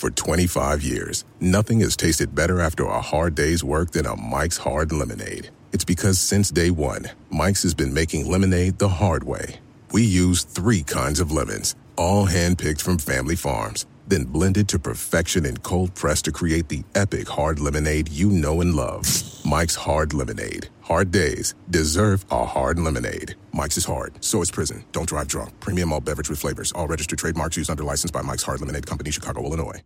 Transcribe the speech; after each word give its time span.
For 0.00 0.08
25 0.08 0.82
years, 0.82 1.26
nothing 1.40 1.80
has 1.80 1.94
tasted 1.94 2.34
better 2.34 2.58
after 2.58 2.84
a 2.84 3.02
hard 3.02 3.34
day's 3.34 3.62
work 3.62 3.90
than 3.90 4.06
a 4.06 4.16
Mike's 4.16 4.56
Hard 4.56 4.92
Lemonade. 4.92 5.50
It's 5.72 5.84
because 5.84 6.18
since 6.18 6.50
day 6.50 6.70
one, 6.70 7.10
Mike's 7.28 7.64
has 7.64 7.74
been 7.74 7.92
making 7.92 8.26
lemonade 8.26 8.78
the 8.78 8.88
hard 8.88 9.24
way. 9.24 9.56
We 9.92 10.02
use 10.02 10.42
three 10.42 10.82
kinds 10.82 11.20
of 11.20 11.30
lemons, 11.30 11.74
all 11.96 12.26
handpicked 12.26 12.80
from 12.80 12.96
family 12.96 13.36
farms, 13.36 13.84
then 14.10 14.24
blended 14.24 14.68
to 14.68 14.78
perfection 14.78 15.46
and 15.46 15.62
cold 15.62 15.94
pressed 15.94 16.26
to 16.26 16.32
create 16.32 16.68
the 16.68 16.82
epic 16.94 17.28
hard 17.28 17.60
lemonade 17.60 18.08
you 18.08 18.28
know 18.30 18.60
and 18.60 18.74
love. 18.74 19.06
Mike's 19.44 19.74
Hard 19.74 20.12
Lemonade. 20.12 20.68
Hard 20.82 21.10
days 21.10 21.54
deserve 21.70 22.24
a 22.30 22.44
hard 22.44 22.78
lemonade. 22.78 23.34
Mike's 23.52 23.78
is 23.78 23.84
hard, 23.84 24.22
so 24.22 24.42
is 24.42 24.50
prison. 24.50 24.84
Don't 24.92 25.08
drive 25.08 25.28
drunk. 25.28 25.58
Premium 25.60 25.92
all 25.92 26.00
beverage 26.00 26.28
with 26.28 26.38
flavors. 26.38 26.72
All 26.72 26.86
registered 26.86 27.18
trademarks 27.18 27.56
used 27.56 27.70
under 27.70 27.82
license 27.82 28.10
by 28.10 28.22
Mike's 28.22 28.42
Hard 28.42 28.60
Lemonade 28.60 28.86
Company, 28.86 29.10
Chicago, 29.10 29.42
Illinois. 29.44 29.82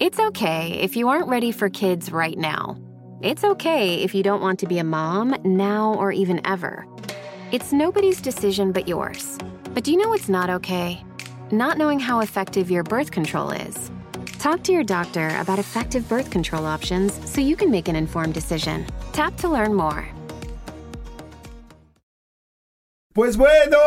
It's 0.00 0.20
okay 0.20 0.74
if 0.80 0.96
you 0.96 1.08
aren't 1.08 1.28
ready 1.28 1.50
for 1.50 1.68
kids 1.68 2.12
right 2.12 2.38
now. 2.38 2.76
It's 3.20 3.42
okay 3.42 3.96
if 3.96 4.14
you 4.14 4.22
don't 4.22 4.40
want 4.40 4.60
to 4.60 4.66
be 4.66 4.78
a 4.78 4.84
mom 4.84 5.36
now 5.44 5.94
or 5.94 6.12
even 6.12 6.40
ever. 6.46 6.86
It's 7.50 7.72
nobody's 7.72 8.20
decision 8.20 8.70
but 8.70 8.86
yours. 8.86 9.38
But 9.74 9.82
do 9.82 9.90
you 9.90 9.98
know 9.98 10.08
what's 10.08 10.28
not 10.28 10.50
okay? 10.50 11.04
Not 11.50 11.78
knowing 11.78 11.98
how 11.98 12.20
effective 12.20 12.70
your 12.70 12.82
birth 12.82 13.10
control 13.10 13.50
is. 13.50 13.90
Talk 14.38 14.62
to 14.64 14.72
your 14.72 14.84
doctor 14.84 15.34
about 15.40 15.58
effective 15.58 16.06
birth 16.06 16.30
control 16.30 16.66
options 16.66 17.18
so 17.24 17.40
you 17.40 17.56
can 17.56 17.70
make 17.70 17.88
an 17.88 17.96
informed 17.96 18.34
decision. 18.34 18.84
Tap 19.12 19.34
to 19.38 19.48
learn 19.48 19.72
more. 19.72 20.06
Pues 23.14 23.38
bueno, 23.38 23.78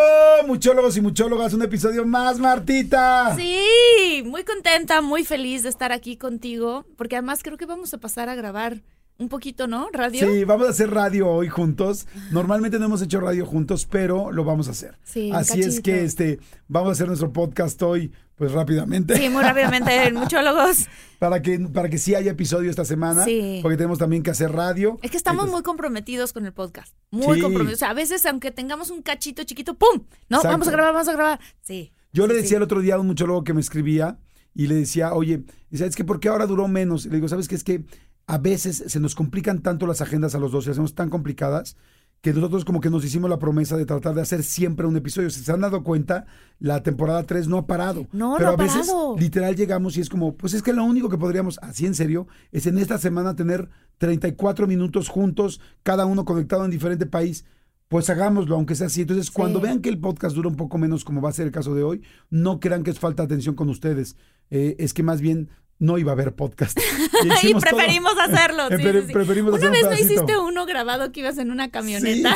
muchólogos 0.48 0.98
y 0.98 1.02
muchólogas, 1.02 1.54
un 1.54 1.62
episodio 1.62 2.04
más, 2.04 2.40
Martita. 2.40 3.36
Sí, 3.36 4.24
muy 4.26 4.44
contenta, 4.44 5.02
muy 5.02 5.24
feliz 5.24 5.62
de 5.62 5.70
estar 5.70 5.92
aquí 5.92 6.18
contigo, 6.18 6.84
porque 6.98 7.16
además 7.16 7.44
creo 7.44 7.58
que 7.58 7.68
vamos 7.68 7.94
a 7.94 8.00
pasar 8.00 8.28
a 8.28 8.36
grabar 8.36 8.82
un 9.22 9.30
poquito, 9.30 9.68
¿no? 9.68 9.88
Radio. 9.94 10.28
Sí, 10.32 10.44
vamos 10.44 10.68
a 10.68 10.72
hacer 10.72 10.90
radio 10.92 11.30
hoy 11.30 11.48
juntos. 11.48 12.08
Normalmente 12.32 12.80
no 12.80 12.86
hemos 12.86 13.02
hecho 13.02 13.20
radio 13.20 13.46
juntos, 13.46 13.86
pero 13.90 14.32
lo 14.32 14.44
vamos 14.44 14.68
a 14.68 14.72
hacer. 14.72 14.98
Sí, 15.04 15.32
Así 15.34 15.62
es 15.62 15.80
que 15.80 16.04
este 16.04 16.40
vamos 16.68 16.90
a 16.90 16.92
hacer 16.94 17.08
nuestro 17.08 17.32
podcast 17.32 17.82
hoy, 17.84 18.12
pues 18.36 18.52
rápidamente. 18.52 19.16
Sí, 19.16 19.30
muy 19.30 19.44
rápidamente, 19.44 20.08
en 20.08 20.16
muchólogos. 20.24 20.88
para 21.20 21.42
que 21.42 21.60
para 21.60 21.88
que 21.90 21.98
sí 22.00 22.16
haya 22.16 22.32
episodio 22.32 22.70
esta 22.72 22.84
semana, 22.84 23.24
Sí. 23.26 23.60
porque 23.62 23.78
tenemos 23.78 24.00
también 24.00 24.24
que 24.24 24.32
hacer 24.32 24.52
radio. 24.52 24.98
Es 25.04 25.12
que 25.12 25.18
estamos 25.18 25.44
Entonces, 25.44 25.54
muy 25.54 25.64
comprometidos 25.64 26.34
con 26.34 26.46
el 26.48 26.54
podcast. 26.54 26.94
Muy 27.12 27.36
Sí. 27.38 27.42
comprometidos. 27.42 27.78
O 27.78 27.80
sea, 27.80 27.92
a 27.92 27.94
veces, 27.94 28.26
aunque 28.26 28.50
tengamos 28.52 28.90
un 28.90 29.04
cachito 29.04 29.44
chiquito, 29.44 29.76
¡pum! 29.76 30.02
No, 30.30 30.38
Exacto. 30.38 30.48
vamos 30.50 30.68
a 30.68 30.72
grabar, 30.72 30.94
vamos 30.94 31.08
a 31.10 31.14
grabar. 31.14 31.40
Sí. 31.62 31.92
Yo 32.12 32.26
le 32.26 32.34
decía 32.34 32.58
el 32.58 32.64
otro 32.64 32.82
día 32.82 32.96
a 32.96 33.00
un 33.00 33.08
muchólogo 33.08 33.44
que 33.44 33.54
me 33.54 33.62
escribía 33.62 34.18
y 34.56 34.68
le 34.68 34.76
decía, 34.76 35.14
oye, 35.14 35.44
¿sabes 35.74 35.96
qué? 35.96 36.04
¿Por 36.04 36.20
qué 36.20 36.28
ahora 36.30 36.46
duró 36.48 36.68
menos? 36.68 37.06
Y 37.06 37.10
le 37.10 37.16
digo, 37.16 37.28
¿sabes 37.30 37.48
qué? 37.48 37.56
Es 37.56 37.64
que 37.64 37.86
a 38.28 38.38
veces 38.38 38.84
se 38.88 39.00
nos 39.00 39.16
complican 39.16 39.62
tanto 39.62 39.88
las 39.88 40.02
agendas 40.02 40.36
a 40.36 40.40
los 40.40 40.52
dos 40.52 40.68
y 40.68 40.72
hacemos 40.72 40.96
tan 40.96 41.10
complicadas 41.10 41.76
que 42.22 42.34
nosotros 42.34 42.66
como 42.66 42.82
que 42.82 42.92
nos 42.92 43.04
hicimos 43.04 43.30
la 43.32 43.40
promesa 43.40 43.76
de 43.76 43.86
tratar 43.88 44.14
de 44.14 44.22
hacer 44.22 44.44
siempre 44.44 44.86
un 44.86 44.96
episodio. 44.96 45.32
Si 45.32 45.44
se 45.44 45.52
han 45.52 45.62
dado 45.62 45.84
cuenta, 45.84 46.28
la 46.60 46.84
temporada 46.84 47.24
3 47.24 47.48
no 47.48 47.58
ha 47.58 47.66
parado. 47.66 48.08
No, 48.12 48.36
Pero 48.38 48.52
no 48.52 48.52
a 48.52 48.54
ha 48.54 48.64
veces 48.64 48.88
parado. 48.88 49.16
literal 49.18 49.56
llegamos 49.56 49.98
y 49.98 50.02
es 50.02 50.10
como, 50.10 50.36
pues 50.36 50.54
es 50.54 50.62
que 50.62 50.72
lo 50.72 50.84
único 50.84 51.10
que 51.10 51.18
podríamos, 51.18 51.58
así 51.64 51.88
en 51.88 51.96
serio, 51.96 52.28
es 52.52 52.68
en 52.68 52.78
esta 52.78 53.00
semana 53.00 53.36
tener 53.36 53.70
34 53.98 54.68
minutos 54.68 55.10
juntos, 55.10 55.62
cada 55.82 56.06
uno 56.06 56.24
conectado 56.24 56.64
en 56.64 56.70
diferente 56.72 57.08
país. 57.08 57.44
Pues 57.88 58.10
hagámoslo, 58.10 58.56
aunque 58.56 58.76
sea 58.76 58.88
así. 58.88 59.02
Entonces, 59.02 59.32
cuando 59.32 59.60
vean 59.60 59.82
que 59.82 59.90
el 59.90 60.00
podcast 60.00 60.36
dura 60.36 60.48
un 60.48 60.56
poco 60.56 60.78
menos, 60.78 61.04
como 61.04 61.22
va 61.22 61.30
a 61.30 61.34
ser 61.34 61.48
el 61.48 61.52
caso 61.52 61.74
de 61.74 61.84
hoy, 61.84 62.04
no 62.30 62.60
crean 62.60 62.84
que 62.84 62.92
es 62.92 63.00
falta 63.00 63.24
de 63.24 63.26
atención 63.34 63.56
con 63.56 63.68
ustedes. 63.68 64.16
Eh, 64.50 64.76
es 64.80 64.94
que 64.94 65.02
más 65.04 65.22
bien 65.22 65.50
no 65.82 65.98
iba 65.98 66.12
a 66.12 66.14
haber 66.14 66.34
podcast. 66.34 66.80
Y 67.24 67.28
Y 67.28 67.34
hicimos 67.34 67.64
todo. 67.64 67.76
preferimos 67.76 68.14
hacerlo. 68.18 68.68
sí, 68.70 68.76
Pre- 68.78 69.02
sí, 69.02 69.08
sí. 69.08 69.14
preferimos 69.14 69.54
hacer 69.56 69.70
Una 69.70 69.80
un 69.80 69.90
vez 69.90 70.00
me 70.00 70.06
hiciste 70.06 70.38
uno 70.38 70.66
grabado 70.66 71.12
que 71.12 71.20
ibas 71.20 71.38
en 71.38 71.52
una 71.52 71.70
camioneta. 71.70 72.34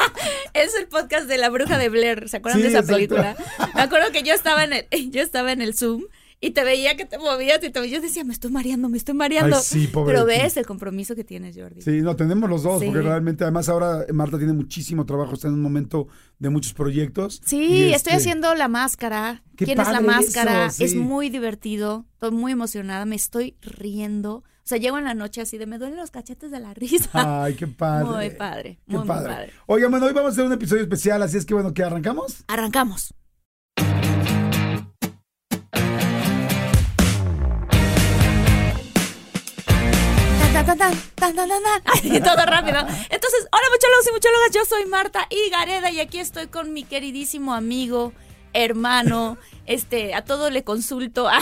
es 0.54 0.74
el 0.76 0.86
podcast 0.86 1.26
de 1.26 1.38
la 1.38 1.48
bruja 1.48 1.78
de 1.78 1.88
Blair. 1.88 2.28
¿Se 2.28 2.36
acuerdan 2.36 2.58
Sí, 2.60 2.62
de 2.64 2.68
esa 2.68 2.78
exacto. 2.80 2.94
película? 2.96 3.36
Me 3.74 3.80
acuerdo 3.82 4.12
que 4.12 4.22
yo 4.22 4.34
estaba 4.34 4.62
en 4.64 4.72
el, 4.74 4.86
yo 5.10 5.22
estaba 5.22 5.50
en 5.52 5.62
el 5.62 5.74
Zoom 5.74 6.04
y 6.40 6.50
te 6.50 6.62
veía 6.62 6.96
que 6.96 7.04
te 7.04 7.18
movías 7.18 7.62
y 7.64 7.70
te, 7.70 7.90
yo 7.90 8.00
decía, 8.00 8.22
me 8.24 8.32
estoy 8.32 8.50
mareando, 8.52 8.88
me 8.88 8.96
estoy 8.96 9.14
mareando. 9.14 9.56
Ay, 9.56 9.62
sí, 9.64 9.86
pobre 9.88 10.14
Pero 10.14 10.24
ves 10.26 10.56
el 10.56 10.66
compromiso 10.66 11.16
que 11.16 11.24
tienes, 11.24 11.56
Jordi. 11.56 11.82
Sí, 11.82 12.00
no, 12.00 12.14
tenemos 12.14 12.48
los 12.48 12.62
dos, 12.62 12.80
Sí. 12.80 12.86
porque 12.86 13.02
realmente, 13.02 13.44
además, 13.44 13.68
ahora 13.68 14.04
Marta 14.12 14.38
tiene 14.38 14.52
muchísimo 14.52 15.04
trabajo, 15.04 15.34
está 15.34 15.48
en 15.48 15.54
un 15.54 15.62
momento 15.62 16.06
de 16.38 16.50
muchos 16.50 16.74
proyectos. 16.74 17.40
Sí, 17.44 17.56
Y, 17.56 17.82
estoy 17.94 17.94
este, 17.94 18.12
haciendo 18.12 18.54
la 18.54 18.68
máscara. 18.68 19.42
Qué 19.56 19.64
¿Quién 19.64 19.80
es 19.80 19.86
la 19.88 19.94
padre 19.94 20.06
máscara? 20.06 20.66
eso, 20.66 20.76
sí. 20.76 20.84
Es 20.84 20.94
muy 20.94 21.28
divertido. 21.30 22.06
Estoy 22.14 22.30
muy 22.30 22.52
emocionada. 22.52 23.04
Me 23.04 23.16
estoy 23.16 23.56
riendo. 23.60 24.36
O 24.36 24.68
sea, 24.68 24.78
llego 24.78 24.98
en 24.98 25.04
la 25.04 25.14
noche 25.14 25.40
así 25.40 25.56
de 25.58 25.66
me 25.66 25.78
duelen 25.78 25.96
los 25.98 26.10
cachetes 26.10 26.50
de 26.50 26.60
la 26.60 26.74
risa. 26.74 27.08
Ay, 27.42 27.54
qué 27.54 27.66
padre. 27.66 28.04
Muy 28.04 28.30
padre. 28.30 28.78
Qué 28.86 28.92
Muy, 28.92 28.98
muy 29.00 29.08
padre. 29.08 29.28
padre. 29.28 29.52
Oigan, 29.66 29.90
bueno, 29.90 30.06
hoy 30.06 30.12
vamos 30.12 30.28
a 30.28 30.32
hacer 30.32 30.44
un 30.44 30.52
episodio 30.52 30.82
especial, 30.82 31.22
así 31.22 31.36
es 31.38 31.44
que 31.46 31.54
bueno, 31.54 31.72
que 31.74 31.82
arrancamos. 31.82 32.44
Arrancamos. 32.46 33.14
Tan, 40.68 40.76
tan, 40.76 40.92
tan, 41.14 41.34
tan, 41.34 41.48
tan. 41.48 41.82
Ay, 41.86 42.20
todo 42.20 42.44
rápido. 42.44 42.76
Entonces, 42.76 43.48
hola 43.50 43.66
muchólogos 43.72 44.06
y 44.06 44.12
muchólogas, 44.12 44.50
yo 44.52 44.60
soy 44.68 44.84
Marta 44.84 45.26
Higareda 45.30 45.90
y 45.90 45.98
aquí 45.98 46.18
estoy 46.18 46.48
con 46.48 46.74
mi 46.74 46.84
queridísimo 46.84 47.54
amigo, 47.54 48.12
hermano, 48.52 49.38
este, 49.64 50.12
a 50.12 50.26
todo 50.26 50.50
le 50.50 50.64
consulto 50.64 51.26
a 51.30 51.40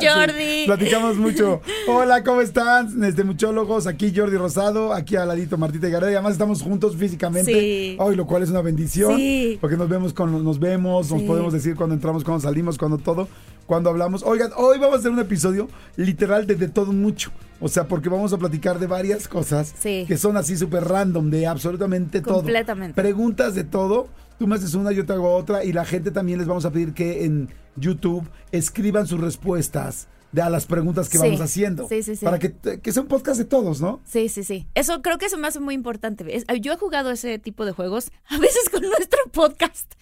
Jordi. 0.00 0.64
Platicamos 0.64 1.18
mucho. 1.18 1.60
Hola, 1.86 2.24
¿cómo 2.24 2.40
están? 2.40 3.04
Este, 3.04 3.24
muchólogos, 3.24 3.86
aquí 3.86 4.10
Jordi 4.16 4.38
Rosado, 4.38 4.94
aquí 4.94 5.16
al 5.16 5.28
ladito 5.28 5.58
Martita 5.58 5.88
Gareda, 5.88 6.10
y 6.10 6.14
además 6.14 6.32
estamos 6.32 6.62
juntos 6.62 6.96
físicamente. 6.96 7.52
Sí. 7.52 7.96
Hoy, 7.98 8.16
lo 8.16 8.26
cual 8.26 8.42
es 8.42 8.48
una 8.48 8.62
bendición. 8.62 9.18
Sí. 9.18 9.58
Porque 9.60 9.76
nos 9.76 9.90
vemos 9.90 10.14
cuando 10.14 10.38
nos 10.38 10.58
vemos, 10.58 11.10
nos 11.10 11.22
podemos 11.24 11.52
decir 11.52 11.76
cuando 11.76 11.94
entramos, 11.94 12.24
cuando 12.24 12.40
salimos, 12.40 12.78
cuando 12.78 12.96
todo, 12.96 13.28
cuando 13.66 13.90
hablamos. 13.90 14.22
Oigan, 14.22 14.50
hoy 14.56 14.78
vamos 14.78 14.96
a 14.96 14.98
hacer 15.00 15.10
un 15.10 15.18
episodio 15.18 15.68
literal 15.96 16.46
de, 16.46 16.54
de 16.54 16.68
todo 16.68 16.94
mucho. 16.94 17.32
O 17.60 17.68
sea, 17.68 17.86
porque 17.86 18.08
vamos 18.08 18.32
a 18.32 18.38
platicar 18.38 18.78
de 18.78 18.86
varias 18.86 19.28
cosas 19.28 19.74
Sí. 19.78 20.04
que 20.08 20.16
son 20.16 20.36
así 20.36 20.56
súper 20.56 20.84
random, 20.84 21.30
de 21.30 21.46
absolutamente 21.46 22.20
todo. 22.22 22.36
Completamente. 22.36 22.94
Preguntas 23.00 23.54
de 23.54 23.64
todo. 23.64 24.08
Tú 24.38 24.46
me 24.46 24.56
haces 24.56 24.74
una, 24.74 24.92
yo 24.92 25.04
te 25.04 25.12
hago 25.12 25.34
otra. 25.34 25.64
Y 25.64 25.72
la 25.72 25.84
gente 25.84 26.10
también 26.10 26.38
les 26.38 26.48
vamos 26.48 26.64
a 26.64 26.70
pedir 26.70 26.94
que 26.94 27.24
en 27.24 27.50
YouTube 27.76 28.26
escriban 28.52 29.06
sus 29.06 29.20
respuestas 29.20 30.08
de 30.32 30.42
a 30.42 30.48
las 30.50 30.66
preguntas 30.66 31.08
que 31.08 31.18
Sí. 31.18 31.24
vamos 31.24 31.40
haciendo. 31.40 31.88
Sí, 31.88 32.02
sí, 32.02 32.14
sí. 32.16 32.24
Para 32.24 32.38
que, 32.38 32.52
que 32.80 32.92
sea 32.92 33.02
un 33.02 33.08
podcast 33.08 33.38
de 33.38 33.44
todos, 33.44 33.80
¿no? 33.80 34.00
Sí, 34.04 34.28
sí, 34.28 34.44
sí. 34.44 34.68
Eso 34.74 35.02
creo 35.02 35.18
que 35.18 35.26
eso 35.26 35.36
me 35.38 35.48
hace 35.48 35.58
muy 35.60 35.74
importante. 35.74 36.24
Es- 36.36 36.44
Yo 36.60 36.72
he 36.72 36.76
jugado 36.76 37.10
ese 37.10 37.38
tipo 37.38 37.64
de 37.64 37.72
juegos, 37.72 38.12
a 38.28 38.38
veces 38.38 38.68
con 38.70 38.82
nuestro 38.88 39.18
podcast, 39.32 39.92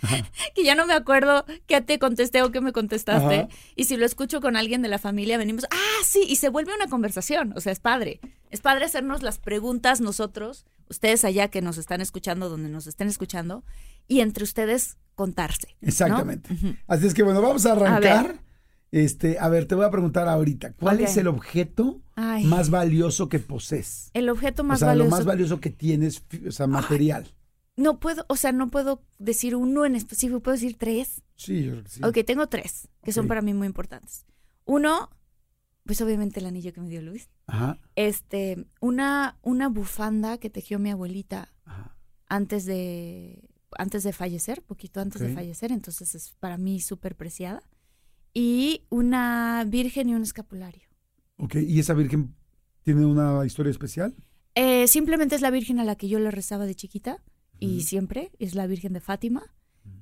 que 0.55 0.65
ya 0.65 0.75
no 0.75 0.87
me 0.87 0.93
acuerdo 0.95 1.45
qué 1.67 1.81
te 1.81 1.99
contesté 1.99 2.43
o 2.43 2.51
qué 2.53 2.61
me 2.61 2.73
contestaste. 2.73 3.35
Ajá. 3.41 3.49
Y 3.77 3.85
si 3.85 3.97
lo 3.97 4.05
escucho 4.05 4.41
con 4.41 4.57
alguien 4.57 4.83
de 4.83 4.89
la 4.89 4.99
familia, 4.99 5.39
venimos, 5.39 5.65
ah, 5.71 6.03
sí, 6.05 6.25
y 6.29 6.37
se 6.37 6.49
vuelve 6.51 6.75
una 6.75 6.89
conversación. 6.89 7.53
O 7.57 7.61
sea, 7.61 7.73
es 7.73 7.81
padre. 7.81 8.21
Es 8.51 8.61
padre 8.61 8.85
hacernos 8.85 9.23
las 9.23 9.39
preguntas 9.39 10.01
nosotros, 10.01 10.67
ustedes 10.91 11.25
allá 11.25 11.49
que 11.49 11.63
nos 11.63 11.79
están 11.79 12.01
escuchando, 12.01 12.49
donde 12.49 12.69
nos 12.69 12.87
estén 12.87 13.09
escuchando, 13.09 13.65
y 14.07 14.21
entre 14.21 14.45
ustedes 14.45 14.97
contarse. 15.15 15.77
Exactamente. 15.83 16.51
Así 16.87 17.07
es 17.07 17.15
que 17.15 17.23
bueno, 17.23 17.43
vamos 17.43 17.67
a 17.67 17.73
arrancar. 17.73 18.41
Este, 18.91 19.39
a 19.39 19.49
ver, 19.49 19.67
te 19.67 19.75
voy 19.75 19.85
a 19.85 19.91
preguntar 19.91 20.29
ahorita, 20.29 20.73
¿cuál 20.73 21.01
es 21.01 21.17
el 21.19 21.27
objeto 21.29 22.01
Ay. 22.15 22.45
más 22.45 22.71
valioso 22.71 23.29
que 23.29 23.39
posees? 23.39 24.11
El 24.15 24.29
objeto 24.31 24.65
más 24.65 24.77
o 24.77 24.81
sea, 24.81 24.89
valioso. 24.89 25.11
lo 25.11 25.17
más 25.17 25.25
valioso 25.27 25.61
que 25.61 25.71
tienes, 25.71 26.25
o 26.47 26.51
sea, 26.51 26.67
material. 26.67 27.27
No 27.77 28.01
puedo, 28.01 28.25
o 28.29 28.37
sea, 28.37 28.51
no 28.53 28.69
puedo 28.71 29.03
decir 29.19 29.55
uno 29.55 29.85
en 29.85 29.95
específico, 29.95 30.41
puedo 30.41 30.57
decir 30.57 30.77
tres. 30.79 31.23
Sí, 31.37 31.65
yo 31.65 31.73
creo 31.73 31.85
que 31.85 31.91
sí. 31.91 32.01
Ok, 32.03 32.19
tengo 32.27 32.49
tres 32.49 32.89
que 33.05 33.13
son 33.13 33.29
para 33.29 33.43
mí 33.43 33.55
muy 33.55 33.67
importantes. 33.67 34.25
Uno, 34.65 35.11
pues 35.85 36.01
obviamente 36.01 36.41
el 36.41 36.47
anillo 36.47 36.73
que 36.73 36.81
me 36.81 36.89
dio 36.89 37.03
Luis. 37.03 37.29
Ajá, 37.47 37.79
Este, 37.95 38.67
una, 38.81 39.39
una 39.43 39.69
bufanda 39.69 40.39
que 40.39 40.51
tejió 40.51 40.79
mi 40.79 40.91
abuelita 40.91 41.53
ajá. 41.67 41.95
antes 42.29 42.65
de, 42.65 43.49
antes 43.79 44.03
de 44.03 44.13
fallecer, 44.13 44.63
poquito 44.63 45.01
antes 45.01 45.21
de 45.21 45.33
fallecer, 45.33 45.73
entonces 45.73 46.15
es 46.15 46.33
para 46.41 46.57
mí 46.59 46.81
súper 46.81 47.15
preciada. 47.17 47.63
Y 48.35 48.85
una 48.91 49.65
virgen 49.67 50.09
y 50.09 50.15
un 50.15 50.23
escapulario. 50.23 50.83
Ok, 51.37 51.57
¿y 51.57 51.79
esa 51.79 51.95
virgen 51.95 52.35
tiene 52.83 53.05
una 53.05 53.45
historia 53.47 53.71
especial? 53.71 54.15
Eh, 54.55 54.89
simplemente 54.89 55.35
es 55.35 55.41
la 55.41 55.51
virgen 55.51 55.79
a 55.79 55.85
la 55.85 55.97
que 55.97 56.09
yo 56.09 56.19
le 56.19 56.31
rezaba 56.31 56.67
de 56.67 56.75
chiquita 56.75 57.23
y 57.61 57.83
siempre 57.83 58.33
es 58.39 58.55
la 58.55 58.67
virgen 58.67 58.93
de 58.93 59.01
Fátima 59.01 59.55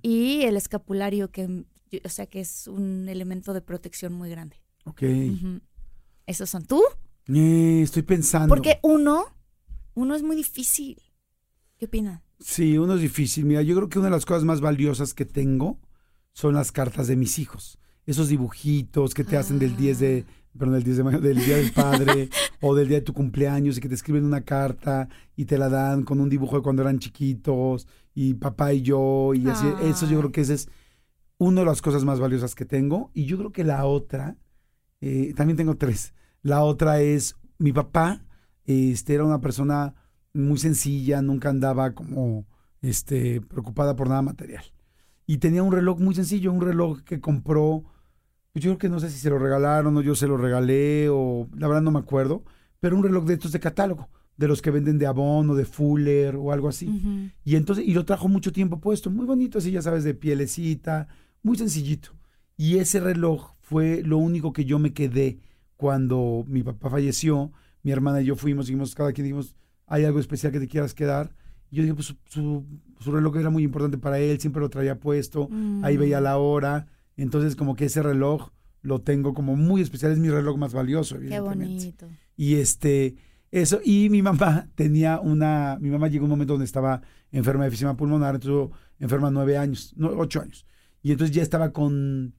y 0.02 0.42
el 0.42 0.56
escapulario 0.56 1.30
que, 1.30 1.64
o 2.04 2.08
sea, 2.08 2.26
que 2.26 2.40
es 2.40 2.66
un 2.66 3.08
elemento 3.08 3.52
de 3.52 3.60
protección 3.60 4.12
muy 4.12 4.30
grande. 4.30 4.56
Ok. 4.84 5.02
Ujú. 5.02 5.60
Esos 6.26 6.50
son 6.50 6.64
tú. 6.64 6.82
Eh, 7.28 7.80
estoy 7.82 8.02
pensando. 8.02 8.48
Porque 8.48 8.78
uno, 8.82 9.26
uno 9.94 10.14
es 10.14 10.22
muy 10.22 10.36
difícil. 10.36 11.02
¿Qué 11.78 11.86
opinan? 11.86 12.22
Sí, 12.40 12.78
uno 12.78 12.94
es 12.94 13.00
difícil. 13.00 13.44
Mira, 13.44 13.62
yo 13.62 13.74
creo 13.76 13.88
que 13.88 13.98
una 13.98 14.08
de 14.08 14.12
las 14.16 14.26
cosas 14.26 14.44
más 14.44 14.60
valiosas 14.60 15.12
que 15.12 15.24
tengo 15.24 15.80
son 16.32 16.54
las 16.54 16.72
cartas 16.72 17.06
de 17.08 17.16
mis 17.16 17.38
hijos. 17.38 17.78
Esos 18.06 18.28
dibujitos 18.28 19.12
que 19.14 19.24
te 19.24 19.36
hacen 19.36 19.58
del 19.58 19.76
10 19.76 19.98
de, 19.98 20.24
Ah. 20.56 20.58
perdón, 20.58 20.74
del 20.74 20.84
10 20.84 20.96
de 20.96 21.04
mayo, 21.04 21.20
del 21.20 21.44
Día 21.44 21.56
del 21.56 21.72
Padre 21.72 22.28
o 22.62 22.74
del 22.74 22.88
día 22.88 22.98
de 22.98 23.04
tu 23.04 23.12
cumpleaños 23.12 23.76
y 23.76 23.80
que 23.80 23.88
te 23.88 23.94
escriben 23.94 24.24
una 24.24 24.40
carta 24.40 25.08
y 25.36 25.44
te 25.44 25.58
la 25.58 25.68
dan 25.68 26.02
con 26.02 26.20
un 26.20 26.30
dibujo 26.30 26.56
de 26.56 26.62
cuando 26.62 26.82
eran 26.82 26.98
chiquitos 26.98 27.86
y 28.14 28.34
papá 28.34 28.72
y 28.72 28.82
yo 28.82 29.34
y 29.34 29.46
así. 29.48 29.66
Eso 29.82 30.06
yo 30.06 30.18
creo 30.18 30.32
que 30.32 30.40
ese 30.40 30.54
es 30.54 30.68
una 31.38 31.60
de 31.60 31.66
las 31.66 31.82
cosas 31.82 32.04
más 32.04 32.20
valiosas 32.20 32.54
que 32.54 32.64
tengo. 32.64 33.10
Y 33.12 33.26
yo 33.26 33.36
creo 33.36 33.52
que 33.52 33.64
la 33.64 33.84
otra, 33.84 34.36
eh, 35.00 35.34
también 35.36 35.56
tengo 35.58 35.76
tres. 35.76 36.14
La 36.42 36.62
otra 36.62 37.00
es 37.00 37.36
mi 37.58 37.72
papá, 37.72 38.24
este, 38.64 39.14
era 39.14 39.24
una 39.24 39.40
persona 39.40 39.94
muy 40.32 40.58
sencilla, 40.58 41.20
nunca 41.20 41.50
andaba 41.50 41.92
como 41.92 42.46
este, 42.80 43.42
preocupada 43.42 43.94
por 43.94 44.08
nada 44.08 44.22
material. 44.22 44.64
Y 45.26 45.38
tenía 45.38 45.62
un 45.62 45.72
reloj 45.72 45.98
muy 46.00 46.14
sencillo, 46.14 46.52
un 46.52 46.60
reloj 46.60 47.02
que 47.02 47.20
compró, 47.20 47.84
yo 48.62 48.70
creo 48.70 48.78
que 48.78 48.88
no 48.88 49.00
sé 49.00 49.10
si 49.10 49.18
se 49.18 49.30
lo 49.30 49.38
regalaron 49.38 49.96
o 49.96 50.00
yo 50.02 50.14
se 50.14 50.26
lo 50.26 50.36
regalé 50.36 51.08
o 51.10 51.48
la 51.56 51.66
verdad 51.68 51.82
no 51.82 51.90
me 51.90 51.98
acuerdo, 51.98 52.44
pero 52.80 52.96
un 52.96 53.02
reloj 53.02 53.24
de 53.24 53.34
estos 53.34 53.52
de 53.52 53.60
catálogo, 53.60 54.08
de 54.36 54.48
los 54.48 54.60
que 54.62 54.70
venden 54.70 54.98
de 54.98 55.06
Avon 55.06 55.48
o 55.50 55.54
de 55.54 55.64
Fuller 55.64 56.36
o 56.36 56.52
algo 56.52 56.68
así. 56.68 56.86
Y 57.44 57.56
entonces, 57.56 57.86
y 57.86 57.94
lo 57.94 58.04
trajo 58.04 58.28
mucho 58.28 58.52
tiempo 58.52 58.80
puesto, 58.80 59.10
muy 59.10 59.26
bonito, 59.26 59.58
así 59.58 59.70
ya 59.70 59.82
sabes, 59.82 60.04
de 60.04 60.14
pielecita, 60.14 61.08
muy 61.42 61.56
sencillito. 61.56 62.10
Y 62.56 62.78
ese 62.78 63.00
reloj 63.00 63.52
fue 63.60 64.02
lo 64.02 64.18
único 64.18 64.52
que 64.52 64.64
yo 64.64 64.78
me 64.78 64.92
quedé 64.92 65.38
cuando 65.76 66.44
mi 66.48 66.62
papá 66.62 66.90
falleció. 66.90 67.52
Mi 67.82 67.92
hermana 67.92 68.20
y 68.20 68.24
yo 68.26 68.36
fuimos, 68.36 68.66
dijimos, 68.66 68.94
cada 68.94 69.12
quien 69.12 69.24
dijimos, 69.26 69.56
hay 69.86 70.04
algo 70.04 70.18
especial 70.18 70.52
que 70.52 70.60
te 70.60 70.68
quieras 70.68 70.94
quedar. 70.94 71.34
Y 71.70 71.76
yo 71.76 71.82
dije, 71.82 71.94
pues 71.94 72.06
su, 72.06 72.16
su- 72.26 72.64
su 73.00 73.12
reloj 73.12 73.36
era 73.36 73.50
muy 73.50 73.62
importante 73.62 73.98
para 73.98 74.18
él, 74.18 74.40
siempre 74.40 74.60
lo 74.60 74.70
traía 74.70 74.98
puesto, 74.98 75.48
ahí 75.82 75.96
Mm. 75.96 76.00
veía 76.00 76.20
la 76.20 76.38
hora. 76.38 76.86
Entonces, 77.16 77.56
como 77.56 77.74
que 77.76 77.86
ese 77.86 78.02
reloj 78.02 78.50
lo 78.82 79.00
tengo 79.02 79.34
como 79.34 79.56
muy 79.56 79.80
especial, 79.80 80.12
es 80.12 80.18
mi 80.18 80.28
reloj 80.30 80.56
más 80.58 80.72
valioso, 80.72 81.16
Qué 81.16 81.22
evidentemente. 81.22 81.74
bonito. 81.74 82.08
Y 82.36 82.56
este, 82.56 83.16
eso, 83.50 83.80
y 83.84 84.08
mi 84.10 84.22
mamá 84.22 84.68
tenía 84.74 85.20
una, 85.20 85.78
mi 85.80 85.90
mamá 85.90 86.08
llegó 86.08 86.24
a 86.24 86.26
un 86.26 86.30
momento 86.30 86.54
donde 86.54 86.66
estaba 86.66 87.02
enferma 87.32 87.64
de 87.64 87.68
efisema 87.68 87.96
pulmonar, 87.96 88.34
estuvo 88.36 88.72
enferma 88.98 89.30
nueve 89.30 89.56
años, 89.58 89.92
no, 89.96 90.08
ocho 90.10 90.40
años. 90.40 90.66
Y 91.02 91.12
entonces 91.12 91.34
ya 91.34 91.42
estaba 91.42 91.72
con... 91.72 92.34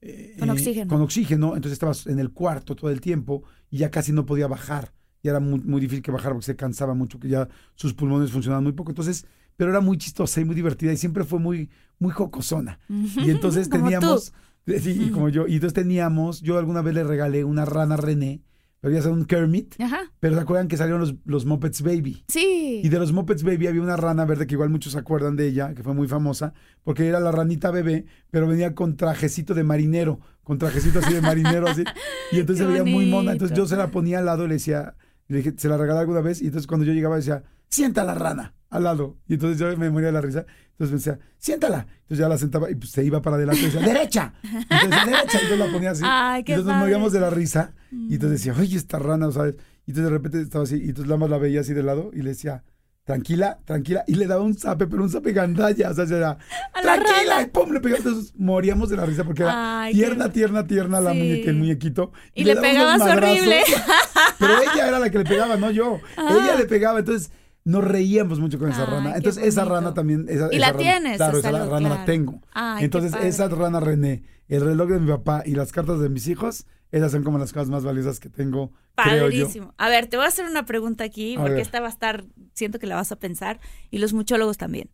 eh, 0.00 0.36
Con 0.38 0.48
eh, 0.48 0.52
oxígeno. 0.52 0.88
Con 0.88 1.00
oxígeno, 1.02 1.56
entonces 1.56 1.72
estaba 1.72 1.92
en 2.06 2.18
el 2.18 2.30
cuarto 2.32 2.74
todo 2.76 2.90
el 2.90 3.00
tiempo 3.00 3.42
y 3.70 3.78
ya 3.78 3.90
casi 3.90 4.12
no 4.12 4.26
podía 4.26 4.46
bajar. 4.48 4.92
Ya 5.22 5.32
era 5.32 5.40
muy, 5.40 5.60
muy 5.60 5.80
difícil 5.80 6.02
que 6.02 6.10
bajara 6.10 6.34
porque 6.34 6.46
se 6.46 6.56
cansaba 6.56 6.94
mucho, 6.94 7.18
que 7.20 7.28
ya 7.28 7.48
sus 7.74 7.92
pulmones 7.94 8.30
funcionaban 8.30 8.64
muy 8.64 8.72
poco. 8.72 8.90
Entonces, 8.90 9.26
pero 9.60 9.72
era 9.72 9.82
muy 9.82 9.98
chistosa 9.98 10.40
y 10.40 10.46
muy 10.46 10.54
divertida 10.54 10.90
y 10.90 10.96
siempre 10.96 11.22
fue 11.22 11.38
muy, 11.38 11.68
muy 11.98 12.12
jocosona. 12.12 12.80
Y 12.88 13.28
entonces 13.28 13.68
teníamos, 13.68 14.32
sí, 14.66 15.02
y 15.06 15.10
como 15.10 15.28
yo, 15.28 15.46
y 15.46 15.56
entonces 15.56 15.74
teníamos, 15.74 16.40
yo 16.40 16.56
alguna 16.56 16.80
vez 16.80 16.94
le 16.94 17.04
regalé 17.04 17.44
una 17.44 17.66
rana 17.66 17.98
René, 17.98 18.40
pero 18.80 18.98
ya 18.98 19.06
un 19.10 19.26
Kermit, 19.26 19.78
Ajá. 19.78 20.10
pero 20.18 20.34
¿se 20.34 20.40
acuerdan 20.40 20.66
que 20.66 20.78
salieron 20.78 21.02
los, 21.02 21.14
los 21.26 21.44
Muppets 21.44 21.82
Baby? 21.82 22.24
Sí. 22.28 22.80
Y 22.82 22.88
de 22.88 22.98
los 22.98 23.12
Muppets 23.12 23.42
Baby 23.42 23.66
había 23.66 23.82
una 23.82 23.98
rana 23.98 24.24
verde 24.24 24.46
que 24.46 24.54
igual 24.54 24.70
muchos 24.70 24.94
se 24.94 24.98
acuerdan 24.98 25.36
de 25.36 25.48
ella, 25.48 25.74
que 25.74 25.82
fue 25.82 25.92
muy 25.92 26.08
famosa, 26.08 26.54
porque 26.82 27.06
era 27.06 27.20
la 27.20 27.30
ranita 27.30 27.70
bebé, 27.70 28.06
pero 28.30 28.48
venía 28.48 28.74
con 28.74 28.96
trajecito 28.96 29.52
de 29.52 29.62
marinero, 29.62 30.20
con 30.42 30.56
trajecito 30.56 31.00
así 31.00 31.12
de 31.12 31.20
marinero, 31.20 31.68
así. 31.68 31.84
Y 32.32 32.40
entonces 32.40 32.64
se 32.64 32.72
veía 32.72 32.82
muy 32.82 33.10
mona. 33.10 33.32
Entonces 33.32 33.54
yo 33.54 33.66
se 33.66 33.76
la 33.76 33.90
ponía 33.90 34.20
al 34.20 34.24
lado 34.24 34.46
y 34.46 34.48
le 34.48 34.54
decía, 34.54 34.94
le 35.28 35.36
dije, 35.36 35.52
se 35.54 35.68
la 35.68 35.76
regalé 35.76 36.00
alguna 36.00 36.22
vez, 36.22 36.40
y 36.40 36.46
entonces 36.46 36.66
cuando 36.66 36.86
yo 36.86 36.94
llegaba 36.94 37.16
decía, 37.16 37.42
sienta 37.68 38.04
la 38.04 38.14
rana 38.14 38.54
al 38.70 38.84
lado. 38.84 39.18
Y 39.28 39.34
entonces 39.34 39.58
yo 39.58 39.76
me 39.76 39.90
moría 39.90 40.06
de 40.06 40.12
la 40.12 40.20
risa. 40.20 40.46
Entonces 40.78 40.90
me 40.92 40.96
decía, 41.12 41.18
siéntala. 41.38 41.86
Entonces 42.02 42.18
ya 42.18 42.28
la 42.28 42.38
sentaba 42.38 42.70
y 42.70 42.74
pues 42.76 42.90
se 42.90 43.04
iba 43.04 43.20
para 43.20 43.36
adelante 43.36 43.60
y 43.60 43.64
decía, 43.66 43.80
derecha. 43.80 44.32
Entonces, 44.42 45.04
derecha. 45.06 45.38
Y 45.44 45.50
yo 45.50 45.56
la 45.56 45.70
ponía 45.72 45.90
así. 45.90 46.02
Ay, 46.06 46.42
qué 46.44 46.52
entonces 46.54 46.72
nos 46.72 46.80
moríamos 46.80 47.12
de 47.12 47.20
la 47.20 47.30
risa. 47.30 47.74
Y 47.92 48.14
entonces 48.14 48.38
decía, 48.40 48.54
oye, 48.58 48.76
esta 48.76 48.98
rana, 48.98 49.30
¿sabes? 49.32 49.56
Y 49.86 49.90
entonces 49.90 50.04
de 50.04 50.10
repente 50.10 50.40
estaba 50.40 50.64
así, 50.64 50.76
y 50.76 50.88
entonces 50.90 51.06
nada 51.06 51.18
más 51.18 51.30
la 51.30 51.38
veía 51.38 51.60
así 51.60 51.74
de 51.74 51.82
lado 51.82 52.10
y 52.14 52.22
le 52.22 52.30
decía, 52.30 52.62
tranquila, 53.04 53.58
tranquila. 53.64 54.04
Y 54.06 54.14
le 54.14 54.26
daba 54.26 54.42
un 54.42 54.56
zape, 54.56 54.86
pero 54.86 55.02
un 55.02 55.10
zape 55.10 55.32
gandalla. 55.32 55.90
O 55.90 55.94
sea, 55.94 56.06
se 56.06 56.16
era, 56.16 56.38
la 56.76 56.82
tranquila. 56.82 57.42
Y 57.42 57.46
pum, 57.46 57.72
le 57.72 57.80
pegaba. 57.80 57.98
Entonces 57.98 58.32
moríamos 58.36 58.88
de 58.88 58.96
la 58.96 59.04
risa 59.06 59.24
porque 59.24 59.42
era 59.42 59.82
Ay, 59.82 59.94
tierna, 59.94 60.30
tierna, 60.30 60.66
tierna 60.66 61.00
la 61.00 61.12
Sí. 61.12 61.18
muñeca, 61.18 61.50
el 61.50 61.56
muñequito. 61.56 62.12
Y 62.34 62.44
le 62.44 62.52
unos 62.52 62.62
pegabas 62.64 62.98
madrazos. 63.00 63.30
horrible. 63.30 63.60
Pero 64.38 64.52
ella 64.62 64.88
era 64.88 64.98
la 65.00 65.10
que 65.10 65.18
le 65.18 65.24
pegaba, 65.24 65.56
no 65.56 65.70
yo. 65.70 65.98
Ah. 66.16 66.38
Ella 66.40 66.56
le 66.56 66.64
pegaba. 66.66 67.00
Entonces 67.00 67.32
nos 67.64 67.84
reíamos 67.84 68.40
mucho 68.40 68.58
con 68.58 68.70
esa 68.70 68.86
rana. 68.86 69.14
Entonces 69.16 69.44
esa 69.44 69.64
rana 69.64 69.92
también. 69.94 70.26
Esa, 70.28 70.46
Y 70.52 70.56
esa 70.56 70.58
la 70.58 70.66
rana- 70.72 70.78
tienes, 70.78 71.16
Claro, 71.18 71.38
esa 71.38 71.50
rana 71.52 71.88
la 71.88 72.04
tengo. 72.04 72.40
Ay, 72.52 72.84
Entonces 72.84 73.12
esa 73.22 73.48
rana 73.48 73.80
René, 73.80 74.22
el 74.48 74.62
reloj 74.62 74.88
de 74.88 74.98
mi 75.00 75.08
papá 75.10 75.42
y 75.44 75.54
las 75.54 75.70
cartas 75.72 76.00
de 76.00 76.08
mis 76.08 76.26
hijos, 76.28 76.66
esas 76.90 77.12
son 77.12 77.22
como 77.22 77.38
las 77.38 77.52
cosas 77.52 77.68
más 77.70 77.84
valiosas 77.84 78.18
que 78.18 78.28
tengo, 78.30 78.72
creo 78.96 79.28
yo. 79.30 79.42
Padrísimo. 79.44 79.74
A 79.78 79.88
ver, 79.88 80.06
te 80.08 80.16
voy 80.16 80.24
a 80.24 80.28
hacer 80.28 80.46
una 80.46 80.64
pregunta 80.66 81.04
aquí, 81.04 81.36
A 81.36 81.38
porque 81.40 81.52
ver. 81.54 81.62
esta 81.62 81.80
va 81.80 81.86
a 81.86 81.90
estar, 81.90 82.24
siento 82.54 82.78
que 82.78 82.86
la 82.88 82.96
vas 82.96 83.12
a 83.12 83.16
pensar, 83.16 83.60
y 83.90 83.98
los 83.98 84.12
muchólogos 84.12 84.56
también. 84.56 84.90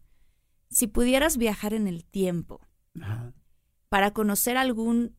Si 0.68 0.88
pudieras 0.88 1.38
viajar 1.38 1.72
en 1.72 1.86
el 1.86 2.04
tiempo 2.04 2.60
Ajá. 3.00 3.32
para 3.88 4.10
conocer 4.10 4.56
algún, 4.58 5.16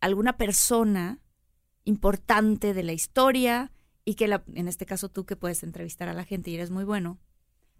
alguna 0.00 0.36
persona 0.36 1.20
importante 1.84 2.74
de 2.74 2.82
la 2.82 2.92
historia 2.92 3.72
y 4.04 4.14
que 4.14 4.28
la, 4.28 4.44
en 4.54 4.68
este 4.68 4.86
caso 4.86 5.08
tú 5.08 5.24
que 5.24 5.36
puedes 5.36 5.62
entrevistar 5.62 6.08
a 6.08 6.14
la 6.14 6.24
gente 6.24 6.50
y 6.50 6.54
eres 6.54 6.70
muy 6.70 6.84
bueno, 6.84 7.18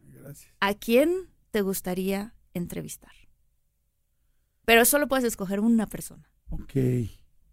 Gracias. 0.00 0.52
¿a 0.60 0.74
quién 0.74 1.28
te 1.50 1.62
gustaría 1.62 2.34
entrevistar? 2.54 3.12
Pero 4.64 4.84
solo 4.84 5.08
puedes 5.08 5.24
escoger 5.24 5.60
una 5.60 5.88
persona. 5.88 6.30
Ok. 6.50 6.74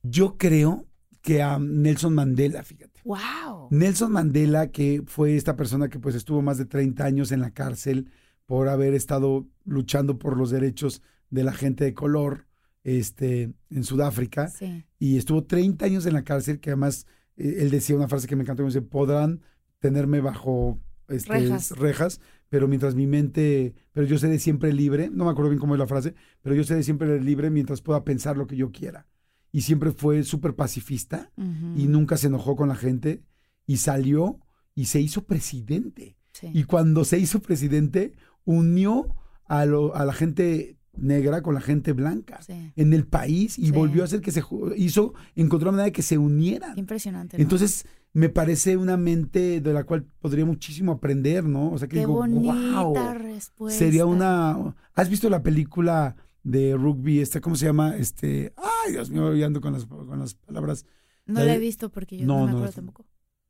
Yo 0.03 0.37
creo 0.37 0.85
que 1.21 1.41
a 1.41 1.59
Nelson 1.59 2.13
Mandela, 2.13 2.63
fíjate. 2.63 3.01
¡Wow! 3.03 3.67
Nelson 3.71 4.11
Mandela, 4.11 4.71
que 4.71 5.03
fue 5.05 5.35
esta 5.35 5.55
persona 5.55 5.89
que 5.89 5.99
pues 5.99 6.15
estuvo 6.15 6.41
más 6.41 6.57
de 6.57 6.65
30 6.65 7.03
años 7.03 7.31
en 7.31 7.41
la 7.41 7.51
cárcel 7.51 8.11
por 8.45 8.69
haber 8.69 8.93
estado 8.93 9.47
luchando 9.65 10.17
por 10.17 10.37
los 10.37 10.49
derechos 10.49 11.01
de 11.29 11.43
la 11.43 11.53
gente 11.53 11.83
de 11.83 11.93
color 11.93 12.47
este, 12.83 13.53
en 13.69 13.83
Sudáfrica. 13.83 14.47
Sí. 14.47 14.85
y 14.97 15.17
estuvo 15.17 15.43
30 15.43 15.85
años 15.85 16.05
en 16.05 16.13
la 16.13 16.23
cárcel, 16.23 16.59
que 16.59 16.69
además 16.71 17.05
él 17.39 17.69
decía 17.71 17.95
una 17.95 18.07
frase 18.07 18.27
que 18.27 18.35
me 18.35 18.43
encantó, 18.43 18.63
me 18.63 18.69
dice, 18.69 18.81
podrán 18.81 19.41
tenerme 19.79 20.19
bajo 20.21 20.79
este, 21.07 21.31
Rejas. 21.33 21.71
rejas, 21.71 22.21
pero 22.49 22.67
mientras 22.67 22.95
mi 22.95 23.07
mente, 23.07 23.73
pero 23.93 24.05
yo 24.05 24.17
seré 24.17 24.37
siempre 24.39 24.73
libre, 24.73 25.09
no 25.11 25.25
me 25.25 25.31
acuerdo 25.31 25.49
bien 25.49 25.59
cómo 25.59 25.73
es 25.75 25.79
la 25.79 25.87
frase, 25.87 26.13
pero 26.41 26.55
yo 26.55 26.63
seré 26.63 26.83
siempre 26.83 27.19
libre 27.21 27.49
mientras 27.49 27.81
pueda 27.81 28.03
pensar 28.03 28.37
lo 28.37 28.45
que 28.47 28.55
yo 28.57 28.71
quiera. 28.71 29.07
Y 29.51 29.61
siempre 29.61 29.91
fue 29.91 30.23
súper 30.23 30.55
pacifista 30.55 31.31
y 31.75 31.87
nunca 31.87 32.17
se 32.17 32.27
enojó 32.27 32.55
con 32.55 32.69
la 32.69 32.75
gente 32.75 33.23
y 33.65 33.77
salió 33.77 34.39
y 34.75 34.85
se 34.85 34.99
hizo 35.01 35.25
presidente. 35.25 36.17
Sí. 36.33 36.47
Y 36.53 36.63
cuando 36.65 37.03
se 37.05 37.17
hizo 37.19 37.41
presidente, 37.41 38.13
unió 38.45 39.15
a, 39.45 39.65
lo- 39.65 39.95
a 39.95 40.05
la 40.05 40.13
gente 40.13 40.77
negra 41.01 41.41
con 41.41 41.53
la 41.53 41.61
gente 41.61 41.93
blanca 41.93 42.41
Sí. 42.41 42.71
en 42.75 42.93
el 42.93 43.05
país 43.05 43.57
y 43.59 43.67
Sí. 43.67 43.71
volvió 43.71 44.01
a 44.01 44.05
hacer 44.05 44.21
que 44.21 44.31
se 44.31 44.43
hizo, 44.77 45.13
encontró 45.35 45.69
una 45.69 45.77
manera 45.77 45.85
de 45.85 45.91
que 45.91 46.01
se 46.01 46.17
unieran. 46.17 46.77
Impresionante. 46.77 47.37
¿no? 47.37 47.41
Entonces, 47.43 47.85
me 48.13 48.29
parece 48.29 48.75
una 48.77 48.97
mente 48.97 49.61
de 49.61 49.73
la 49.73 49.83
cual 49.83 50.03
podría 50.19 50.45
muchísimo 50.45 50.91
aprender, 50.93 51.43
¿no? 51.43 51.71
O 51.71 51.77
sea, 51.77 51.87
que 51.87 51.93
Qué 51.95 51.99
digo, 51.99 52.13
bonita 52.15 52.81
wow. 52.83 53.13
respuesta. 53.13 53.77
Sería 53.77 54.05
una. 54.05 54.75
¿Has 54.95 55.09
visto 55.09 55.29
la 55.29 55.43
película 55.43 56.15
de 56.43 56.75
rugby? 56.75 57.19
Esta, 57.19 57.39
¿Cómo 57.39 57.55
se 57.55 57.65
llama? 57.67 57.95
Este. 57.97 58.51
Ay, 58.57 58.93
Dios 58.93 59.09
mío, 59.11 59.25
hoy 59.27 59.43
ando 59.43 59.61
con 59.61 59.73
las, 59.73 59.85
con 59.85 60.17
las 60.19 60.33
palabras. 60.33 60.85
No 61.27 61.43
la 61.43 61.53
he 61.53 61.59
visto 61.59 61.89
porque 61.89 62.17
yo 62.17 62.25
No, 62.25 62.39
no, 62.39 62.45
me 62.45 62.51
acuerdo 62.53 62.71
tampoco. 62.73 63.05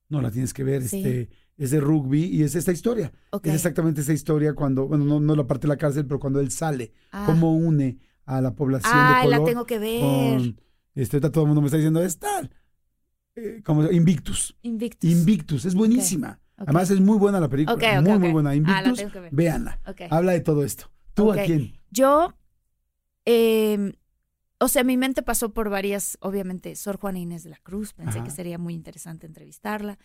No, 0.09 0.21
la 0.21 0.31
tienes 0.31 0.53
que 0.53 0.63
ver. 0.63 0.83
Sí. 0.87 0.97
Este, 0.97 1.29
es 1.57 1.71
de 1.71 1.79
rugby 1.79 2.23
y 2.25 2.43
es 2.43 2.55
esta 2.55 2.71
historia. 2.71 3.11
Es 3.43 3.53
exactamente 3.53 4.01
esa 4.01 4.13
historia 4.13 4.53
cuando, 4.53 4.87
bueno, 4.87 5.05
no, 5.05 5.19
no 5.19 5.35
la 5.35 5.45
parte 5.45 5.63
de 5.67 5.69
la 5.69 5.77
cárcel, 5.77 6.05
pero 6.05 6.19
cuando 6.19 6.39
él 6.39 6.51
sale, 6.51 6.93
Ah. 7.11 7.23
cómo 7.25 7.55
une 7.55 7.99
a 8.25 8.41
la 8.41 8.53
población 8.55 8.93
Ay, 8.95 9.25
de 9.25 9.29
la 9.31 9.37
color 9.37 9.49
tengo 9.49 9.65
que 9.65 9.79
ver. 9.79 10.01
con 10.01 10.61
este 10.95 11.19
todo 11.21 11.41
el 11.43 11.47
mundo 11.47 11.61
me 11.61 11.67
está 11.67 11.77
diciendo 11.77 12.03
es 12.03 12.19
tal 12.19 12.51
eh, 13.35 13.61
como 13.63 13.89
Invictus 13.89 14.55
Invictus. 14.61 15.09
Invictus 15.09 15.65
es 15.65 15.73
buenísima 15.75 16.39
además 16.57 16.91
es 16.91 16.99
muy 16.99 17.17
buena 17.17 17.39
la 17.39 17.47
película 17.49 18.01
muy 18.01 18.19
muy 18.19 18.31
buena 18.31 18.49
Ah, 18.49 18.53
la 18.53 18.57
Invictus 18.57 18.97
tengo 18.97 19.11
que 19.11 19.19
ver. 19.19 19.33
véanla 19.33 19.79
habla 20.11 20.33
de 20.33 20.41
todo 20.41 20.63
esto 20.63 20.91
tú 21.15 21.31
a 21.31 21.37
quién 21.43 21.73
Yo, 21.89 22.35
eh, 23.25 23.93
o 24.59 24.67
sea, 24.67 24.83
mi 24.83 24.97
mente 24.97 25.21
pasó 25.21 25.53
por 25.53 25.69
varias, 25.69 26.17
obviamente, 26.21 26.75
Sor 26.75 26.97
Juana 26.97 27.19
Inés 27.19 27.43
de 27.43 27.49
la 27.49 27.57
Cruz, 27.57 27.93
pensé 27.93 28.19
Ajá. 28.19 28.25
que 28.25 28.31
sería 28.31 28.57
muy 28.57 28.73
interesante 28.73 29.25
entrevistarla, 29.25 29.97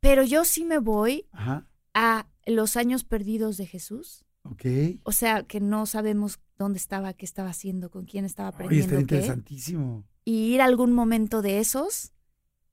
pero 0.00 0.24
yo 0.24 0.44
sí 0.44 0.64
me 0.64 0.78
voy 0.78 1.26
ajá. 1.32 1.66
a 1.94 2.26
los 2.46 2.76
años 2.76 3.04
perdidos 3.04 3.56
de 3.56 3.66
Jesús, 3.66 4.24
ok. 4.42 4.64
O 5.04 5.12
sea, 5.12 5.44
que 5.44 5.60
no 5.60 5.86
sabemos 5.86 6.40
dónde 6.58 6.78
estaba, 6.78 7.12
qué 7.12 7.24
estaba 7.24 7.50
haciendo, 7.50 7.90
con 7.90 8.04
quién 8.04 8.24
estaba 8.24 8.48
oye 8.48 8.56
aprendiendo 8.56 8.86
está 8.86 8.96
qué, 8.96 9.14
interesantísimo. 9.16 10.04
Y 10.24 10.54
ir 10.54 10.60
a 10.60 10.64
algún 10.64 10.92
momento 10.92 11.42
de 11.42 11.60
esos 11.60 12.12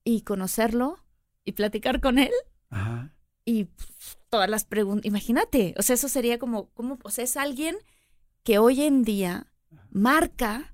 y 0.04 0.22
conocerlo 0.22 0.98
y 1.44 1.54
platicar 1.54 2.02
con 2.02 2.18
él. 2.20 2.32
Ajá. 2.70 3.14
Y 3.46 3.66
pff, 3.66 4.16
todas 4.30 4.50
las 4.50 4.66
preguntas. 4.66 5.06
Imagínate, 5.06 5.74
o 5.78 5.82
sea, 5.82 5.94
eso 5.94 6.10
sería 6.10 6.38
como, 6.40 6.70
como, 6.72 7.00
o 7.04 7.12
sea, 7.12 7.24
es 7.24 7.38
alguien 7.38 7.78
que 8.44 8.60
hoy 8.60 8.82
en 8.82 9.04
día 9.04 9.48
marca 9.90 10.74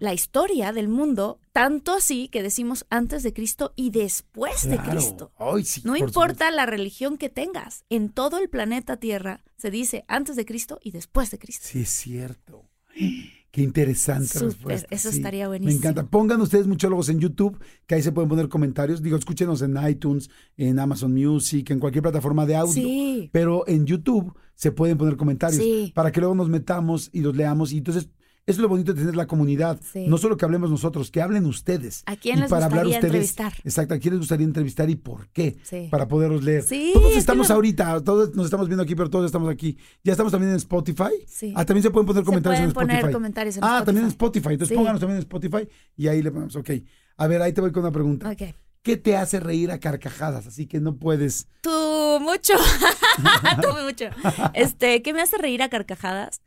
la 0.00 0.14
historia 0.14 0.72
del 0.72 0.88
mundo, 0.88 1.40
tanto 1.52 1.92
así 1.94 2.28
que 2.28 2.42
decimos 2.42 2.86
antes 2.88 3.22
de 3.22 3.32
Cristo 3.32 3.72
y 3.76 3.90
después 3.90 4.68
de. 4.68 4.78
Cristo. 4.78 5.32
Ay, 5.38 5.64
sí, 5.64 5.82
No 5.84 5.92
por 5.94 5.98
importa 6.00 6.50
la 6.50 6.66
religión 6.66 7.18
que 7.18 7.28
tengas, 7.28 7.84
en 7.90 8.08
todo 8.10 8.38
el 8.38 8.48
planeta 8.48 8.96
Tierra 8.98 9.42
se 9.56 9.70
dice 9.70 10.04
antes 10.08 10.36
de 10.36 10.44
Cristo 10.44 10.78
y 10.82 10.92
después 10.92 11.30
de 11.30 11.38
Cristo. 11.38 11.66
Sí, 11.68 11.80
es 11.80 11.88
cierto. 11.90 12.64
Qué 13.50 13.62
interesante 13.62 14.26
Súper, 14.28 14.48
respuesta. 14.48 14.88
eso 14.90 15.10
sí. 15.10 15.16
estaría 15.16 15.44
Me 15.44 15.48
buenísimo. 15.48 15.78
encanta. 15.78 16.04
Pongan 16.06 16.40
ustedes 16.42 16.66
muchólogos 16.66 17.08
en 17.08 17.18
YouTube, 17.18 17.58
que 17.86 17.94
ahí 17.94 18.02
se 18.02 18.12
pueden 18.12 18.28
poner 18.28 18.48
comentarios. 18.48 19.02
Digo, 19.02 19.16
escúchenos 19.16 19.62
en 19.62 19.76
iTunes, 19.88 20.28
en 20.56 20.78
Amazon 20.78 21.12
Music, 21.14 21.70
en 21.70 21.80
cualquier 21.80 22.02
plataforma 22.02 22.44
de 22.44 22.56
audio. 22.56 22.72
Sí. 22.74 23.30
Pero 23.32 23.66
en 23.66 23.86
YouTube 23.86 24.34
se 24.54 24.70
pueden 24.70 24.98
poner 24.98 25.16
comentarios 25.16 25.62
Sí. 25.62 25.92
para 25.94 26.12
que 26.12 26.20
luego 26.20 26.34
nos 26.34 26.48
metamos 26.50 27.08
y 27.12 27.20
los 27.20 27.34
leamos. 27.34 27.72
Y 27.72 27.78
entonces, 27.78 28.08
eso 28.48 28.56
es 28.56 28.62
lo 28.62 28.68
bonito 28.68 28.94
de 28.94 29.00
tener 29.00 29.14
la 29.14 29.26
comunidad. 29.26 29.78
Sí. 29.92 30.06
No 30.08 30.16
solo 30.16 30.36
que 30.38 30.44
hablemos 30.46 30.70
nosotros, 30.70 31.10
que 31.10 31.20
hablen 31.20 31.44
ustedes. 31.44 32.02
¿A 32.06 32.16
quién 32.16 32.38
Y 32.38 32.40
les 32.40 32.50
para 32.50 32.64
hablar 32.64 32.86
gustaría 32.86 32.98
ustedes, 33.08 33.30
entrevistar? 33.30 33.52
Exacto, 33.62 33.94
¿a 33.94 33.98
quién 33.98 34.14
les 34.14 34.20
gustaría 34.20 34.46
entrevistar 34.46 34.88
y 34.88 34.96
por 34.96 35.28
qué? 35.28 35.58
Sí. 35.62 35.88
Para 35.90 36.08
poderlos 36.08 36.42
leer. 36.42 36.62
Sí, 36.62 36.92
todos 36.94 37.12
es 37.12 37.18
estamos 37.18 37.50
ahorita, 37.50 38.02
todos 38.02 38.34
nos 38.34 38.46
estamos 38.46 38.66
viendo 38.68 38.82
aquí, 38.82 38.94
pero 38.94 39.10
todos 39.10 39.26
estamos 39.26 39.50
aquí. 39.50 39.76
Ya 40.02 40.12
estamos 40.12 40.32
también 40.32 40.52
en 40.52 40.56
Spotify. 40.56 41.12
Sí. 41.26 41.52
Ah, 41.54 41.64
también 41.66 41.82
se 41.82 41.90
pueden 41.90 42.06
poner 42.06 42.22
Se 42.22 42.26
comentarios 42.26 42.60
en 42.64 42.72
pueden 42.72 42.88
Spotify. 42.90 43.02
poner 43.02 43.14
comentarios 43.14 43.56
en 43.58 43.64
ah, 43.64 43.66
Spotify. 43.66 43.84
también 43.86 44.04
en 44.04 44.08
Spotify. 44.10 44.48
Entonces 44.54 44.76
pónganos 44.76 45.00
también 45.00 45.16
en 45.16 45.22
Spotify 45.22 45.68
y 45.96 46.08
ahí 46.08 46.22
le 46.22 46.30
ponemos. 46.30 46.56
Ok. 46.56 46.70
A 47.18 47.26
ver, 47.26 47.42
ahí 47.42 47.52
te 47.52 47.60
voy 47.60 47.70
con 47.70 47.82
una 47.82 47.92
pregunta. 47.92 48.30
Ok. 48.30 48.54
¿Qué 48.82 48.96
te 48.96 49.16
hace 49.16 49.40
reír 49.40 49.70
a 49.70 49.80
carcajadas? 49.80 50.46
Así 50.46 50.66
que 50.66 50.80
no 50.80 50.96
puedes. 50.96 51.48
Tú 51.60 52.18
mucho. 52.22 52.54
Tú 53.62 53.68
mucho. 53.84 54.06
Este, 54.54 55.02
¿qué 55.02 55.12
me 55.12 55.20
hace 55.20 55.36
reír 55.36 55.62
a 55.62 55.68
carcajadas? 55.68 56.40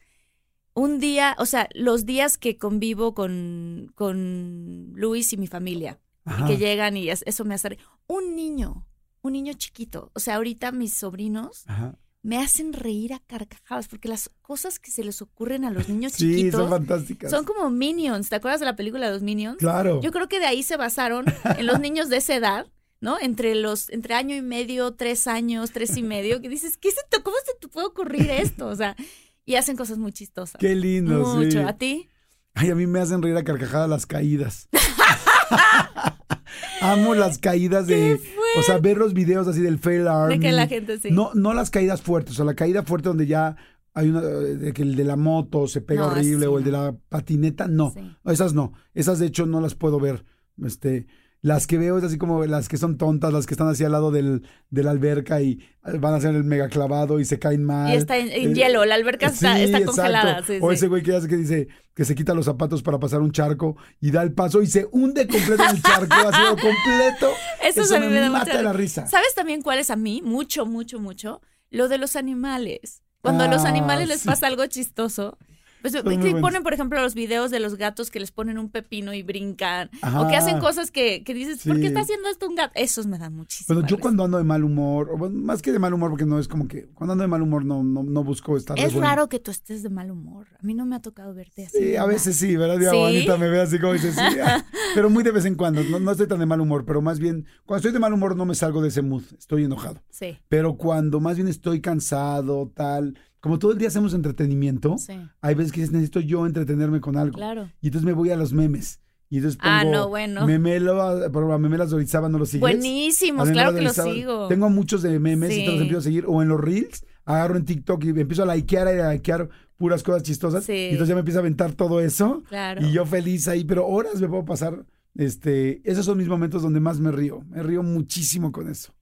Un 0.74 1.00
día, 1.00 1.36
o 1.38 1.46
sea, 1.46 1.68
los 1.74 2.06
días 2.06 2.38
que 2.38 2.58
convivo 2.58 3.14
con, 3.14 3.92
con 3.96 4.94
Luis 4.96 5.34
y 5.34 5.38
mi 5.38 5.48
familia, 5.48 6.00
y 6.40 6.46
que 6.48 6.58
llegan 6.58 6.96
y 6.98 7.10
es- 7.10 7.24
eso 7.26 7.44
me 7.46 7.56
hace 7.56 7.70
reír. 7.70 7.82
Un 8.08 8.36
niño, 8.36 8.86
un 9.22 9.34
niño 9.34 9.54
chiquito. 9.54 10.12
O 10.14 10.20
sea, 10.20 10.36
ahorita 10.36 10.72
mis 10.72 10.94
sobrinos 10.94 11.64
Ajá. 11.68 11.98
me 12.24 12.38
hacen 12.38 12.74
reír 12.74 13.14
a 13.14 13.20
carcajadas 13.20 13.88
porque 13.88 14.08
las 14.08 14.30
cosas 14.42 14.80
que 14.80 14.92
se 14.92 15.04
les 15.04 15.22
ocurren 15.22 15.66
a 15.66 15.72
los 15.72 15.90
niños 15.90 16.14
Sí, 16.14 16.30
chiquitos 16.36 16.62
son 16.62 16.70
fantásticas. 16.70 17.32
son 17.32 17.44
como 17.44 17.70
Minions. 17.70 18.30
¿Te 18.30 18.36
acuerdas 18.36 18.60
de 18.60 18.66
la 18.68 18.76
película 18.76 19.08
de 19.08 19.14
los 19.14 19.24
Minions? 19.24 19.58
Claro. 19.58 20.00
Yo 20.02 20.12
creo 20.12 20.30
que 20.30 20.40
de 20.40 20.46
ahí 20.46 20.64
se 20.64 20.78
basaron 20.78 21.26
en 21.58 21.66
los 21.66 21.80
niños 21.80 22.08
de 22.10 22.18
esa 22.18 22.36
edad, 22.36 22.68
¿no? 23.02 23.18
Entre 23.20 23.56
los, 23.56 23.90
entre 23.90 24.14
año 24.14 24.36
y 24.36 24.42
medio, 24.42 24.94
tres 24.94 25.28
años, 25.28 25.72
tres 25.72 25.98
y 25.98 26.04
medio, 26.04 26.40
que 26.40 26.48
dices, 26.50 26.78
¿qué 26.78 26.92
se 26.92 27.02
te, 27.10 27.22
¿cómo 27.24 27.36
se 27.46 27.54
te 27.60 27.68
puede 27.68 27.88
ocurrir 27.88 28.30
esto? 28.30 28.68
O 28.68 28.76
sea, 28.76 28.96
y 29.46 29.56
hacen 29.56 29.76
cosas 29.76 29.98
muy 29.98 30.12
chistosas. 30.12 30.60
Qué 30.60 30.76
lindo, 30.76 31.36
Mucho. 31.36 31.52
sí. 31.52 31.58
¿A 31.60 31.78
ti? 31.78 32.10
Ay, 32.54 32.70
a 32.70 32.76
mí 32.76 32.88
me 32.88 33.00
hacen 33.00 33.22
reír 33.22 33.38
a 33.38 33.44
carcajadas 33.44 33.90
las 33.90 34.06
caídas. 34.06 34.68
Amo 36.82 37.16
las 37.16 37.38
caídas 37.38 37.88
de. 37.88 38.20
O 38.58 38.64
sea, 38.64 38.78
ver 38.80 38.98
los 38.98 39.14
videos 39.14 39.48
así 39.48 39.62
del 39.62 39.80
fail 39.80 40.08
army. 40.08 40.36
De 40.38 40.40
que 40.40 40.52
la 40.52 40.68
gente 40.68 41.00
sí. 41.00 41.10
No, 41.12 41.32
no 41.34 41.54
las 41.54 41.70
caídas 41.70 42.02
fuertes, 42.02 42.34
o 42.34 42.36
sea, 42.38 42.46
la 42.46 42.56
caída 42.56 42.84
fuerte 42.84 43.10
donde 43.10 43.28
ya 43.28 43.56
hay 43.94 44.10
una. 44.10 44.22
De 44.22 44.74
que 44.74 44.82
el 44.82 44.96
de 44.96 45.04
la 45.04 45.16
moto 45.16 45.68
se 45.68 45.82
pega 45.82 46.02
No, 46.02 46.08
horrible 46.08 46.46
sí, 46.46 46.52
o 46.52 46.58
el 46.58 46.64
de 46.64 46.72
la 46.72 46.96
patineta, 47.10 47.68
no. 47.68 47.92
Sí. 47.92 48.02
Esas 48.26 48.54
no. 48.54 48.74
Esas 48.94 49.20
de 49.20 49.28
hecho 49.28 49.46
no 49.46 49.62
las 49.62 49.76
puedo 49.76 50.00
ver. 50.00 50.26
Este. 50.64 51.08
Las 51.44 51.66
que 51.66 51.80
veo 51.80 51.98
es 51.98 52.04
así 52.04 52.20
como 52.20 52.46
las 52.46 52.70
que 52.70 52.78
son 52.78 53.00
tontas, 53.00 53.34
las 53.34 53.48
que 53.48 53.56
están 53.56 53.68
así 53.68 53.84
al 53.84 53.92
lado 53.94 54.12
del, 54.12 54.44
de 54.70 54.84
la 54.84 54.92
alberca 54.92 55.42
y 55.42 55.60
van 56.00 56.14
a 56.14 56.18
hacer 56.18 56.36
el 56.36 56.44
mega 56.44 56.70
clavado 56.70 57.20
y 57.20 57.26
se 57.26 57.40
caen 57.40 57.64
mal. 57.64 57.92
Y 57.92 57.98
está 57.98 58.18
en, 58.18 58.28
en 58.30 58.52
Eh, 58.52 58.54
hielo, 58.54 58.86
la 58.86 58.94
alberca 58.94 59.26
está, 59.26 59.56
Sí, 59.58 59.64
está 59.64 59.84
congelada. 59.84 60.44
Sí, 60.46 60.60
o 60.62 60.70
sí. 60.70 60.76
ese 60.76 60.88
güey 60.88 61.02
que 61.02 61.16
hace 61.16 61.28
que 61.28 61.38
dice 61.38 61.68
que 61.96 62.06
se 62.06 62.14
quita 62.14 62.36
los 62.36 62.46
zapatos 62.46 62.84
para 62.84 63.00
pasar 63.00 63.22
un 63.22 63.32
charco 63.32 63.76
y 64.00 64.12
da 64.12 64.22
el 64.22 64.34
paso 64.34 64.62
y 64.62 64.68
se 64.68 64.88
hunde 64.92 65.28
completo 65.28 65.64
en 65.64 65.76
el 65.78 65.82
charco, 65.82 66.14
así 66.14 66.42
o 66.48 66.56
completo. 66.58 67.32
Eso, 67.64 67.96
a 67.96 68.00
mí 68.00 68.08
me, 68.08 68.20
da 68.20 68.30
mata 68.30 68.46
mucha 68.46 68.62
la 68.62 68.74
risa. 68.74 69.08
¿Sabes 69.08 69.34
también 69.34 69.64
cuál 69.64 69.80
es 69.80 69.90
a 69.90 69.96
mí? 69.96 70.22
Mucho, 70.24 70.68
mucho, 70.68 71.00
mucho. 71.00 71.42
Lo 71.72 71.88
de 71.88 71.98
los 71.98 72.16
animales. 72.16 73.02
Cuando 73.22 73.44
a 73.46 73.48
los 73.48 73.66
Ah, 73.66 73.70
animales 73.70 74.08
les 74.08 74.24
pasa 74.26 74.46
algo 74.48 74.66
chistoso. 74.68 75.38
Pues, 75.82 76.04
buenos. 76.04 76.42
ponen, 76.42 76.64
por 76.64 76.74
ejemplo, 76.74 77.02
los 77.02 77.14
videos 77.16 77.52
de 77.52 77.60
los 77.60 77.76
gatos 77.76 78.12
que 78.12 78.20
les 78.20 78.32
ponen 78.32 78.58
un 78.58 78.70
pepino 78.70 79.14
y 79.14 79.24
brincan. 79.24 79.90
Ajá. 80.02 80.22
O 80.22 80.28
que 80.30 80.36
hacen 80.36 80.60
cosas 80.60 80.92
que, 80.92 81.24
que 81.24 81.34
dices, 81.34 81.64
¿por 81.66 81.76
Sí. 81.76 81.82
qué 81.82 81.88
está 81.88 82.02
haciendo 82.02 82.30
esto 82.30 82.48
un 82.48 82.56
gato? 82.56 82.74
Esos 82.76 83.08
me 83.08 83.18
dan 83.18 83.36
muchísimo. 83.36 83.74
Bueno, 83.76 83.88
yo 83.90 84.00
cuando 84.00 84.24
ando 84.24 84.38
de 84.38 84.44
mal 84.44 84.64
humor, 84.64 85.10
o 85.12 85.30
más 85.30 85.62
que 85.62 85.72
de 85.72 85.80
mal 85.80 85.94
humor, 85.94 86.10
porque 86.10 86.26
no 86.26 86.40
es 86.40 86.48
como 86.48 86.68
que 86.68 86.88
cuando 86.94 87.14
ando 87.14 87.24
de 87.24 87.28
mal 87.28 87.42
humor 87.42 87.66
no, 87.66 87.84
no, 87.84 88.04
no 88.04 88.24
busco 88.24 88.58
estar 88.58 88.78
Es 88.80 88.94
raro 88.94 89.28
que 89.30 89.40
tú 89.40 89.52
estés 89.52 89.84
de 89.84 89.90
mal 89.90 90.12
humor. 90.12 90.48
A 90.60 90.64
mí 90.66 90.74
no 90.74 90.86
me 90.86 90.96
ha 90.96 91.02
tocado 91.02 91.34
verte 91.34 91.66
así. 91.66 91.78
Sí, 91.78 91.96
a 91.96 92.06
veces 92.06 92.36
sí, 92.38 92.56
¿verdad? 92.56 92.78
¿Sí? 92.92 93.04
Anita 93.04 93.38
me 93.38 93.50
ve 93.50 93.62
así 93.62 93.80
como 93.80 93.94
dice, 93.94 94.12
sí. 94.12 94.20
ah, 94.44 94.64
Pero 94.96 95.10
muy 95.10 95.24
de 95.24 95.32
vez 95.32 95.46
en 95.46 95.56
cuando. 95.56 95.84
No, 95.84 96.00
no 96.00 96.12
estoy 96.12 96.28
tan 96.28 96.40
de 96.40 96.46
mal 96.46 96.62
humor, 96.62 96.86
pero 96.86 97.02
más 97.02 97.20
bien, 97.20 97.46
cuando 97.66 97.78
estoy 97.80 97.92
de 97.92 98.00
mal 98.00 98.14
humor 98.14 98.36
no 98.36 98.46
me 98.46 98.56
salgo 98.56 98.82
de 98.82 98.90
ese 98.90 99.02
mood. 99.02 99.24
Estoy 99.38 99.64
enojado. 99.64 100.02
Sí, 100.10 100.38
Pero 100.50 100.76
cuando 100.78 101.20
más 101.20 101.36
bien 101.38 101.48
estoy 101.48 101.82
cansado, 101.82 102.72
tal, 102.76 103.18
como 103.42 103.60
todo 103.60 103.72
el 103.72 103.78
día 103.80 103.90
hacemos 103.90 104.14
entretenimiento, 104.14 104.98
sí. 104.98 105.14
hay 105.42 105.56
veces 105.56 105.72
que 105.72 105.82
dices, 105.82 105.92
necesito 105.92 106.20
yo 106.20 106.46
entretenerme 106.46 107.02
con 107.02 107.18
algo. 107.18 107.38
Claro. 107.38 107.70
Y 107.82 107.88
entonces 107.88 108.06
me 108.06 108.14
voy 108.14 108.30
a 108.30 108.38
los 108.38 108.54
memes. 108.54 109.02
Y 109.30 109.38
entonces 109.38 109.58
pongo 109.58 109.74
Ah, 109.74 109.84
no, 109.84 110.10
bueno. 110.10 110.46
Memelo, 110.46 111.02
a 111.02 111.58
Memelas 111.58 111.90
de 111.90 111.96
Orizaba, 111.96 112.30
¿no 112.30 112.38
lo 112.38 112.46
sigues? 112.46 112.62
Buenísimos, 112.62 113.50
claro 113.50 113.74
que 113.74 113.82
los 113.82 113.96
sigo. 113.96 114.48
Tengo 114.48 114.70
muchos 114.70 115.02
de 115.02 115.18
memes 115.20 115.52
y 115.52 115.66
te 115.66 115.72
los 115.72 115.82
empiezo 115.82 116.00
a 116.00 116.04
seguir. 116.04 116.26
O 116.28 116.42
en 116.42 116.50
los 116.50 116.60
Reels, 116.60 117.06
agarro 117.26 117.56
en 117.56 117.66
TikTok 117.66 118.04
y 118.04 118.10
empiezo 118.10 118.44
a 118.44 118.56
likear 118.56 118.94
y 118.96 119.00
a 119.00 119.12
likear 119.14 119.50
puras 119.78 120.04
cosas 120.04 120.24
chistosas. 120.24 120.66
Sí. 120.66 120.74
Y 120.74 120.90
entonces 120.90 121.08
ya 121.08 121.16
me 121.16 121.22
empieza 121.22 121.40
a 121.40 121.42
aventar 121.42 121.72
todo 121.72 122.02
eso. 122.02 122.44
Claro. 122.50 122.86
Y 122.86 122.92
yo 122.92 123.06
feliz 123.06 123.48
ahí, 123.48 123.64
pero 123.64 123.88
horas 123.88 124.22
me 124.22 124.28
puedo 124.28 124.46
pasar. 124.46 124.86
Este, 125.16 125.82
esos 125.90 126.06
son 126.06 126.18
mis 126.18 126.28
momentos 126.28 126.62
donde 126.62 126.80
más 126.80 127.00
me 127.00 127.12
río. 127.12 127.42
Me 127.50 127.64
río 127.64 127.84
muchísimo 127.84 128.52
con 128.52 128.70
eso. 128.70 128.94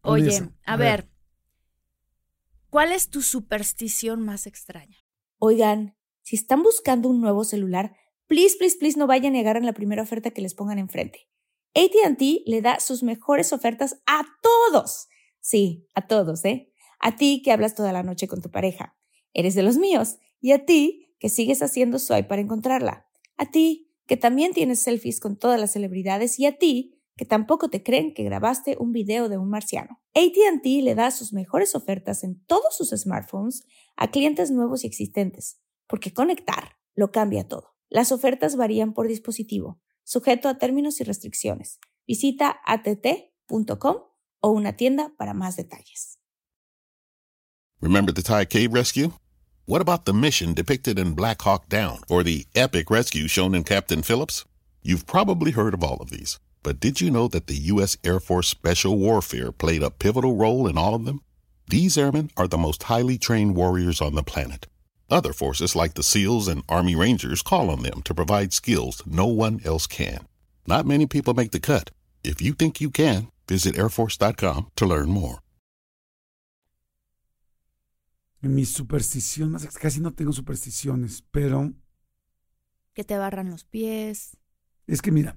Con 0.00 0.14
Oye, 0.14 0.28
eso. 0.28 0.48
a, 0.64 0.76
ver. 0.76 1.08
¿Cuál 2.72 2.90
es 2.90 3.10
tu 3.10 3.20
superstición 3.20 4.22
más 4.22 4.46
extraña? 4.46 4.96
Oigan, 5.38 5.94
si 6.22 6.36
están 6.36 6.62
buscando 6.62 7.10
un 7.10 7.20
nuevo 7.20 7.44
celular, 7.44 7.94
please, 8.28 8.56
please, 8.56 8.78
please 8.78 8.98
no 8.98 9.06
vayan 9.06 9.36
y 9.36 9.40
agarren 9.40 9.66
la 9.66 9.74
primera 9.74 10.02
oferta 10.02 10.30
que 10.30 10.40
les 10.40 10.54
pongan 10.54 10.78
enfrente. 10.78 11.28
ATT 11.74 12.22
le 12.46 12.62
da 12.62 12.80
sus 12.80 13.02
mejores 13.02 13.52
ofertas 13.52 14.00
a 14.06 14.24
todos. 14.40 15.08
Sí, 15.40 15.86
a 15.94 16.06
todos, 16.06 16.46
¿eh? 16.46 16.72
A 16.98 17.14
ti 17.16 17.42
que 17.44 17.52
hablas 17.52 17.74
toda 17.74 17.92
la 17.92 18.02
noche 18.02 18.26
con 18.26 18.40
tu 18.40 18.50
pareja. 18.50 18.96
Eres 19.34 19.54
de 19.54 19.62
los 19.62 19.76
míos. 19.76 20.16
Y 20.40 20.52
a 20.52 20.64
ti 20.64 21.14
que 21.18 21.28
sigues 21.28 21.62
haciendo 21.62 21.98
swipe 21.98 22.24
para 22.24 22.40
encontrarla. 22.40 23.06
A 23.36 23.50
ti 23.50 23.90
que 24.06 24.16
también 24.16 24.54
tienes 24.54 24.80
selfies 24.80 25.20
con 25.20 25.36
todas 25.36 25.60
las 25.60 25.72
celebridades. 25.72 26.38
Y 26.38 26.46
a 26.46 26.56
ti 26.56 27.01
que 27.16 27.24
tampoco 27.24 27.68
te 27.68 27.82
creen 27.82 28.14
que 28.14 28.24
grabaste 28.24 28.76
un 28.78 28.92
video 28.92 29.28
de 29.28 29.38
un 29.38 29.48
marciano. 29.48 30.00
ATT 30.14 30.64
le 30.82 30.94
da 30.94 31.10
sus 31.10 31.32
mejores 31.32 31.74
ofertas 31.74 32.24
en 32.24 32.42
todos 32.46 32.76
sus 32.76 32.90
smartphones 32.90 33.64
a 33.96 34.10
clientes 34.10 34.50
nuevos 34.50 34.84
y 34.84 34.86
existentes, 34.86 35.60
porque 35.86 36.12
conectar 36.12 36.76
lo 36.94 37.10
cambia 37.12 37.46
todo. 37.46 37.74
Las 37.88 38.12
ofertas 38.12 38.56
varían 38.56 38.94
por 38.94 39.08
dispositivo, 39.08 39.80
sujeto 40.04 40.48
a 40.48 40.58
términos 40.58 41.00
y 41.00 41.04
restricciones. 41.04 41.78
Visita 42.06 42.60
att.com 42.64 43.96
o 44.40 44.50
una 44.50 44.76
tienda 44.76 45.12
para 45.16 45.34
más 45.34 45.56
detalles. 45.56 46.18
Remember 47.80 48.12
the 48.12 48.22
Thai 48.22 48.46
cave 48.46 48.72
rescue? 48.72 49.12
What 49.66 49.80
about 49.80 50.04
the 50.04 50.12
mission 50.12 50.54
depicted 50.54 50.98
in 50.98 51.14
Black 51.14 51.42
Hawk 51.42 51.68
Down 51.68 52.00
or 52.08 52.22
the 52.24 52.46
epic 52.54 52.90
rescue 52.90 53.28
shown 53.28 53.54
in 53.54 53.64
Captain 53.64 54.02
Phillips? 54.02 54.44
You've 54.82 55.06
probably 55.06 55.52
heard 55.52 55.74
of 55.74 55.84
all 55.84 55.98
of 56.00 56.10
these, 56.10 56.38
but 56.62 56.80
did 56.80 57.00
you 57.00 57.10
know 57.10 57.28
that 57.28 57.46
the 57.46 57.56
U.S. 57.72 57.96
Air 58.04 58.20
Force 58.20 58.48
Special 58.48 58.96
Warfare 58.96 59.52
played 59.52 59.82
a 59.82 59.90
pivotal 59.90 60.36
role 60.36 60.66
in 60.68 60.78
all 60.78 60.94
of 60.94 61.04
them? 61.04 61.20
These 61.68 61.98
airmen 61.98 62.30
are 62.36 62.48
the 62.48 62.58
most 62.58 62.84
highly 62.84 63.18
trained 63.18 63.56
warriors 63.56 64.00
on 64.00 64.14
the 64.14 64.22
planet. 64.22 64.66
Other 65.10 65.32
forces 65.32 65.76
like 65.76 65.94
the 65.94 66.02
SEALs 66.02 66.48
and 66.48 66.62
Army 66.68 66.94
Rangers 66.94 67.42
call 67.42 67.70
on 67.70 67.82
them 67.82 68.02
to 68.02 68.14
provide 68.14 68.52
skills 68.52 69.02
no 69.06 69.26
one 69.26 69.60
else 69.64 69.86
can. 69.86 70.26
Not 70.66 70.86
many 70.86 71.06
people 71.06 71.34
make 71.34 71.50
the 71.50 71.60
cut. 71.60 71.90
If 72.24 72.40
you 72.40 72.52
think 72.54 72.80
you 72.80 72.90
can, 72.90 73.28
visit 73.48 73.74
airforce.com 73.74 74.70
to 74.76 74.86
learn 74.86 75.08
more. 75.08 75.38
Mi 78.40 78.64
superstición, 78.64 79.56
casi 79.80 80.00
no 80.00 80.10
tengo 80.10 80.32
supersticiones, 80.32 81.22
pero 81.30 81.72
Que 82.94 83.04
te 83.04 83.16
barran 83.16 83.50
los 83.50 83.64
pies, 83.64 84.36
es 84.86 85.00
que 85.02 85.12
mira, 85.12 85.36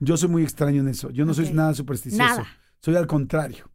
yo 0.00 0.16
soy 0.16 0.28
muy 0.28 0.42
extraño 0.42 0.80
en 0.80 0.88
eso. 0.88 1.10
Yo 1.10 1.24
no 1.24 1.34
soy 1.34 1.52
nada 1.52 1.74
supersticioso. 1.74 2.22
Nada. 2.24 2.46
Soy 2.80 2.96
al 2.96 3.06
contrario. 3.06 3.70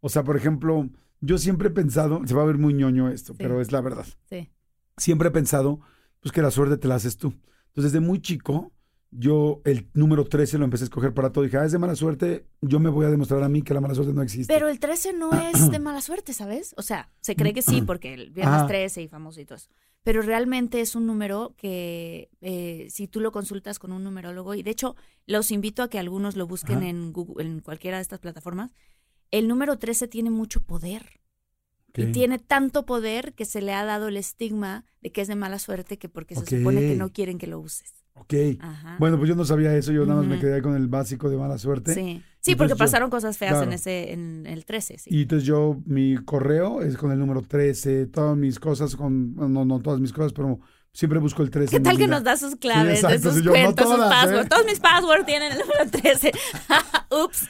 O 0.00 0.08
sea, 0.08 0.24
por 0.24 0.36
ejemplo, 0.36 0.88
yo 1.20 1.38
siempre 1.38 1.68
he 1.68 1.70
pensado, 1.70 2.20
se 2.26 2.34
va 2.34 2.42
a 2.42 2.46
ver 2.46 2.58
muy 2.58 2.74
ñoño 2.74 3.08
esto, 3.08 3.32
Sí. 3.32 3.38
pero 3.38 3.60
es 3.60 3.72
la 3.72 3.80
verdad. 3.80 4.06
Sí. 4.28 4.50
Siempre 4.96 5.28
he 5.28 5.30
pensado, 5.30 5.80
pues 6.20 6.32
que 6.32 6.42
la 6.42 6.50
suerte 6.50 6.76
te 6.76 6.88
la 6.88 6.96
haces 6.96 7.16
tú. 7.16 7.28
Entonces, 7.68 7.92
desde 7.92 8.00
muy 8.00 8.20
chico, 8.20 8.72
yo 9.10 9.60
el 9.64 9.88
número 9.94 10.24
13 10.24 10.58
lo 10.58 10.64
empecé 10.64 10.84
a 10.84 10.86
escoger 10.86 11.14
para 11.14 11.30
todo. 11.32 11.44
Dije, 11.44 11.56
ah, 11.58 11.64
es 11.64 11.72
de 11.72 11.78
mala 11.78 11.94
suerte, 11.94 12.46
yo 12.60 12.80
me 12.80 12.90
voy 12.90 13.06
a 13.06 13.10
demostrar 13.10 13.42
a 13.42 13.48
mí 13.48 13.62
que 13.62 13.72
la 13.74 13.80
mala 13.80 13.94
suerte 13.94 14.12
no 14.12 14.22
existe. 14.22 14.52
Pero 14.52 14.68
el 14.68 14.78
13 14.80 15.12
no 15.14 15.30
es 15.32 15.70
de 15.70 15.78
mala 15.78 16.00
suerte, 16.00 16.32
¿sabes? 16.34 16.74
O 16.76 16.82
sea, 16.82 17.10
se 17.20 17.36
cree 17.36 17.52
que 17.54 17.62
sí, 17.62 17.82
porque 17.82 18.14
el 18.14 18.30
viernes 18.30 18.54
Ajá. 18.56 18.66
13 18.66 19.02
y 19.02 19.08
famoso 19.08 19.40
y 19.40 19.44
todo 19.44 19.56
eso. 19.56 19.68
Pero 20.02 20.22
realmente 20.22 20.80
es 20.80 20.94
un 20.94 21.06
número 21.06 21.54
que 21.56 22.30
eh, 22.40 22.88
si 22.90 23.06
tú 23.06 23.20
lo 23.20 23.32
consultas 23.32 23.78
con 23.78 23.92
un 23.92 24.02
numerólogo, 24.02 24.54
y 24.54 24.62
de 24.62 24.70
hecho 24.70 24.96
los 25.26 25.50
invito 25.50 25.82
a 25.82 25.88
que 25.88 25.98
algunos 25.98 26.36
lo 26.36 26.46
busquen 26.46 26.78
Ajá. 26.78 26.88
en, 26.88 27.12
Google, 27.12 27.46
en 27.46 27.60
cualquiera 27.60 27.98
de 27.98 28.02
estas 28.02 28.18
plataformas, 28.18 28.72
el 29.30 29.48
número 29.48 29.78
13 29.78 30.08
tiene 30.08 30.30
mucho 30.30 30.60
poder. 30.60 31.20
Y 31.94 32.06
tiene 32.06 32.38
tanto 32.38 32.86
poder 32.86 33.34
que 33.34 33.44
se 33.44 33.60
le 33.60 33.74
ha 33.74 33.84
dado 33.84 34.08
el 34.08 34.16
estigma 34.16 34.86
de 35.02 35.12
que 35.12 35.20
es 35.20 35.28
de 35.28 35.34
mala 35.34 35.58
suerte 35.58 35.98
que 35.98 36.08
porque 36.08 36.34
se 36.34 36.46
supone 36.46 36.80
que 36.80 36.96
no 36.96 37.12
quieren 37.12 37.36
que 37.36 37.46
lo 37.46 37.60
uses. 37.60 37.92
Ok. 38.14 38.32
Ajá. 38.60 38.96
Bueno, 38.98 39.18
pues 39.18 39.28
yo 39.28 39.34
no 39.34 39.44
sabía 39.44 39.76
eso, 39.76 39.92
yo 39.92 40.06
nada 40.06 40.22
más 40.22 40.26
me 40.26 40.38
quedé 40.38 40.62
con 40.62 40.74
el 40.74 40.88
básico 40.88 41.28
de 41.28 41.36
mala 41.36 41.58
suerte. 41.58 41.92
Sí, 41.92 42.22
sí 42.42 42.54
porque 42.56 42.72
yo- 42.74 42.76
pasaron 42.76 43.08
cosas 43.10 43.38
feas 43.38 43.62
en 43.62 43.72
ese 43.72 44.12
en 44.12 44.46
el 44.46 44.64
13, 44.64 44.98
sí. 44.98 45.10
Y 45.12 45.22
entonces 45.22 45.46
yo, 45.46 45.78
mi 45.86 46.16
correo 46.16 46.82
es 46.82 46.96
con 46.96 47.10
el 47.12 47.18
número 47.18 47.42
13, 47.42 48.06
todas 48.06 48.36
mis 48.36 48.58
cosas 48.60 48.94
con, 48.96 49.34
no, 49.36 49.64
no 49.64 49.80
todas 49.80 50.00
mis 50.00 50.12
cosas, 50.12 50.32
pero 50.34 50.60
siempre 50.92 51.18
busco 51.18 51.42
el 51.42 51.50
13. 51.50 51.70
¿Qué 51.74 51.80
tal 51.82 51.96
que 51.96 52.06
nos 52.06 52.22
da 52.22 52.36
sus 52.36 52.56
claves 52.56 53.00
Sí, 53.00 53.06
de 53.06 53.18
sus 53.18 53.36
yo, 53.36 53.44
no 53.44 53.50
cuentas, 53.52 53.86
sus 53.88 53.96
todas, 53.96 54.10
¿eh? 54.12 54.14
passwords? 54.20 54.48
Todos 54.50 54.66
mis 54.66 54.78
passwords 54.80 55.24
tienen 55.24 55.52
el 55.52 55.58
número 55.60 55.90
13. 55.90 56.32
Ups. 57.24 57.46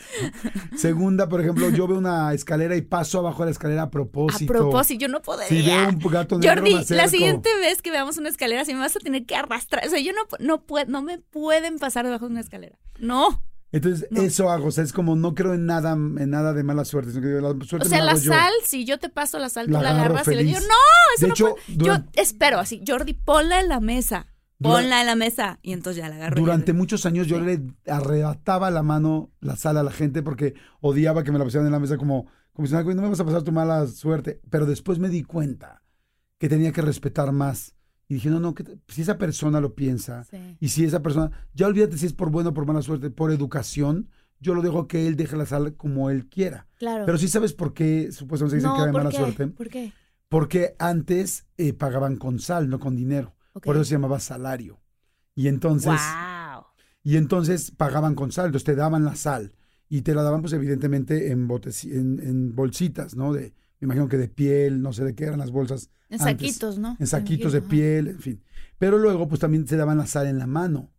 Segunda, 0.77 1.29
por 1.29 1.41
ejemplo, 1.41 1.69
yo 1.71 1.87
veo 1.87 1.99
una 1.99 2.33
escalera 2.35 2.77
y 2.77 2.83
paso 2.83 3.19
abajo 3.19 3.41
de 3.43 3.47
la 3.47 3.51
escalera 3.53 3.83
a 3.83 3.85
A 3.87 3.91
propósito. 3.91 4.53
propósito, 4.53 5.01
yo 5.03 5.09
no 5.09 5.23
podría. 5.23 5.49
Si 5.49 5.63
veo 5.63 5.89
un 5.89 5.99
gato 5.99 6.39
negro, 6.39 6.55
Jordi, 6.63 6.75
me 6.91 6.97
la 6.97 7.09
siguiente 7.09 7.49
vez 7.61 7.81
que 7.83 7.91
veamos 7.91 8.17
una 8.19 8.29
escalera, 8.29 8.65
si 8.65 8.75
me 8.75 8.81
vas 8.81 8.97
a 8.97 9.01
tener 9.01 9.25
que 9.25 9.35
arrastrar. 9.37 9.87
O 9.87 9.91
sea, 9.91 10.01
yo 10.01 10.13
no, 10.13 10.23
no, 10.41 10.63
puedo, 10.63 10.87
no 10.87 11.03
me 11.03 11.19
pueden 11.19 11.79
pasar 11.79 12.05
debajo 12.05 12.27
de 12.27 12.33
una 12.33 12.41
escalera. 12.41 12.79
No. 12.99 13.43
Entonces, 13.73 14.07
No. 14.11 14.21
eso 14.23 14.51
hago, 14.51 14.67
o 14.67 14.71
sea, 14.71 14.85
es 14.85 14.93
como 14.93 15.17
no 15.17 15.35
creo 15.35 15.55
en 15.55 15.65
nada, 15.67 15.93
en 15.93 16.31
nada 16.31 16.53
de 16.53 16.63
mala 16.63 16.85
suerte, 16.85 17.11
sino 17.11 17.23
que 17.23 17.29
la 17.29 17.49
suerte 17.67 17.87
O 17.87 17.91
sea, 17.91 17.99
me 18.01 18.05
la 18.05 18.15
yo. 18.17 18.33
sal, 18.33 18.53
si 18.65 18.85
yo 18.85 18.99
te 18.99 19.09
paso 19.09 19.39
la 19.39 19.49
sal, 19.49 19.67
tú 19.67 19.73
La 19.73 19.81
agarras 19.91 20.29
y 20.29 20.35
le 20.35 20.45
digo, 20.45 20.59
feliz. 20.59 20.69
no, 20.69 20.75
eso 21.17 21.23
De 21.23 21.29
no 21.29 21.35
hecho, 21.35 21.51
puede". 21.67 21.79
durante- 21.79 22.11
Yo 22.17 22.23
espero 22.23 22.59
así, 22.59 22.83
Jordi, 22.87 23.15
ponla 23.15 23.61
en 23.61 23.69
la 23.69 23.81
mesa. 23.81 24.27
Ponla 24.61 25.01
en 25.01 25.07
la 25.09 25.17
mesa. 25.17 25.59
Y 25.63 25.73
entonces 25.73 26.01
ya 26.01 26.09
la 26.09 26.15
agarro. 26.17 26.37
Durante 26.41 26.73
muchos 26.73 27.05
años 27.05 27.27
yo 27.27 27.39
Sí. 27.41 27.45
le 27.45 27.63
arrebataba 27.93 28.71
la 28.71 28.83
mano, 28.85 29.33
la 29.41 29.57
sal 29.57 29.77
a 29.77 29.83
la 29.83 29.91
gente 29.91 30.23
porque 30.23 30.55
odiaba 30.81 31.25
que 31.25 31.33
me 31.33 31.39
la 31.39 31.45
pusieran 31.45 31.67
en 31.67 31.73
la 31.73 31.81
mesa 31.81 31.97
como, 31.97 32.27
como 32.53 32.69
si 32.69 32.75
"Güey, 32.77 32.95
no 32.95 33.03
me 33.03 33.09
vas 33.09 33.19
a 33.19 33.25
pasar 33.25 33.43
tu 33.43 33.51
mala 33.51 33.87
suerte. 33.89 34.41
Pero 34.51 34.67
después 34.67 34.99
me 35.01 35.09
di 35.09 35.25
cuenta 35.25 35.83
que 36.39 36.49
tenía 36.49 36.71
que 36.71 36.81
respetar 36.83 37.33
más. 37.33 37.75
Y 38.13 38.17
dije, 38.17 38.29
no, 38.29 38.41
no, 38.41 38.55
que 38.55 38.63
si 38.89 39.01
esa 39.01 39.17
persona 39.17 39.59
lo 39.59 39.75
piensa 39.75 40.25
Sí. 40.25 40.37
y 40.61 40.69
si 40.69 40.85
esa 40.85 41.01
persona, 41.01 41.31
ya 41.55 41.67
olvídate 41.67 41.97
si 41.97 42.05
es 42.05 42.13
por 42.13 42.29
bueno 42.31 42.51
o 42.51 42.53
por 42.53 42.67
mala 42.67 42.83
suerte, 42.83 43.09
por 43.09 43.31
educación, 43.33 44.11
yo 44.39 44.55
lo 44.55 44.61
dejo 44.61 44.87
que 44.87 45.07
él 45.09 45.17
deje 45.17 45.35
la 45.37 45.47
sal 45.47 45.77
como 45.79 46.11
él 46.11 46.29
quiera. 46.29 46.67
Claro. 46.77 47.07
Pero 47.07 47.17
sí 47.17 47.27
sabes 47.29 47.55
por 47.55 47.73
qué 47.73 48.13
supuestamente 48.13 48.57
dicen 48.57 48.69
no, 48.71 48.77
que 48.77 48.83
hay 48.83 48.93
¿por 48.93 49.01
mala 49.01 49.11
qué? 49.11 49.17
suerte. 49.17 49.47
¿Por 49.47 49.69
qué? 49.71 49.93
Porque 50.29 50.75
antes 50.79 51.47
eh, 51.57 51.73
pagaban 51.73 52.17
con 52.17 52.39
sal, 52.39 52.69
no 52.69 52.79
con 52.81 52.97
dinero. 52.97 53.35
Por 53.63 53.77
eso 53.77 53.85
se 53.85 53.93
llamaba 53.95 54.21
salario. 54.21 54.81
Y 55.35 55.49
entonces, 55.49 55.93
Wow. 55.93 56.65
y 57.03 57.17
entonces 57.17 57.71
pagaban 57.71 58.15
con 58.15 58.31
sal, 58.31 58.47
entonces 58.47 58.67
te 58.67 58.75
daban 58.75 59.05
la 59.07 59.15
sal. 59.17 59.55
Y 59.89 60.03
te 60.03 60.15
la 60.15 60.23
daban, 60.23 60.41
pues, 60.43 60.53
evidentemente, 60.55 61.31
en, 61.31 61.47
botes, 61.49 61.85
en, 61.85 62.19
en 62.23 62.55
bolsitas, 62.55 63.15
¿no? 63.17 63.33
De, 63.33 63.55
me 63.83 63.87
imagino 63.87 64.09
que 64.09 64.17
de 64.19 64.29
piel, 64.29 64.81
no 64.83 64.93
sé 64.93 65.05
de 65.05 65.15
qué 65.15 65.25
eran 65.25 65.39
las 65.39 65.51
bolsas. 65.51 65.91
En 66.09 66.21
antes. 66.21 66.27
saquitos, 66.53 66.79
¿no? 66.79 66.97
En 67.01 67.07
saquitos 67.07 67.53
de 67.53 67.63
piel, 67.63 68.09
en 68.09 68.19
fin. 68.21 68.43
Pero 68.79 68.99
luego, 68.99 69.29
pues 69.29 69.41
también 69.41 69.67
se 69.67 69.77
daban 69.77 69.99
la 69.99 70.07
sal 70.07 70.27
en 70.27 70.39
la 70.39 70.47
mano. 70.47 70.91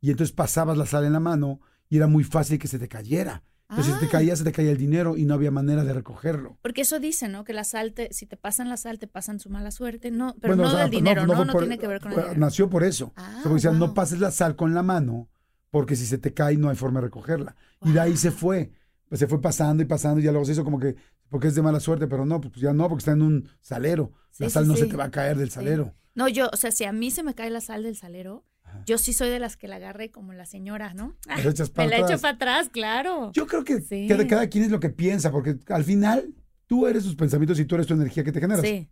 Y 0.00 0.10
entonces 0.10 0.34
pasabas 0.34 0.76
la 0.76 0.86
sal 0.86 1.04
en 1.04 1.12
la 1.12 1.20
mano 1.20 1.60
y 1.88 1.96
era 1.96 2.06
muy 2.06 2.24
fácil 2.24 2.58
que 2.58 2.68
se 2.68 2.78
te 2.78 2.88
cayera. 2.88 3.42
Entonces, 3.70 3.94
si 3.94 4.00
te 4.00 4.06
Ah. 4.06 4.10
caía, 4.10 4.36
se 4.36 4.44
te 4.44 4.52
caía 4.52 4.70
el 4.70 4.76
dinero 4.78 5.16
y 5.16 5.24
no 5.24 5.34
había 5.34 5.50
manera 5.50 5.84
de 5.84 5.92
recogerlo. 5.94 6.58
Porque 6.62 6.82
eso 6.82 7.00
dice, 7.00 7.28
¿no? 7.28 7.44
Que 7.44 7.52
la 7.54 7.64
sal, 7.64 7.92
te- 7.92 8.12
si 8.12 8.26
te 8.26 8.36
pasan 8.36 8.68
la 8.68 8.76
sal, 8.76 8.98
te 8.98 9.06
pasan 9.06 9.40
su 9.40 9.48
mala 9.50 9.70
suerte. 9.70 10.10
No, 10.10 10.36
pero 10.40 10.54
Bueno, 10.54 10.64
no 10.64 10.68
o 10.68 10.72
sea, 10.72 10.82
del 10.82 10.90
dinero, 10.90 11.26
¿no? 11.26 11.44
No, 11.44 11.52
por- 11.52 11.62
tiene 11.62 11.78
que 11.78 11.86
ver 11.88 12.00
con 12.00 12.12
el 12.12 12.18
dinero. 12.18 12.34
Nació 12.38 12.68
por 12.68 12.84
eso. 12.84 13.12
Ah, 13.16 13.42
O 13.50 13.58
sea, 13.58 13.72
no 13.72 13.94
pases 13.94 14.20
la 14.20 14.30
sal 14.30 14.54
con 14.54 14.74
la 14.74 14.82
mano, 14.82 15.28
porque 15.70 15.96
si 15.96 16.04
se 16.06 16.18
te 16.18 16.32
cae 16.34 16.56
no 16.56 16.68
hay 16.68 16.76
forma 16.76 17.00
de 17.00 17.06
recogerla. 17.06 17.56
Y 17.82 17.92
de 17.92 18.00
ahí 18.00 18.16
se 18.16 18.30
fue. 18.30 18.70
Pues 19.08 19.18
se 19.18 19.26
fue 19.26 19.40
pasando 19.40 19.82
y 19.82 19.86
pasando 19.86 20.20
y 20.20 20.24
ya 20.24 20.30
luego 20.30 20.44
se 20.46 20.52
hizo 20.52 20.64
como 20.64 20.78
que, 20.78 20.96
porque 21.28 21.48
es 21.48 21.54
de 21.54 21.62
mala 21.62 21.80
suerte, 21.80 22.06
pero 22.06 22.24
no, 22.26 22.40
pues 22.40 22.54
ya 22.56 22.72
no, 22.72 22.88
porque 22.88 23.00
está 23.00 23.12
en 23.12 23.22
un 23.22 23.48
salero. 23.60 24.12
Sí, 24.30 24.44
la 24.44 24.48
sí, 24.48 24.54
sal 24.54 24.68
no 24.68 24.76
se 24.76 24.86
te 24.86 24.96
va 24.96 25.04
a 25.04 25.10
caer 25.10 25.36
del 25.36 25.50
salero. 25.50 25.94
No, 26.14 26.28
yo, 26.28 26.48
o 26.52 26.56
sea, 26.56 26.70
si 26.70 26.84
a 26.84 26.92
mí 26.92 27.10
se 27.10 27.22
me 27.22 27.34
cae 27.34 27.50
la 27.50 27.60
sal 27.60 27.82
del 27.82 27.96
salero, 27.96 28.44
yo 28.86 28.98
sí 28.98 29.12
soy 29.12 29.30
de 29.30 29.38
las 29.38 29.56
que 29.56 29.68
la 29.68 29.76
agarré 29.76 30.10
como 30.10 30.32
la 30.32 30.46
señora, 30.46 30.94
¿no? 30.94 31.16
Echas 31.36 31.72
me 31.76 31.88
la 31.88 31.98
echo 31.98 32.18
para 32.20 32.34
atrás, 32.34 32.68
claro. 32.68 33.30
Yo 33.32 33.46
creo 33.46 33.64
que 33.64 33.82
cada, 34.08 34.26
cada 34.26 34.48
quien 34.48 34.64
es 34.64 34.70
lo 34.70 34.80
que 34.80 34.90
piensa, 34.90 35.30
porque 35.30 35.58
al 35.68 35.84
final 35.84 36.34
tú 36.66 36.86
eres 36.86 37.04
tus 37.04 37.16
pensamientos 37.16 37.58
y 37.58 37.64
tú 37.64 37.74
eres 37.76 37.86
tu 37.86 37.94
energía 37.94 38.24
que 38.24 38.32
te 38.32 38.40
generas. 38.40 38.64
Sí, 38.64 38.88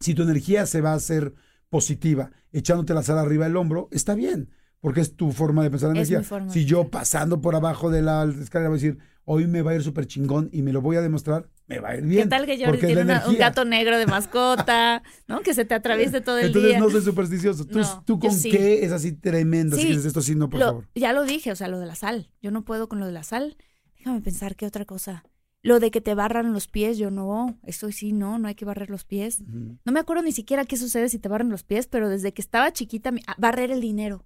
Si 0.00 0.14
tu 0.14 0.22
energía 0.22 0.66
se 0.66 0.80
va 0.80 0.92
a 0.92 0.96
hacer 0.96 1.34
positiva, 1.68 2.32
echándote 2.52 2.94
la 2.94 3.02
sal 3.02 3.18
arriba 3.18 3.44
del 3.46 3.56
hombro, 3.56 3.88
está 3.92 4.14
bien, 4.14 4.50
porque 4.80 5.00
es 5.00 5.14
tu 5.14 5.30
forma 5.32 5.62
de 5.62 5.70
pensar 5.70 5.94
la 5.94 6.00
Es 6.00 6.10
energía. 6.10 6.50
si 6.50 6.64
yo 6.64 6.90
pasando 6.90 7.40
por 7.40 7.54
abajo 7.54 7.90
de 7.90 8.02
la 8.02 8.24
escalera 8.24 8.68
voy 8.70 8.78
a 8.78 8.82
decir, 8.82 8.98
hoy 9.24 9.46
me 9.46 9.62
va 9.62 9.72
a 9.72 9.74
ir 9.76 9.82
súper 9.82 10.06
chingón 10.06 10.48
y 10.52 10.62
me 10.62 10.72
lo 10.72 10.80
voy 10.80 10.96
a 10.96 11.02
demostrar, 11.02 11.48
me 11.70 11.78
va 11.78 11.90
a 11.90 11.96
ir 11.96 12.02
bien. 12.04 12.24
¿Qué 12.24 12.28
tal 12.28 12.46
que 12.46 12.62
Jordi 12.62 12.78
tiene 12.80 13.02
una- 13.02 13.26
un 13.28 13.36
gato 13.36 13.64
negro 13.64 13.96
de 13.96 14.06
mascota, 14.06 15.02
¿no? 15.28 15.40
Que 15.40 15.54
se 15.54 15.64
te 15.64 15.74
atraviese 15.74 16.20
todo 16.20 16.38
el 16.38 16.46
Entonces 16.48 16.70
día. 16.72 16.80
no 16.80 16.90
soy 16.90 17.00
supersticioso. 17.02 17.64
¿Tú, 17.64 17.78
No, 17.78 18.02
tú 18.04 18.18
con 18.18 18.32
sí. 18.32 18.50
qué 18.50 18.84
es 18.84 18.92
así 18.92 19.12
tremendo? 19.12 19.76
Sí. 19.76 19.82
que 19.84 19.88
dices, 19.90 20.04
esto 20.06 20.20
sí, 20.20 20.34
no, 20.34 20.50
por 20.50 20.60
Lo- 20.60 20.66
favor. 20.66 20.88
Ya 20.94 21.12
lo 21.12 21.24
dije, 21.24 21.52
o 21.52 21.56
sea, 21.56 21.68
lo 21.68 21.78
de 21.78 21.86
la 21.86 21.94
sal. 21.94 22.30
Yo 22.42 22.50
no 22.50 22.64
puedo 22.64 22.88
con 22.88 22.98
lo 23.00 23.06
de 23.06 23.12
la 23.12 23.22
sal. 23.22 23.56
Déjame 23.96 24.20
pensar 24.20 24.56
qué 24.56 24.66
otra 24.66 24.84
cosa. 24.84 25.24
Lo 25.62 25.78
de 25.78 25.90
que 25.90 26.00
te 26.00 26.14
barran 26.14 26.52
los 26.54 26.68
pies, 26.68 26.96
yo 26.98 27.10
no. 27.10 27.58
Esto 27.64 27.92
sí, 27.92 28.12
no, 28.12 28.38
no 28.38 28.48
hay 28.48 28.54
que 28.54 28.64
barrer 28.64 28.88
los 28.90 29.04
pies. 29.04 29.40
No 29.84 29.92
me 29.92 30.00
acuerdo 30.00 30.22
ni 30.22 30.32
siquiera 30.32 30.64
qué 30.64 30.76
sucede 30.78 31.08
si 31.10 31.18
te 31.18 31.28
barran 31.28 31.50
los 31.50 31.64
pies, 31.64 31.86
pero 31.86 32.08
desde 32.08 32.32
que 32.32 32.40
estaba 32.42 32.72
chiquita, 32.72 33.10
mi- 33.12 33.20
ah, 33.26 33.34
barrer 33.38 33.70
el 33.70 33.80
dinero. 33.80 34.24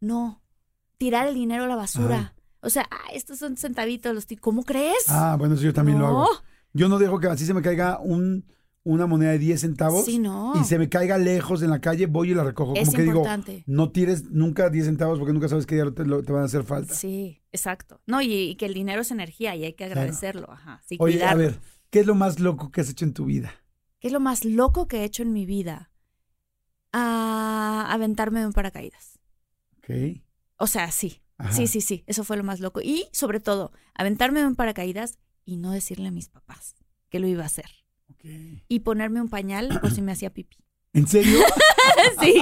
No. 0.00 0.42
Tirar 0.98 1.28
el 1.28 1.34
dinero 1.34 1.64
a 1.64 1.66
la 1.66 1.76
basura. 1.76 2.34
O 2.60 2.68
sea, 2.70 2.86
ah, 2.90 3.10
estos 3.14 3.38
son 3.38 3.56
centavitos, 3.56 4.14
los 4.14 4.26
¿Cómo 4.40 4.64
crees? 4.64 5.04
Ah, 5.08 5.36
bueno, 5.38 5.54
eso 5.54 5.62
yo 5.64 5.72
también 5.72 5.98
lo 5.98 6.06
hago. 6.08 6.28
Yo 6.76 6.88
no 6.88 6.98
dejo 6.98 7.18
que 7.20 7.26
así 7.28 7.46
se 7.46 7.54
me 7.54 7.62
caiga 7.62 7.98
un, 8.00 8.44
una 8.84 9.06
moneda 9.06 9.30
de 9.32 9.38
10 9.38 9.60
centavos 9.60 10.04
Sí, 10.04 10.18
no. 10.18 10.52
y 10.60 10.64
se 10.64 10.78
me 10.78 10.88
caiga 10.88 11.18
lejos 11.18 11.62
en 11.62 11.70
la 11.70 11.80
calle, 11.80 12.06
voy 12.06 12.30
y 12.30 12.34
la 12.34 12.44
recojo. 12.44 12.74
Es 12.76 12.86
Como 12.88 12.96
que 12.96 13.02
digo, 13.02 13.24
no 13.66 13.90
tires 13.90 14.24
nunca 14.30 14.68
10 14.70 14.86
centavos 14.86 15.18
porque 15.18 15.32
nunca 15.32 15.48
sabes 15.48 15.66
qué 15.66 15.74
día 15.76 15.90
te, 15.94 16.04
lo- 16.04 16.22
te 16.22 16.32
van 16.32 16.42
a 16.42 16.46
hacer 16.46 16.64
falta. 16.64 16.94
Sí, 16.94 17.42
exacto. 17.52 18.00
No, 18.06 18.20
y, 18.22 18.32
y 18.32 18.54
que 18.56 18.66
el 18.66 18.74
dinero 18.74 19.00
es 19.00 19.10
energía 19.10 19.56
y 19.56 19.64
hay 19.64 19.72
que 19.72 19.84
agradecerlo. 19.84 20.50
Ajá. 20.52 20.82
Sí, 20.86 20.96
Oye, 21.00 21.24
a 21.24 21.34
ver, 21.34 21.58
¿qué 21.90 22.00
es 22.00 22.06
lo 22.06 22.14
más 22.14 22.38
loco 22.40 22.70
que 22.70 22.80
has 22.82 22.90
hecho 22.90 23.04
en 23.04 23.14
tu 23.14 23.24
vida? 23.24 23.52
¿Qué 23.98 24.08
es 24.08 24.12
lo 24.12 24.20
más 24.20 24.44
loco 24.44 24.86
que 24.86 24.98
he 25.00 25.04
hecho 25.04 25.22
en 25.22 25.32
mi 25.32 25.46
vida? 25.46 25.90
Ah, 26.92 27.86
aventarme 27.90 28.40
de 28.40 28.46
un 28.46 28.52
paracaídas. 28.52 29.18
Ok. 29.78 30.20
O 30.58 30.66
sea, 30.66 30.90
sí. 30.90 31.22
Ajá. 31.38 31.52
Sí, 31.52 31.66
sí, 31.66 31.80
sí. 31.80 32.04
Eso 32.06 32.24
fue 32.24 32.36
lo 32.36 32.44
más 32.44 32.60
loco. 32.60 32.80
Y 32.80 33.06
sobre 33.12 33.40
todo, 33.40 33.72
aventarme 33.94 34.40
de 34.40 34.46
un 34.46 34.56
paracaídas 34.56 35.18
y 35.46 35.56
no 35.56 35.70
decirle 35.70 36.08
a 36.08 36.10
mis 36.10 36.28
papás 36.28 36.74
que 37.08 37.20
lo 37.20 37.26
iba 37.26 37.44
a 37.44 37.46
hacer. 37.46 37.70
Y 38.68 38.80
ponerme 38.80 39.20
un 39.20 39.28
pañal 39.28 39.80
por 39.80 39.90
si 39.92 40.02
me 40.02 40.12
hacía 40.12 40.30
pipí. 40.30 40.58
¿En 40.92 41.06
serio? 41.06 41.38
sí. 42.20 42.40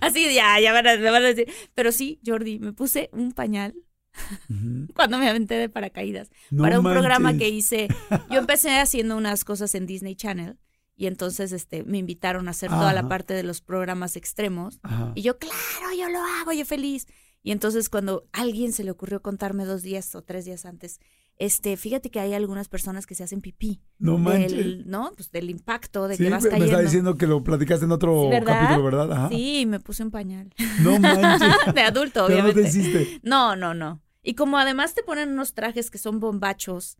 Así, 0.00 0.34
ya, 0.34 0.58
ya 0.60 0.72
van 0.72 0.86
a, 0.86 0.96
me 0.96 1.10
van 1.10 1.22
a 1.22 1.26
decir. 1.26 1.48
Pero 1.74 1.92
sí, 1.92 2.20
Jordi, 2.24 2.58
me 2.58 2.72
puse 2.72 3.10
un 3.12 3.32
pañal 3.32 3.74
cuando 4.94 5.18
me 5.18 5.28
aventé 5.28 5.54
de 5.54 5.68
paracaídas. 5.68 6.30
No 6.50 6.62
para 6.62 6.78
un 6.78 6.84
programa 6.84 7.36
que 7.36 7.48
hice. 7.48 7.88
Yo 8.30 8.38
empecé 8.38 8.78
haciendo 8.78 9.16
unas 9.16 9.44
cosas 9.44 9.74
en 9.74 9.86
Disney 9.86 10.16
Channel 10.16 10.58
y 10.96 11.06
entonces 11.06 11.52
este 11.52 11.82
me 11.84 11.98
invitaron 11.98 12.48
a 12.48 12.52
hacer 12.52 12.70
toda 12.70 12.92
la 12.92 13.08
parte 13.08 13.34
de 13.34 13.42
los 13.42 13.60
programas 13.60 14.16
extremos 14.16 14.78
Ajá. 14.82 15.12
y 15.16 15.22
yo, 15.22 15.38
claro, 15.38 15.94
yo 15.98 16.08
lo 16.08 16.20
hago, 16.40 16.52
yo 16.52 16.64
feliz. 16.64 17.06
Y 17.42 17.50
entonces 17.50 17.90
cuando 17.90 18.28
a 18.32 18.42
alguien 18.42 18.72
se 18.72 18.84
le 18.84 18.90
ocurrió 18.90 19.20
contarme 19.20 19.64
dos 19.64 19.82
días 19.82 20.14
o 20.14 20.22
tres 20.22 20.44
días 20.44 20.64
antes, 20.64 21.00
este, 21.38 21.76
fíjate 21.76 22.10
que 22.10 22.20
hay 22.20 22.32
algunas 22.34 22.68
personas 22.68 23.06
que 23.06 23.14
se 23.14 23.24
hacen 23.24 23.40
pipí. 23.40 23.80
No 23.98 24.18
manches. 24.18 24.52
Del, 24.52 24.84
¿no? 24.88 25.12
Pues 25.16 25.30
del 25.32 25.50
impacto 25.50 26.06
de 26.08 26.16
Sí, 26.16 26.22
que 26.24 26.30
me, 26.30 26.36
vas 26.36 26.44
me 26.44 26.50
cayendo. 26.50 26.70
está 26.72 26.82
diciendo 26.82 27.16
que 27.16 27.26
lo 27.26 27.42
platicaste 27.42 27.84
en 27.86 27.92
otro 27.92 28.30
capítulo, 28.44 28.84
¿verdad? 28.84 29.12
Ajá. 29.12 29.28
Sí, 29.30 29.66
me 29.66 29.80
puse 29.80 30.02
un 30.04 30.10
pañal. 30.10 30.52
No 30.82 30.98
manches. 31.00 31.74
de 31.74 31.80
adulto, 31.82 32.26
Pero 32.28 32.42
no 32.42 32.44
obviamente. 32.50 32.62
te 32.62 32.68
hiciste. 32.68 33.20
No, 33.22 33.56
no, 33.56 33.74
no. 33.74 34.00
Y 34.22 34.34
como 34.34 34.58
además 34.58 34.94
te 34.94 35.02
ponen 35.02 35.30
unos 35.30 35.52
trajes 35.54 35.90
que 35.90 35.98
son 35.98 36.18
bombachos, 36.20 36.96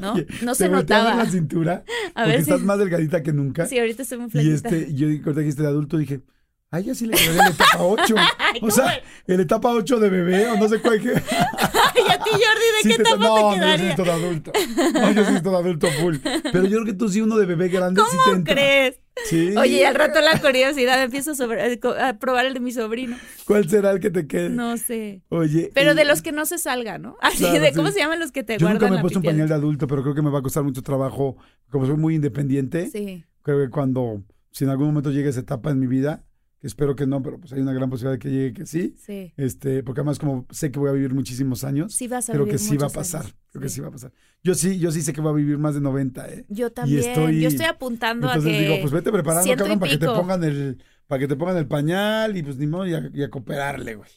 ¿no? 0.00 0.14
Oye, 0.14 0.26
No 0.42 0.54
se 0.54 0.68
notaba. 0.68 1.14
la 1.14 1.26
cintura 1.26 1.84
A 2.14 2.22
porque 2.22 2.28
ver 2.30 2.44
si. 2.44 2.50
estás 2.50 2.62
más 2.62 2.78
delgadita 2.78 3.22
que 3.22 3.32
nunca. 3.32 3.66
Sí, 3.66 3.78
ahorita 3.78 4.02
estoy 4.02 4.18
muy 4.18 4.26
y 4.28 4.30
flaquita. 4.30 4.54
este, 4.70 4.94
yo 4.94 5.06
ahorita 5.06 5.40
dijiste 5.40 5.62
de 5.62 5.68
adulto, 5.68 5.96
dije, 5.96 6.22
a 6.70 6.80
ella 6.80 6.94
sí 6.94 7.06
le 7.06 7.16
quedaría 7.16 7.42
la 7.44 7.48
etapa 7.50 7.78
8. 7.82 8.14
Ay, 8.38 8.56
o 8.56 8.60
¿cómo 8.60 8.72
sea, 8.72 9.00
el 9.26 9.40
etapa 9.40 9.70
8 9.70 10.00
de 10.00 10.10
bebé, 10.10 10.46
o 10.50 10.56
no 10.56 10.68
sé 10.68 10.80
cuál 10.80 11.00
que. 11.00 11.10
Ay, 11.10 12.04
a 12.10 12.18
ti, 12.18 12.30
Jordi, 12.30 12.40
¿de 12.40 12.82
Sí 12.82 12.88
qué 12.90 12.96
te- 12.96 13.02
etapa 13.02 13.16
no, 13.16 13.34
te 13.34 13.40
no, 13.40 13.50
yo 13.50 13.52
sí 13.54 13.58
quedaría? 13.60 13.90
estoy 13.90 14.04
de 14.04 14.12
adulto. 14.12 14.52
No, 14.94 15.12
yo 15.12 15.24
sí 15.24 15.34
estoy 15.36 15.52
de 15.52 15.58
adulto 15.58 15.86
full. 15.92 16.16
Pero 16.22 16.64
yo 16.64 16.70
creo 16.70 16.84
que 16.84 16.92
tú 16.94 17.08
sí, 17.08 17.20
uno 17.20 17.36
de 17.36 17.46
bebé 17.46 17.68
grande, 17.68 18.02
sí 18.02 18.16
te 18.16 18.22
¿Cómo 18.24 18.36
entra. 18.36 18.54
crees? 18.54 19.00
Sí. 19.24 19.54
Oye, 19.56 19.78
y 19.80 19.82
al 19.84 19.94
rato 19.94 20.20
la 20.20 20.38
curiosidad 20.40 21.02
empiezo 21.02 21.32
a, 21.32 22.08
a 22.08 22.18
probar 22.18 22.44
el 22.44 22.52
de 22.52 22.60
mi 22.60 22.70
sobrino. 22.72 23.16
¿Cuál 23.46 23.66
será 23.66 23.92
el 23.92 24.00
que 24.00 24.10
te 24.10 24.26
quede? 24.26 24.50
No 24.50 24.76
sé. 24.76 25.22
Oye. 25.30 25.70
Pero 25.72 25.92
y- 25.92 25.94
de 25.94 26.04
los 26.04 26.20
que 26.20 26.32
no 26.32 26.44
se 26.44 26.58
salga, 26.58 26.98
¿no? 26.98 27.16
Así 27.22 27.38
Claro, 27.38 27.60
de, 27.60 27.68
sí. 27.70 27.74
¿cómo 27.76 27.90
se 27.92 28.00
llaman 28.00 28.20
los 28.20 28.30
que 28.32 28.42
te 28.42 28.58
Yo 28.58 28.66
guardan 28.66 28.82
nunca 28.82 28.90
me 28.92 28.98
he 28.98 29.00
puesto 29.00 29.20
un 29.20 29.24
pañal 29.24 29.48
de 29.48 29.54
adulto, 29.54 29.86
pero 29.86 30.02
creo 30.02 30.14
que 30.14 30.20
me 30.22 30.30
va 30.30 30.40
a 30.40 30.42
costar 30.42 30.64
mucho 30.64 30.82
trabajo. 30.82 31.36
Como 31.70 31.86
soy 31.86 31.96
muy 31.96 32.16
independiente, 32.16 32.90
Sí. 32.90 33.24
creo 33.42 33.58
que 33.64 33.70
cuando 33.70 34.22
si 34.50 34.64
en 34.64 34.70
algún 34.70 34.88
momento 34.88 35.10
llega 35.10 35.30
esa 35.30 35.40
etapa 35.40 35.70
en 35.70 35.80
mi 35.80 35.86
vida, 35.86 36.25
espero 36.66 36.94
que 36.96 37.06
no, 37.06 37.22
pero 37.22 37.38
pues 37.38 37.52
hay 37.52 37.60
una 37.60 37.72
gran 37.72 37.88
posibilidad 37.88 38.12
de 38.12 38.18
que 38.18 38.30
llegue 38.30 38.52
que 38.52 38.66
sí. 38.66 38.94
Sí. 38.98 39.32
Este, 39.36 39.82
porque 39.82 40.00
además 40.00 40.18
como 40.18 40.46
sé 40.50 40.70
que 40.70 40.78
voy 40.78 40.90
a 40.90 40.92
vivir 40.92 41.14
muchísimos 41.14 41.64
años, 41.64 41.94
Sí 41.94 42.08
vas 42.08 42.28
a 42.28 42.32
creo 42.32 42.44
vivir 42.44 42.58
que 42.58 42.64
sí 42.64 42.76
va 42.76 42.86
a 42.86 42.90
pasar. 42.90 43.22
años. 43.22 43.34
Creo 43.50 43.62
que 43.62 43.68
Sí. 43.68 43.80
va 43.80 43.88
a 43.88 43.90
pasar. 43.92 44.12
Yo 44.42 44.54
sí, 44.54 44.78
yo 44.78 44.90
sí 44.90 45.00
sé 45.02 45.12
que 45.12 45.20
voy 45.20 45.30
a 45.32 45.34
vivir 45.36 45.58
más 45.58 45.74
de 45.74 45.80
90, 45.80 46.28
¿eh? 46.28 46.44
Yo 46.48 46.70
también. 46.72 47.00
estoy- 47.00 47.40
yo 47.40 47.48
estoy 47.48 47.66
apuntando 47.66 48.26
Entonces 48.28 48.52
a 48.52 48.56
que. 48.56 48.62
digo, 48.64 48.76
pues 48.80 48.92
vete 48.92 49.10
preparando, 49.10 49.50
y 49.52 49.56
cabrón, 49.56 49.78
para 49.78 49.92
que 49.92 49.98
te 49.98 50.06
pongan 50.06 50.44
el, 50.44 50.82
para 51.06 51.18
que 51.20 51.28
te 51.28 51.36
pongan 51.36 51.56
el 51.56 51.66
pañal 51.66 52.36
y 52.36 52.42
pues 52.42 52.56
ni 52.58 52.66
modo 52.66 52.86
y 52.86 52.94
a, 52.94 53.10
y 53.14 53.22
a 53.22 53.30
cooperarle, 53.30 53.94
güey. 53.94 54.10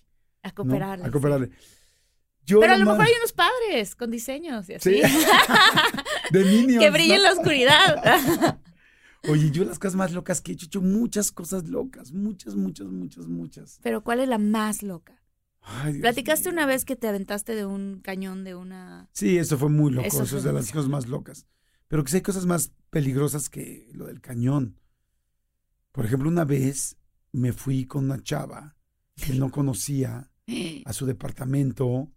A 0.43 0.49
¿no? 0.49 0.55
cooperarle. 0.55 1.03
A 1.03 1.07
sí. 1.07 1.11
cooperarle. 1.11 1.49
Yo 2.45 2.59
Pero 2.61 2.73
a 2.73 2.77
lo 2.77 2.85
mejor 2.85 3.01
hay 3.05 3.13
unos 3.19 3.31
padres 3.31 3.95
con 3.95 4.09
diseños 4.09 4.67
y 4.69 4.73
así. 4.73 5.01
Sí. 5.01 5.01
de 6.31 6.43
Minions. 6.45 6.83
que 6.83 6.89
brille 6.89 7.15
en 7.15 7.21
¿no? 7.21 7.27
la 7.27 7.33
oscuridad. 7.33 8.57
Oye, 9.27 9.51
yo 9.51 9.65
las 9.65 9.79
cosas 9.79 9.95
más 9.95 10.13
locas 10.13 10.41
que 10.41 10.51
he 10.51 10.55
hecho, 10.55 10.65
he 10.65 10.67
hecho 10.67 10.81
muchas 10.81 11.31
cosas 11.31 11.67
locas, 11.67 12.13
muchas, 12.13 12.55
muchas, 12.55 12.87
muchas, 12.87 13.27
muchas. 13.27 13.79
Pero 13.83 14.03
¿cuál 14.03 14.21
es 14.21 14.29
la 14.29 14.37
más 14.37 14.81
loca? 14.81 15.21
Ay, 15.61 15.93
Dios 15.93 16.01
Platicaste 16.01 16.49
mío. 16.49 16.53
una 16.53 16.65
vez 16.65 16.85
que 16.85 16.95
te 16.95 17.07
aventaste 17.07 17.53
de 17.53 17.65
un 17.65 17.99
cañón 18.01 18.43
de 18.43 18.55
una. 18.55 19.09
Sí, 19.13 19.37
eso 19.37 19.57
fue 19.57 19.69
muy 19.69 19.91
loco, 19.91 20.07
Eso 20.07 20.37
es 20.37 20.43
de 20.43 20.53
las 20.53 20.71
cosas 20.71 20.89
más 20.89 21.07
locas. 21.07 21.45
Pero 21.87 22.03
que 22.03 22.11
sí 22.11 22.17
hay 22.17 22.21
cosas 22.21 22.45
más 22.45 22.71
peligrosas 22.89 23.49
que 23.49 23.89
lo 23.93 24.05
del 24.05 24.21
cañón. 24.21 24.79
Por 25.91 26.05
ejemplo, 26.05 26.29
una 26.29 26.45
vez 26.45 26.97
me 27.31 27.51
fui 27.51 27.85
con 27.85 28.05
una 28.05 28.21
chava 28.21 28.77
que 29.15 29.33
no 29.33 29.51
conocía 29.51 30.31
a 30.85 30.93
su 30.93 31.05
departamento 31.05 32.11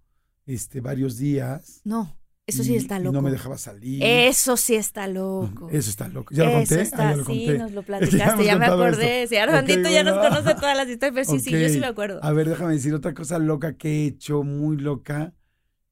este, 0.46 0.80
varios 0.80 1.16
días. 1.16 1.80
No, 1.84 2.16
eso 2.52 2.64
sí 2.64 2.76
está 2.76 2.98
y 2.98 3.04
loco. 3.04 3.12
no 3.14 3.22
me 3.22 3.30
dejaba 3.30 3.58
salir. 3.58 4.02
Eso 4.02 4.56
sí 4.56 4.74
está 4.74 5.06
loco. 5.08 5.68
Eso 5.70 5.90
está 5.90 6.08
loco. 6.08 6.34
¿Ya 6.34 6.44
lo 6.44 6.50
Eso 6.50 6.58
conté? 6.58 6.74
Ah, 6.78 6.82
está, 6.82 7.10
ya 7.10 7.16
lo 7.16 7.24
sí, 7.24 7.46
nos 7.58 7.72
lo 7.72 7.82
Ya 7.82 7.86
platicaste, 7.98 8.44
ya 8.44 8.56
me 8.58 8.66
acordé. 8.66 9.26
Sí, 9.26 9.36
Armandito 9.36 9.88
Ok, 9.88 9.94
ya 9.94 10.04
nos 10.04 10.18
conoce 10.18 10.54
todas 10.54 10.76
las 10.76 10.88
historias, 10.88 11.14
pero 11.14 11.24
sí, 11.24 11.40
sí, 11.40 11.50
yo 11.50 11.68
sí 11.68 11.80
me 11.80 11.86
acuerdo. 11.86 12.20
A 12.22 12.32
ver, 12.32 12.48
déjame 12.48 12.74
decir 12.74 12.94
otra 12.94 13.14
cosa 13.14 13.38
loca 13.38 13.76
que 13.76 13.88
he 13.88 14.06
hecho, 14.06 14.42
muy 14.42 14.76
loca. 14.76 15.34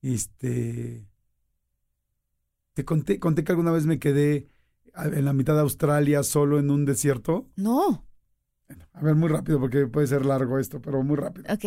Este. 0.02 1.06
Te 2.74 2.84
conté, 2.84 3.18
conté 3.18 3.44
que 3.44 3.52
alguna 3.52 3.72
vez 3.72 3.86
me 3.86 3.98
quedé 3.98 4.48
en 4.94 5.24
la 5.24 5.32
mitad 5.32 5.54
de 5.54 5.60
Australia 5.60 6.22
solo 6.22 6.58
en 6.58 6.70
un 6.70 6.84
desierto. 6.84 7.48
No, 7.56 8.06
A 8.92 9.02
ver, 9.02 9.14
muy 9.14 9.28
rápido 9.28 9.58
porque 9.60 9.86
puede 9.86 10.06
ser 10.06 10.24
largo 10.24 10.58
esto, 10.58 10.80
pero 10.80 11.02
muy 11.02 11.16
rápido. 11.16 11.52
ok, 11.52 11.64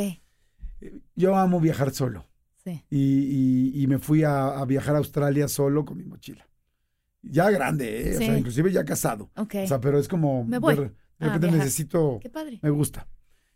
Yo 1.16 1.36
amo 1.36 1.60
viajar 1.60 1.92
solo 1.94 2.26
sí. 2.64 2.84
y, 2.90 2.98
y- 3.78 3.84
y 3.84 3.88
me 3.88 4.00
fui 4.00 4.24
a, 4.24 4.60
a 4.60 4.66
viajar 4.66 4.96
a 4.96 5.00
Australia 5.00 5.48
solo 5.48 5.86
con 5.86 5.98
mi 5.98 6.06
mochila. 6.06 6.48
Ya 7.22 7.50
grande, 7.50 8.12
¿eh? 8.12 8.16
O 8.16 8.20
sea, 8.20 8.38
inclusive 8.38 8.72
ya 8.72 8.84
casado. 8.84 9.32
Ok, 9.38 9.56
O 9.64 9.68
sea, 9.68 9.80
pero 9.80 9.98
es 9.98 10.08
como. 10.08 10.44
Me 10.44 10.58
voy 10.60 10.76
De, 10.76 10.92
repente 11.20 11.52
necesito. 11.52 12.20
qué 12.22 12.30
padre. 12.30 12.60
Me 12.62 12.70
gusta. 12.70 13.08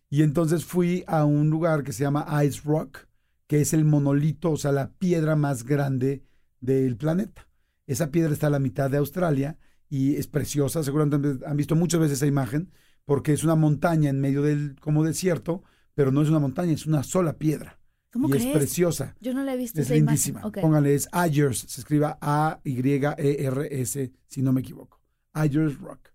Y 0.10 0.22
entonces 0.22 0.64
fui 0.64 1.04
a 1.08 1.26
un 1.26 1.50
lugar 1.50 1.84
que 1.84 1.92
se 1.92 2.04
llama 2.04 2.26
Ice 2.46 2.62
Rock, 2.64 3.08
que 3.46 3.60
es 3.60 3.74
el 3.74 3.84
monolito, 3.84 4.52
o 4.52 4.58
sea, 4.58 4.72
la 4.72 4.92
piedra 4.94 5.36
más 5.36 5.64
grande 5.66 6.24
del 6.62 6.96
planeta. 6.96 7.48
Esa 7.88 8.10
piedra 8.10 8.32
está 8.32 8.48
a 8.48 8.52
la 8.52 8.60
mitad 8.60 8.90
de 8.90 8.98
Australia 8.98 9.58
y 9.90 10.16
es 10.16 10.28
preciosa. 10.28 10.82
Seguramente 10.84 11.46
han 11.46 11.58
visto 11.58 11.76
muchas 11.76 12.00
veces 12.00 12.18
esa 12.20 12.26
imagen, 12.26 12.72
porque 13.04 13.34
es 13.34 13.44
una 13.44 13.56
montaña 13.56 14.10
en 14.10 14.22
medio 14.22 14.42
del 14.44 14.78
como 14.80 15.04
desierto, 15.04 15.64
pero 15.94 16.12
no 16.14 16.22
es 16.22 16.30
una 16.30 16.40
montaña, 16.40 16.72
es 16.72 16.86
una 16.86 17.04
sola 17.04 17.38
piedra. 17.38 17.77
¿Cómo 18.18 18.28
y 18.28 18.32
crees? 18.32 18.46
es 18.48 18.52
preciosa. 18.58 19.16
Yo 19.22 19.34
no 19.34 19.44
la 19.44 19.54
he 19.54 19.58
visto 19.58 19.80
Es 19.82 19.90
lindísima. 19.90 20.40
imagen. 20.42 20.48
Ok. 20.50 20.62
Póngale, 20.62 20.94
es 20.96 21.08
Ayers, 21.12 21.60
se 21.68 21.82
escriba 21.82 22.18
A-Y-E-R-S, 22.22 24.12
si 24.28 24.42
no 24.42 24.54
me 24.54 24.62
equivoco. 24.62 25.00
Ayers 25.34 25.80
Rock. 25.80 26.10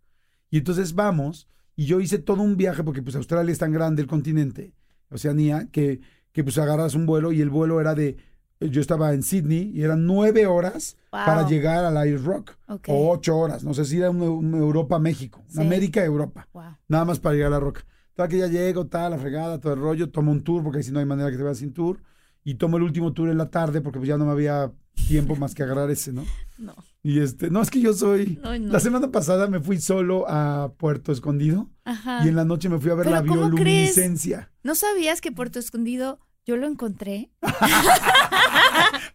Y 0.51 0.59
entonces 0.59 0.95
vamos, 0.95 1.49
y 1.77 1.87
yo 1.87 2.01
hice 2.01 2.19
todo 2.19 2.43
un 2.43 2.57
viaje, 2.57 2.83
porque 2.85 3.03
pues 3.03 3.17
Australia 3.17 3.53
es 3.53 3.59
tan 3.59 3.73
grande 3.73 4.03
el 4.03 4.09
continente, 4.09 4.75
Oceanía, 5.11 5.69
que, 5.71 6.01
que 6.33 6.45
pues 6.45 6.59
agarras 6.59 6.95
un 6.95 7.07
vuelo, 7.07 7.33
y 7.33 7.41
el 7.41 7.51
vuelo 7.51 7.81
era 7.81 7.95
de, 7.95 8.17
yo 8.61 8.81
estaba 8.81 9.13
en 9.15 9.23
Sydney, 9.23 9.71
y 9.75 9.83
eran 9.83 10.07
nueve 10.07 10.47
horas 10.47 10.97
Wow. 11.13 11.27
para 11.27 11.47
llegar 11.47 11.85
al 11.85 11.97
Ayers 11.99 12.25
Rock, 12.25 12.53
o 12.89 13.11
ocho 13.13 13.37
horas, 13.37 13.65
no 13.65 13.75
sé 13.75 13.85
si 13.85 13.99
era 13.99 14.09
un, 14.11 14.23
un 14.23 14.55
Europa-México, 14.55 15.43
Sí. 15.49 15.61
América-Europa 15.61 16.49
Wow. 16.55 16.77
nada 16.89 17.05
más 17.05 17.19
para 17.21 17.35
llegar 17.35 17.49
a 17.49 17.57
la 17.57 17.61
roca. 17.61 17.85
Tal 18.15 18.29
que 18.29 18.39
ya 18.39 18.47
llego, 18.47 18.87
tal, 18.87 19.13
la 19.13 19.19
fregada, 19.19 19.59
todo 19.59 19.73
el 19.73 19.81
rollo, 19.81 20.11
tomo 20.11 20.31
un 20.33 20.43
tour, 20.45 20.63
porque 20.63 20.79
ahí 20.79 20.85
sí 20.85 20.93
no 20.93 20.99
hay 21.01 21.07
manera 21.07 21.31
que 21.31 21.37
te 21.37 21.43
vayas 21.43 21.59
sin 21.59 21.73
tour, 21.73 22.01
y 22.45 22.55
tomo 22.57 22.77
el 22.77 22.83
último 22.83 23.13
tour 23.13 23.29
en 23.31 23.39
la 23.39 23.51
tarde, 23.51 23.81
porque 23.81 23.99
pues 23.99 24.09
ya 24.09 24.19
no 24.19 24.27
me 24.27 24.33
había 24.33 24.71
tiempo 25.09 25.35
más 25.37 25.55
que 25.55 25.63
agarrar 25.63 25.91
ese, 25.91 26.13
¿no? 26.13 26.25
No. 26.59 26.75
Y 27.03 27.19
este, 27.19 27.51
no, 27.51 27.61
es 27.61 27.71
que 27.71 27.81
yo 27.81 27.93
soy... 27.93 28.39
Ay, 28.45 28.61
no. 28.61 28.73
La 28.73 28.79
semana 28.79 29.11
pasada 29.11 29.49
me 29.49 29.59
fui 29.59 29.81
solo 29.81 30.27
a 30.29 30.73
Puerto 30.77 31.11
Escondido, 31.11 31.69
Ajá. 31.85 32.25
y 32.25 32.29
en 32.29 32.37
la 32.37 32.45
noche 32.45 32.69
me 32.69 32.79
fui 32.79 32.91
a 32.93 32.95
ver 32.95 33.07
¿Pero 33.07 33.17
la 33.17 33.23
crees? 33.23 33.35
bioluminiscencia. 33.35 34.53
¿No 34.63 34.77
sabías 34.77 35.21
que 35.21 35.33
Puerto 35.33 35.59
Escondido 35.59 36.21
yo 36.47 36.57
lo 36.57 36.69
encontré? 36.69 37.33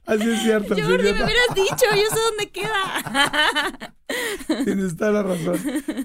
Así 0.06 0.30
es 0.30 0.42
cierto. 0.42 0.76
Yo 0.76 0.88
porque 0.88 1.04
me 1.04 1.12
hubieras 1.12 1.54
dicho, 1.56 1.86
yo 1.96 2.10
sé 2.10 2.20
dónde 2.30 2.50
queda. 2.52 3.94
Tienes 4.64 4.96
toda 4.96 5.12
la 5.12 5.24
razón. 5.24 5.58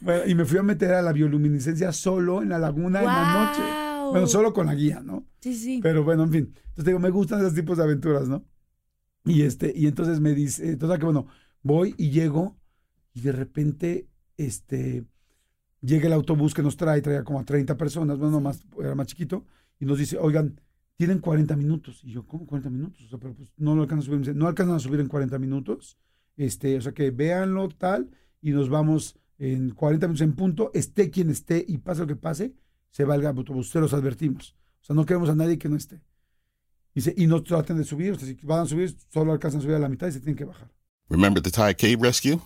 Bueno, 0.02 0.22
y 0.26 0.34
me 0.34 0.44
fui 0.44 0.58
a 0.58 0.62
meter 0.62 0.92
a 0.94 1.02
la 1.02 1.12
bioluminiscencia 1.12 1.92
solo 1.92 2.42
en 2.42 2.48
la 2.48 2.58
laguna 2.58 3.00
en 3.00 3.06
la 3.06 3.44
noche. 3.44 4.10
Bueno, 4.10 4.26
solo 4.26 4.52
con 4.52 4.66
la 4.66 4.74
guía, 4.74 5.00
¿no? 5.00 5.26
Sí, 5.40 5.54
sí. 5.54 5.80
Pero 5.82 6.04
bueno, 6.04 6.24
en 6.24 6.32
fin. 6.32 6.54
Entonces 6.54 6.84
te 6.84 6.90
digo, 6.90 6.98
me 6.98 7.10
gustan 7.10 7.40
esos 7.40 7.54
tipos 7.54 7.78
de 7.78 7.84
aventuras, 7.84 8.28
¿no? 8.28 8.44
Y 9.24 9.42
este, 9.42 9.72
y 9.74 9.86
entonces 9.86 10.20
me 10.20 10.34
dice, 10.34 10.70
entonces 10.70 10.98
que 10.98 11.04
bueno, 11.04 11.26
voy 11.62 11.94
y 11.96 12.10
llego, 12.10 12.56
y 13.14 13.20
de 13.20 13.32
repente, 13.32 14.08
este, 14.36 15.04
llega 15.80 16.06
el 16.06 16.12
autobús 16.12 16.54
que 16.54 16.62
nos 16.62 16.76
trae, 16.76 17.00
traía 17.02 17.22
como 17.22 17.40
a 17.40 17.44
30 17.44 17.76
personas, 17.76 18.18
bueno, 18.18 18.40
más, 18.40 18.64
era 18.78 18.94
más 18.94 19.06
chiquito, 19.06 19.44
y 19.78 19.84
nos 19.84 19.98
dice, 19.98 20.18
oigan, 20.18 20.60
tienen 21.02 21.18
40 21.18 21.56
minutos. 21.56 22.00
Y 22.04 22.12
yo, 22.12 22.24
¿cómo 22.24 22.46
40 22.46 22.70
minutos? 22.70 23.04
O 23.04 23.08
sea, 23.08 23.18
pero 23.18 23.34
pues 23.34 23.50
no 23.56 23.74
lo 23.74 23.82
alcanzan 23.82 24.14
a 24.14 24.22
subir. 24.22 24.36
No 24.36 24.46
alcanzan 24.46 24.76
a 24.76 24.78
subir 24.78 25.00
en 25.00 25.08
40 25.08 25.36
minutos. 25.40 25.98
Este, 26.36 26.76
o 26.76 26.80
sea 26.80 26.92
que 26.92 27.10
véanlo 27.10 27.68
tal, 27.70 28.08
y 28.40 28.52
nos 28.52 28.68
vamos 28.68 29.16
en 29.38 29.70
40 29.70 30.06
minutos 30.06 30.22
en 30.22 30.34
punto, 30.34 30.70
esté 30.74 31.10
quien 31.10 31.28
esté, 31.28 31.64
y 31.66 31.78
pase 31.78 32.02
lo 32.02 32.06
que 32.06 32.14
pase, 32.14 32.54
se 32.92 33.04
va 33.04 33.16
el 33.16 33.26
autobús, 33.26 33.68
se 33.70 33.80
los 33.80 33.92
advertimos. 33.92 34.54
O 34.80 34.84
sea, 34.84 34.94
no 34.94 35.04
queremos 35.04 35.28
a 35.28 35.34
nadie 35.34 35.58
que 35.58 35.68
no 35.68 35.74
esté. 35.74 36.00
Dice, 36.94 37.12
y 37.16 37.26
no 37.26 37.42
traten 37.42 37.78
de 37.78 37.84
subir, 37.84 38.12
o 38.12 38.18
sea, 38.18 38.28
si 38.28 38.34
van 38.44 38.60
a 38.60 38.66
subir, 38.66 38.96
solo 39.10 39.32
alcanzan 39.32 39.58
a 39.58 39.62
subir 39.62 39.74
a 39.74 39.80
la 39.80 39.88
mitad 39.88 40.06
y 40.06 40.12
se 40.12 40.20
tienen 40.20 40.36
que 40.36 40.44
bajar. 40.44 40.70
Remember 41.10 41.42
the 41.42 41.50
Thai 41.50 41.74
cave 41.74 42.00
rescue? 42.00 42.40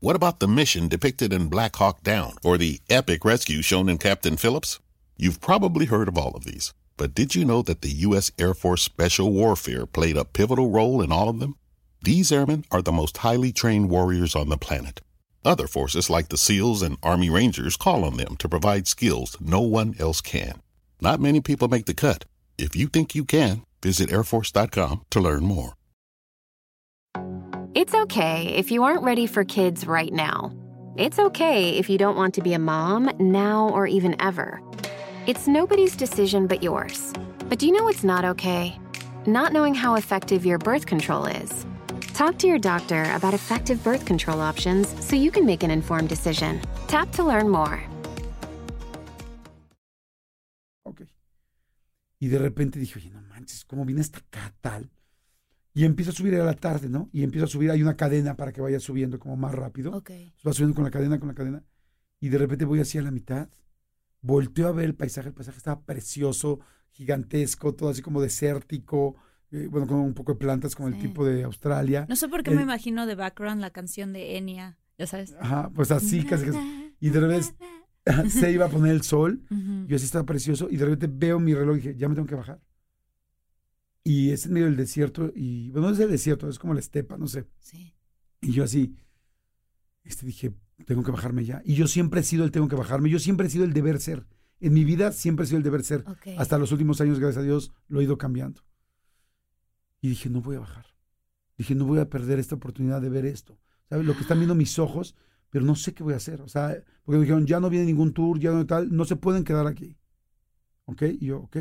What 0.00 0.16
about 0.16 0.38
the 0.38 0.48
mission 0.48 0.88
depicted 0.88 1.32
in 1.32 1.48
Black 1.48 1.76
Hawk 1.76 2.02
Down 2.02 2.36
or 2.42 2.56
the 2.56 2.80
epic 2.88 3.24
rescue 3.24 3.60
shown 3.60 3.90
in 3.90 3.98
Captain 3.98 4.36
Phillips? 4.36 4.80
You've 5.16 5.40
probably 5.40 5.86
heard 5.86 6.08
of 6.08 6.16
all 6.16 6.36
of 6.36 6.44
these, 6.44 6.72
but 6.98 7.14
did 7.14 7.34
you 7.34 7.44
know 7.44 7.62
that 7.62 7.80
the 7.80 7.90
U.S. 8.08 8.30
Air 8.38 8.52
Force 8.52 8.82
Special 8.82 9.32
Warfare 9.32 9.86
played 9.86 10.16
a 10.16 10.24
pivotal 10.24 10.68
role 10.68 11.00
in 11.00 11.10
all 11.10 11.28
of 11.30 11.38
them? 11.38 11.56
These 12.02 12.30
airmen 12.30 12.64
are 12.70 12.82
the 12.82 12.92
most 12.92 13.18
highly 13.18 13.52
trained 13.52 13.88
warriors 13.88 14.36
on 14.36 14.50
the 14.50 14.58
planet. 14.58 15.00
Other 15.44 15.68
forces 15.68 16.10
like 16.10 16.28
the 16.28 16.36
SEALs 16.36 16.82
and 16.82 16.98
Army 17.02 17.30
Rangers 17.30 17.76
call 17.76 18.04
on 18.04 18.16
them 18.16 18.36
to 18.36 18.48
provide 18.48 18.86
skills 18.86 19.36
no 19.40 19.60
one 19.60 19.94
else 19.98 20.20
can. 20.20 20.60
Not 21.00 21.20
many 21.20 21.40
people 21.40 21.68
make 21.68 21.86
the 21.86 21.94
cut. 21.94 22.24
If 22.58 22.74
you 22.74 22.88
think 22.88 23.14
you 23.14 23.24
can, 23.24 23.62
visit 23.82 24.10
airforce.com 24.10 25.06
to 25.10 25.20
learn 25.20 25.44
more. 25.44 25.74
It's 27.74 27.94
okay 27.94 28.54
if 28.56 28.72
you 28.72 28.82
aren't 28.82 29.04
ready 29.04 29.28
for 29.28 29.44
kids 29.44 29.86
right 29.86 30.12
now. 30.12 30.52
It's 30.96 31.20
okay 31.20 31.78
if 31.78 31.88
you 31.88 31.96
don't 31.96 32.16
want 32.16 32.34
to 32.34 32.42
be 32.42 32.54
a 32.54 32.58
mom 32.58 33.08
now 33.20 33.68
or 33.68 33.86
even 33.86 34.20
ever. 34.20 34.60
It's 35.28 35.46
nobody's 35.46 35.94
decision 35.94 36.46
but 36.46 36.62
yours. 36.62 37.12
But 37.50 37.58
do 37.58 37.66
you 37.66 37.72
know 37.72 37.84
what's 37.84 38.02
not 38.02 38.24
okay? 38.24 38.80
Not 39.26 39.52
knowing 39.52 39.74
how 39.74 39.96
effective 39.96 40.46
your 40.46 40.56
birth 40.56 40.86
control 40.86 41.26
is. 41.26 41.66
Talk 42.14 42.38
to 42.38 42.46
your 42.46 42.58
doctor 42.58 43.04
about 43.14 43.34
effective 43.34 43.84
birth 43.84 44.06
control 44.06 44.40
options 44.40 44.88
so 45.06 45.16
you 45.16 45.30
can 45.30 45.44
make 45.44 45.62
an 45.62 45.70
informed 45.70 46.08
decision. 46.08 46.62
Tap 46.86 47.12
to 47.12 47.22
learn 47.22 47.50
more. 47.50 47.78
Ok. 50.84 51.02
Y 52.20 52.28
de 52.28 52.38
repente 52.38 52.78
dije, 52.78 52.98
oye, 52.98 53.10
no 53.10 53.20
manches, 53.20 53.66
¿cómo 53.66 53.84
viene 53.84 54.00
hasta 54.00 54.20
acá 54.20 54.54
tal? 54.62 54.88
Y 55.74 55.84
empiezo 55.84 56.10
a 56.10 56.14
subir 56.14 56.36
a 56.36 56.44
la 56.46 56.54
tarde, 56.54 56.88
¿no? 56.88 57.10
Y 57.12 57.22
empiezo 57.22 57.44
a 57.44 57.48
subir, 57.48 57.70
hay 57.70 57.82
una 57.82 57.98
cadena 57.98 58.34
para 58.34 58.50
que 58.50 58.62
vaya 58.62 58.80
subiendo 58.80 59.18
como 59.18 59.36
más 59.36 59.54
rápido. 59.54 59.92
Ok. 59.94 60.10
Va 60.46 60.54
subiendo 60.54 60.74
con 60.74 60.84
la 60.84 60.90
cadena, 60.90 61.18
con 61.18 61.28
la 61.28 61.34
cadena. 61.34 61.62
Y 62.18 62.30
de 62.30 62.38
repente 62.38 62.64
voy 62.64 62.80
así 62.80 62.96
a 62.96 63.02
la 63.02 63.10
mitad. 63.10 63.50
Volteo 64.20 64.68
a 64.68 64.72
ver 64.72 64.86
el 64.86 64.94
paisaje. 64.94 65.28
El 65.28 65.34
paisaje 65.34 65.58
estaba 65.58 65.80
precioso, 65.82 66.60
gigantesco, 66.90 67.74
todo 67.74 67.88
así 67.90 68.02
como 68.02 68.20
desértico. 68.20 69.16
eh, 69.50 69.66
bueno, 69.70 69.86
con 69.86 69.96
un 70.00 70.12
poco 70.12 70.32
de 70.34 70.38
plantas 70.38 70.74
como 70.74 70.88
el 70.88 70.94
Sí. 70.96 71.00
tipo 71.00 71.24
de 71.24 71.42
Australia. 71.44 72.04
No 72.06 72.16
sé 72.16 72.28
por 72.28 72.42
qué 72.42 72.50
El- 72.50 72.56
me 72.56 72.62
imagino 72.64 73.06
de 73.06 73.14
background 73.14 73.62
la 73.62 73.70
canción 73.70 74.12
de 74.12 74.36
Enya, 74.36 74.76
ya 74.98 75.06
sabes. 75.06 75.34
Ajá, 75.40 75.70
pues 75.74 75.90
así, 75.90 76.22
casi, 76.24 76.44
casi. 76.44 76.58
Y 77.00 77.08
de 77.08 77.20
repente 77.20 77.54
se 78.30 78.52
iba 78.52 78.66
a 78.66 78.68
poner 78.68 78.92
el 78.92 79.00
sol. 79.02 79.42
Ujú. 79.50 79.86
Yo 79.86 79.96
así 79.96 80.04
estaba 80.04 80.26
precioso. 80.26 80.68
Y 80.70 80.76
de 80.76 80.84
repente 80.84 81.06
veo 81.10 81.40
mi 81.40 81.54
reloj 81.54 81.76
y 81.76 81.80
dije, 81.80 81.94
ya 81.96 82.08
me 82.10 82.14
tengo 82.14 82.26
que 82.28 82.34
bajar. 82.34 82.60
Y 84.04 84.30
es 84.32 84.44
en 84.46 84.52
medio 84.52 84.66
del 84.66 84.76
desierto. 84.76 85.32
Y 85.34 85.70
bueno, 85.70 85.88
no 85.88 85.94
es 85.94 86.00
el 86.00 86.10
desierto, 86.10 86.46
es 86.48 86.58
como 86.58 86.74
la 86.74 86.80
estepa, 86.80 87.16
no 87.16 87.26
sé. 87.26 87.46
Sí. 87.60 87.94
Y 88.42 88.52
yo 88.52 88.64
así, 88.64 88.96
este, 90.04 90.26
dije, 90.26 90.52
tengo 90.86 91.02
que 91.02 91.10
bajarme 91.10 91.44
ya. 91.44 91.62
Y 91.64 91.74
yo 91.74 91.86
siempre 91.86 92.20
he 92.20 92.24
sido 92.24 92.44
el 92.44 92.50
tengo 92.50 92.68
que 92.68 92.76
bajarme, 92.76 93.10
yo 93.10 93.18
siempre 93.18 93.46
he 93.46 93.50
sido 93.50 93.64
el 93.64 93.72
deber 93.72 94.00
ser. 94.00 94.26
En 94.60 94.72
mi 94.72 94.84
vida 94.84 95.12
siempre 95.12 95.44
he 95.44 95.46
sido 95.46 95.58
el 95.58 95.64
deber 95.64 95.84
ser. 95.84 96.04
Hasta 96.36 96.58
los 96.58 96.72
últimos 96.72 97.00
años, 97.00 97.18
gracias 97.18 97.42
a 97.42 97.46
Dios, 97.46 97.72
lo 97.88 98.00
he 98.00 98.04
ido 98.04 98.18
cambiando. 98.18 98.62
Y 100.00 100.08
dije, 100.08 100.28
no 100.30 100.40
voy 100.40 100.56
a 100.56 100.60
bajar. 100.60 100.86
Dije, 101.56 101.74
no 101.74 101.84
voy 101.84 101.98
a 101.98 102.08
perder 102.08 102.38
esta 102.38 102.54
oportunidad 102.54 103.00
de 103.00 103.08
ver 103.08 103.26
esto. 103.26 103.58
¿Sabes? 103.88 104.06
Lo 104.06 104.14
que 104.14 104.20
están 104.20 104.38
viendo 104.38 104.54
mis 104.54 104.78
ojos, 104.78 105.16
pero 105.50 105.64
no 105.64 105.74
sé 105.74 105.94
qué 105.94 106.02
voy 106.02 106.14
a 106.14 106.18
hacer. 106.18 106.40
O 106.42 106.48
sea, 106.48 106.76
porque 107.02 107.18
me 107.18 107.24
dijeron, 107.24 107.46
ya 107.46 107.58
no 107.58 107.70
viene 107.70 107.86
ningún 107.86 108.12
tour, 108.12 108.38
ya 108.38 108.52
no 108.52 108.66
tal, 108.66 108.94
no 108.94 109.04
se 109.04 109.16
pueden 109.16 109.44
quedar 109.44 109.66
aquí. 109.66 109.96
¿Ok? 110.84 111.02
Y 111.20 111.26
yo, 111.26 111.40
ok. 111.40 111.56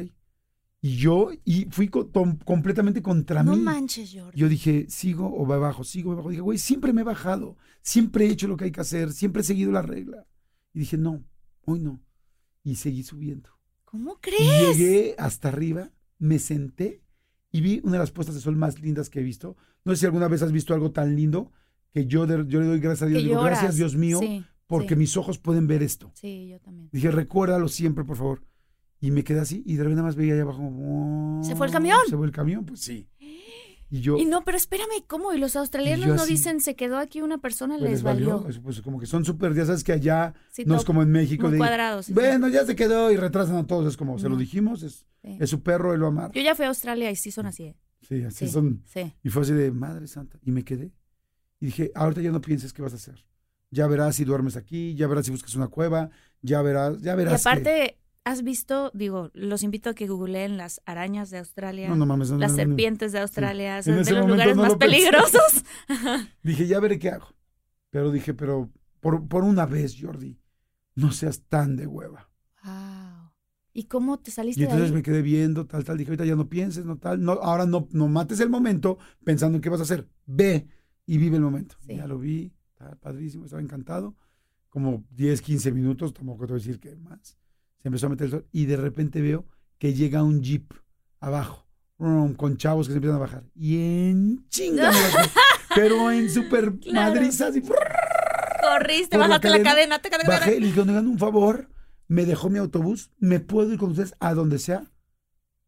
Y 0.79 0.95
yo, 0.97 1.29
y 1.43 1.65
fui 1.71 1.87
co- 1.89 2.09
completamente 2.45 3.01
contra 3.01 3.41
No 3.43 3.55
mí. 3.55 3.61
manches, 3.61 4.13
Jordi. 4.13 4.39
Yo 4.39 4.47
dije, 4.47 4.85
sigo 4.89 5.25
o 5.27 5.45
me 5.45 5.57
bajo, 5.57 5.83
sigo 5.83 6.09
o 6.09 6.11
me 6.11 6.17
bajo. 6.17 6.29
Dije, 6.29 6.41
güey, 6.41 6.57
siempre 6.59 6.93
me 6.93 7.01
he 7.01 7.03
bajado, 7.03 7.57
siempre 7.81 8.25
he 8.25 8.29
hecho 8.29 8.47
lo 8.47 8.57
que 8.57 8.65
hay 8.65 8.71
que 8.71 8.81
hacer, 8.81 9.11
siempre 9.11 9.41
he 9.41 9.45
seguido 9.45 9.71
la 9.71 9.81
regla. 9.81 10.27
Y 10.73 10.79
dije, 10.79 10.97
no, 10.97 11.23
hoy 11.65 11.79
no. 11.79 11.99
Y 12.63 12.75
seguí 12.75 13.01
subiendo. 13.03 13.49
¿Cómo 13.85 14.13
Y 14.13 14.17
crees? 14.21 14.77
llegué 14.77 15.15
hasta 15.17 15.47
arriba, 15.47 15.91
me 16.19 16.37
senté 16.37 17.01
y 17.51 17.61
vi 17.61 17.79
una 17.83 17.93
de 17.93 17.99
las 17.99 18.11
puestas 18.11 18.35
de 18.35 18.41
sol 18.41 18.55
más 18.55 18.79
lindas 18.79 19.09
que 19.09 19.19
he 19.21 19.23
visto. 19.23 19.57
No 19.83 19.93
sé 19.93 20.01
si 20.01 20.05
alguna 20.05 20.27
vez 20.27 20.41
has 20.43 20.51
visto 20.51 20.73
algo 20.75 20.91
tan 20.91 21.15
lindo 21.15 21.51
que 21.91 22.05
yo, 22.05 22.27
de- 22.27 22.45
yo 22.47 22.59
le 22.59 22.67
doy 22.67 22.79
gracias 22.79 23.03
a 23.03 23.05
Dios. 23.07 23.23
Digo, 23.23 23.41
gracias 23.41 23.77
Dios 23.77 23.95
mío, 23.95 24.19
Sí, 24.19 24.45
porque 24.67 24.89
sí. 24.89 24.95
mis 24.97 25.17
ojos 25.17 25.39
pueden 25.39 25.65
ver 25.65 25.81
esto. 25.81 26.11
Sí, 26.13 26.49
yo 26.49 26.59
también. 26.59 26.89
Dije, 26.91 27.09
recuérdalo 27.09 27.67
siempre, 27.67 28.03
por 28.03 28.17
favor. 28.17 28.43
Y 28.99 29.11
me 29.11 29.23
quedé 29.23 29.39
así 29.39 29.61
y 29.65 29.73
de 29.75 29.83
repente 29.83 29.97
nada 29.97 30.07
más 30.07 30.15
veía 30.15 30.33
allá 30.33 30.43
abajo. 30.43 30.59
como, 30.63 31.43
¿Se 31.43 31.55
fue 31.55 31.67
el 31.67 31.73
camión? 31.73 31.99
Se 32.09 32.17
fue 32.17 32.25
el 32.25 32.31
camión, 32.31 32.65
pues 32.65 32.79
sí. 32.81 33.07
Y 33.89 34.01
yo... 34.01 34.17
Y 34.17 34.25
no, 34.25 34.43
pero 34.43 34.57
espérame, 34.57 35.01
¿cómo? 35.07 35.31
¿Y 35.33 35.37
los 35.37 35.55
australianos 35.55 36.07
no 36.07 36.25
dicen 36.25 36.59
se 36.59 36.75
quedó 36.75 36.97
aquí 36.97 37.21
una 37.21 37.37
persona? 37.37 37.77
pues, 37.77 37.89
les 37.91 38.03
valió. 38.03 38.45
Eso, 38.49 38.61
Pues 38.61 38.81
como 38.81 38.99
que 38.99 39.05
son 39.05 39.23
súper, 39.23 39.53
ya 39.53 39.65
sabes 39.65 39.83
que 39.83 39.93
allá 39.93 40.33
Sí, 40.51 40.65
no 40.65 40.75
es 40.75 40.83
como 40.83 41.03
en 41.03 41.11
México. 41.11 41.49
de, 41.49 41.57
cuadrados, 41.57 42.07
sí, 42.07 42.13
bueno, 42.13 42.49
ya 42.49 42.65
se 42.65 42.75
quedó 42.75 43.11
y 43.11 43.17
retrasan 43.17 43.55
a 43.55 43.65
todos. 43.67 43.87
Es 43.87 43.95
como, 43.95 44.19
se 44.19 44.27
lo 44.27 44.35
dijimos, 44.35 44.83
es, 44.83 45.05
Sí. 45.23 45.37
es 45.39 45.49
su 45.49 45.61
perro, 45.63 45.93
él 45.93 45.99
lo 46.01 46.07
amar. 46.07 46.31
Yo 46.33 46.41
ya 46.41 46.53
fui 46.55 46.65
a 46.65 46.67
Australia 46.69 47.09
y 47.11 47.15
sí 47.15 47.31
son 47.31 47.45
así. 47.45 47.63
¿eh? 47.67 47.75
Sí, 48.01 48.23
así 48.23 48.45
Sí, 48.47 48.51
son. 48.51 48.83
sí. 48.85 49.13
Y 49.23 49.29
fue 49.29 49.43
así 49.43 49.53
de, 49.53 49.71
madre 49.71 50.07
santa. 50.07 50.37
Y 50.43 50.51
me 50.51 50.63
quedé. 50.65 50.91
Y 51.61 51.67
dije, 51.67 51.91
ahorita 51.95 52.21
ya 52.21 52.31
no 52.31 52.41
pienses 52.41 52.73
qué 52.73 52.81
vas 52.81 52.91
a 52.93 52.97
hacer. 52.97 53.25
Ya 53.71 53.87
verás 53.87 54.15
si 54.17 54.25
duermes 54.25 54.55
aquí, 54.57 54.95
ya 54.95 55.07
verás 55.07 55.25
si 55.25 55.31
buscas 55.31 55.55
una 55.55 55.67
cueva, 55.69 56.09
ya 56.41 56.61
verás, 56.61 57.01
ya 57.01 57.13
Y 57.13 57.17
verás. 57.17 57.41
que- 57.43 57.49
aparte, 57.49 57.97
¿has 58.27 58.43
visto? 58.43 58.91
Digo, 58.93 59.31
los 59.33 59.63
invito 59.63 59.89
a 59.89 59.93
que 59.93 60.07
googleen 60.07 60.57
las 60.57 60.81
arañas 60.85 61.29
de 61.29 61.39
Australia. 61.39 61.89
No, 61.89 61.95
no 61.95 62.05
mames. 62.05 62.31
no, 62.31 62.37
las 62.37 62.51
no, 62.51 62.57
no, 62.57 62.63
no. 62.63 62.69
serpientes 62.69 63.11
de 63.11 63.19
Australia, 63.19 63.81
son 63.81 64.03
de 64.03 64.11
los 64.11 64.27
lugares 64.27 64.55
no 64.55 64.63
más 64.63 64.73
lo 64.73 64.79
peligrosos. 64.79 65.63
Dije, 66.43 66.67
ya 66.67 66.79
veré 66.79 66.99
qué 66.99 67.09
hago. 67.09 67.27
Pero 67.89 68.11
dije, 68.11 68.33
pero 68.33 68.69
por, 68.99 69.27
por 69.27 69.43
una 69.43 69.65
vez, 69.65 69.95
Jordi, 69.99 70.39
no 70.95 71.11
seas 71.11 71.43
tan 71.47 71.75
de 71.75 71.87
hueva. 71.87 72.29
Wow. 72.63 73.31
¿Y 73.73 73.83
cómo 73.83 74.19
te 74.19 74.31
saliste 74.31 74.61
Y 74.61 74.65
de 74.65 74.71
entonces 74.71 74.89
ahí? 74.89 74.95
me 74.95 75.03
quedé 75.03 75.21
viendo, 75.21 75.65
tal, 75.65 75.83
tal. 75.83 75.97
Dije, 75.97 76.09
ahorita 76.11 76.25
ya 76.25 76.35
no 76.35 76.49
pienses, 76.49 76.85
no 76.85 76.97
tal. 76.97 77.23
No, 77.23 77.33
ahora 77.33 77.65
no, 77.65 77.87
no 77.91 78.07
mates 78.07 78.39
el 78.39 78.49
momento 78.49 78.97
pensando 79.23 79.55
en 79.55 79.61
qué 79.61 79.69
vas 79.69 79.79
a 79.79 79.83
hacer. 79.83 80.07
Ve 80.25 80.67
y 81.05 81.17
vive 81.17 81.37
el 81.37 81.43
momento. 81.43 81.75
Sí. 81.85 81.95
Ya 81.95 82.07
lo 82.07 82.19
vi, 82.19 82.53
estaba 82.73 82.95
padrísimo, 82.95 83.45
estaba 83.45 83.61
encantado. 83.61 84.15
Como 84.69 85.05
10, 85.11 85.41
15 85.41 85.71
minutos, 85.71 86.13
tampoco 86.13 86.45
te 86.45 86.53
voy 86.53 86.61
a 86.61 86.63
decir 86.63 86.79
que 86.79 86.95
más. 86.95 87.36
Se 87.81 87.87
empezó 87.87 88.07
a 88.07 88.09
meter 88.09 88.25
el 88.25 88.31
sol 88.31 88.47
y 88.51 88.65
de 88.65 88.77
repente 88.77 89.21
veo 89.21 89.45
que 89.77 89.93
llega 89.93 90.23
un 90.23 90.41
jeep 90.41 90.73
abajo, 91.19 91.67
con 91.97 92.57
chavos 92.57 92.87
que 92.87 92.93
se 92.93 92.97
empiezan 92.97 93.17
a 93.17 93.21
bajar. 93.21 93.43
Y 93.55 93.77
en 94.09 94.47
chinga, 94.49 94.91
pero 95.75 96.11
en 96.11 96.29
super 96.29 96.73
Claro. 96.79 97.13
madrizas 97.13 97.55
y 97.55 97.61
Corriste, 97.61 99.17
la 99.17 99.27
bajaste 99.27 99.49
la 99.49 99.63
cadena, 99.63 99.99
te 99.99 100.09
cadena. 100.09 100.29
Bajé 100.29 100.57
y 100.57 100.59
le 100.59 100.67
dije, 100.67 100.81
un 100.81 101.17
favor, 101.17 101.69
me 102.07 102.25
dejó 102.25 102.49
mi 102.49 102.57
autobús, 102.59 103.11
¿me 103.19 103.39
puedo 103.39 103.71
ir 103.71 103.79
con 103.79 103.91
ustedes 103.91 104.15
a 104.19 104.33
donde 104.33 104.59
sea? 104.59 104.91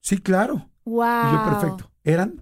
Sí, 0.02 0.17
claro. 0.17 0.69
Wow. 0.86 1.06
Y 1.06 1.32
yo, 1.34 1.45
perfecto. 1.45 1.91
Eran 2.04 2.41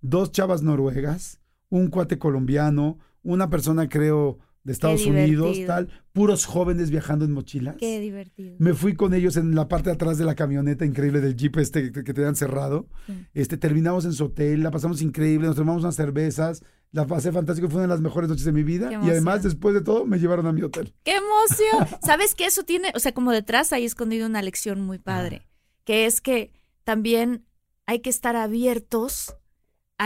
dos 0.00 0.32
chavas 0.32 0.62
noruegas, 0.62 1.40
un 1.68 1.88
cuate 1.88 2.18
colombiano, 2.18 2.98
una 3.22 3.48
persona, 3.50 3.88
creo, 3.88 4.38
de 4.64 4.72
Estados 4.72 5.04
Unidos, 5.04 5.58
tal, 5.66 5.88
puros 6.12 6.46
jóvenes 6.46 6.90
viajando 6.90 7.26
en 7.26 7.32
mochilas. 7.32 7.76
Qué 7.76 8.00
divertido. 8.00 8.56
Me 8.58 8.72
fui 8.72 8.94
con 8.94 9.12
ellos 9.12 9.36
en 9.36 9.54
la 9.54 9.68
parte 9.68 9.90
de 9.90 9.94
atrás 9.94 10.16
de 10.16 10.24
la 10.24 10.34
camioneta 10.34 10.86
increíble 10.86 11.20
del 11.20 11.36
jeep 11.36 11.58
este 11.58 11.92
que, 11.92 12.02
te 12.02 12.22
dan 12.22 12.34
cerrado. 12.34 12.88
Sí. 13.06 13.26
Este, 13.34 13.58
terminamos 13.58 14.06
en 14.06 14.14
su 14.14 14.24
hotel, 14.24 14.62
la 14.62 14.70
pasamos 14.70 15.02
increíble, 15.02 15.46
nos 15.46 15.56
tomamos 15.56 15.82
unas 15.82 15.94
cervezas, 15.94 16.62
la 16.92 17.06
pasé 17.06 17.30
fantástico, 17.30 17.68
fue 17.68 17.76
una 17.76 17.82
de 17.82 17.88
las 17.88 18.00
mejores 18.00 18.30
noches 18.30 18.46
de 18.46 18.52
mi 18.52 18.62
vida. 18.62 18.90
Y 18.90 19.10
además, 19.10 19.42
después 19.42 19.74
de 19.74 19.82
todo, 19.82 20.06
me 20.06 20.18
llevaron 20.18 20.46
a 20.46 20.52
mi 20.52 20.62
hotel. 20.62 20.94
¡Qué 21.04 21.16
emoción! 21.16 22.00
¿Sabes 22.02 22.34
que 22.34 22.46
eso 22.46 22.62
tiene? 22.62 22.90
O 22.94 23.00
sea, 23.00 23.12
como 23.12 23.32
detrás 23.32 23.72
ahí 23.74 23.84
escondido 23.84 24.26
una 24.26 24.40
lección 24.40 24.80
muy 24.80 24.98
padre, 24.98 25.46
que 25.84 26.06
es 26.06 26.22
que 26.22 26.52
también 26.84 27.44
hay 27.84 28.00
que 28.00 28.10
estar 28.10 28.34
abiertos 28.34 29.36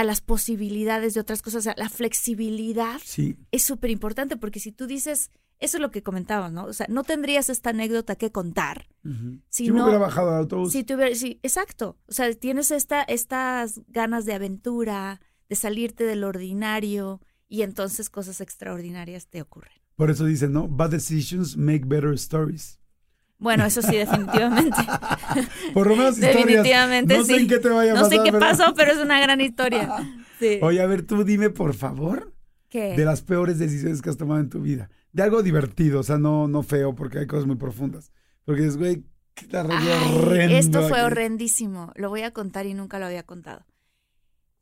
a 0.01 0.05
las 0.05 0.21
posibilidades 0.21 1.15
de 1.15 1.21
otras 1.21 1.43
cosas. 1.43 1.59
O 1.61 1.63
sea, 1.63 1.75
la 1.77 1.89
flexibilidad 1.89 3.01
Sí, 3.05 3.37
es 3.51 3.63
súper 3.63 3.91
importante 3.91 4.37
porque 4.37 4.61
si 4.61 4.71
tú 4.73 4.87
dices, 4.87 5.31
eso 5.59 5.77
es 5.79 5.81
lo 5.81 5.91
que 5.91 6.03
comentabas, 6.05 6.53
¿no? 6.53 6.65
O 6.67 6.73
sea, 6.73 6.87
no 6.89 7.03
tendrías 7.03 7.49
esta 7.51 7.71
anécdota 7.71 8.15
que 8.17 8.31
contar. 8.31 8.87
Si 9.03 9.65
Si 9.65 9.71
me 9.73 9.79
no- 9.79 9.85
hubiera 9.85 9.99
bajado 9.99 10.31
al 10.31 10.37
autobús. 10.43 10.73
Si 10.73 10.85
tuviera, 10.85 11.15
sí, 11.17 11.41
exacto. 11.43 11.99
O 12.07 12.13
sea, 12.13 12.33
tienes 12.35 12.71
esta, 12.71 13.03
estas 13.03 13.81
ganas 13.89 14.25
de 14.25 14.35
aventura, 14.35 15.21
de 15.49 15.57
salirte 15.57 16.05
del 16.05 16.23
ordinario 16.25 17.21
y 17.49 17.63
entonces 17.63 18.09
cosas 18.11 18.41
extraordinarias 18.41 19.27
te 19.29 19.43
ocurren. 19.43 19.73
Por 19.97 20.11
eso 20.13 20.25
dicen, 20.27 20.53
¿no? 20.53 20.69
Bad 20.69 20.91
decisions 20.91 21.57
make 21.57 21.83
better 21.87 22.13
stories. 22.15 22.79
Bueno, 23.39 23.65
eso 23.65 23.83
sí, 23.83 23.97
definitivamente. 23.97 24.77
Por 25.75 25.87
lo 25.87 25.97
menos 25.97 26.15
historias. 26.19 26.45
definitivamente 26.47 27.17
no 27.17 27.25
sí. 27.25 27.35
sé 27.35 27.41
en 27.41 27.49
qué 27.49 27.59
te 27.59 27.69
vaya 27.69 27.93
a 27.93 27.95
No 27.95 28.03
pasar. 28.03 28.19
sé 28.19 28.25
qué 28.25 28.33
pero- 28.33 28.41
pasó, 28.41 28.75
pero 28.75 28.93
es 28.93 28.99
una 28.99 29.21
gran 29.21 29.41
historia. 29.41 29.95
Sí. 30.39 30.61
Oye, 30.63 30.81
a 30.81 30.87
ver, 30.87 31.03
tú 31.03 31.25
dime, 31.25 31.51
por 31.51 31.75
favor, 31.75 32.33
¿Qué? 32.69 32.95
de 32.97 33.05
las 33.05 33.23
peores 33.23 33.59
decisiones 33.59 34.01
que 34.01 34.09
has 34.11 34.17
tomado 34.17 34.39
en 34.39 34.49
tu 34.49 34.61
vida. 34.61 34.89
De 35.13 35.25
algo 35.25 35.43
divertido, 35.43 35.99
o 35.99 36.03
sea, 36.05 36.17
no, 36.17 36.47
no 36.47 36.63
feo, 36.63 36.95
porque 36.95 37.19
hay 37.19 37.27
cosas 37.27 37.45
muy 37.47 37.57
profundas. 37.57 38.13
Porque 38.45 38.61
dices, 38.63 38.77
güey, 38.77 39.03
qué 39.35 39.47
Ay, 39.53 40.55
esto 40.55 40.87
fue 40.87 40.99
aquí. 40.99 41.07
horrendísimo. 41.07 41.91
Lo 41.97 42.09
voy 42.09 42.23
a 42.23 42.31
contar 42.31 42.67
y 42.67 42.75
nunca 42.75 43.01
lo 43.01 43.07
había 43.07 43.25
contado. 43.25 43.67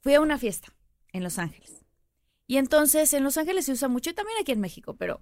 Fui 0.00 0.14
a 0.14 0.22
una 0.22 0.38
fiesta 0.38 0.72
en 1.12 1.22
Los 1.22 1.38
Ángeles. 1.38 1.84
Y 2.46 2.56
entonces 2.56 3.12
en 3.12 3.22
Los 3.22 3.36
Ángeles 3.36 3.66
se 3.66 3.72
usa 3.72 3.88
mucho, 3.88 4.08
y 4.08 4.14
también 4.14 4.38
aquí 4.40 4.52
en 4.52 4.60
México, 4.60 4.96
pero 4.96 5.20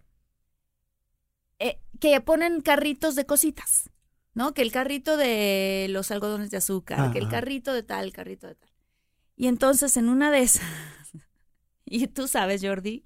eh, 1.58 1.78
que 2.00 2.20
ponen 2.20 2.60
carritos 2.60 3.14
de 3.14 3.26
cositas, 3.26 3.90
¿no? 4.34 4.52
Que 4.54 4.62
el 4.62 4.72
carrito 4.72 5.16
de 5.16 5.86
los 5.90 6.10
algodones 6.10 6.50
de 6.50 6.56
azúcar, 6.58 7.12
que 7.12 7.18
el 7.18 7.24
Ajá. 7.26 7.36
carrito 7.36 7.72
de 7.72 7.82
tal, 7.82 8.04
el 8.06 8.12
carrito 8.12 8.46
de 8.46 8.54
tal. 8.56 8.70
Y 9.36 9.46
entonces 9.48 9.96
en 9.96 10.08
una 10.08 10.30
de 10.30 10.40
esas, 10.42 10.62
y 11.84 12.06
tú 12.08 12.28
sabes, 12.28 12.62
Jordi, 12.62 13.04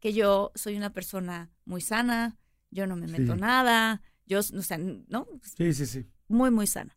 que 0.00 0.12
yo 0.12 0.52
soy 0.54 0.76
una 0.76 0.92
persona 0.92 1.50
muy 1.64 1.80
sana, 1.80 2.38
yo 2.70 2.86
no 2.86 2.96
me 2.96 3.06
meto 3.06 3.34
Sí. 3.34 3.40
nada, 3.40 4.02
yo, 4.26 4.38
o 4.38 4.62
sea, 4.62 4.78
¿no? 4.78 5.26
Sí, 5.56 5.72
sí, 5.74 5.86
sí. 5.86 6.06
muy, 6.28 6.50
muy 6.50 6.66
sana. 6.66 6.96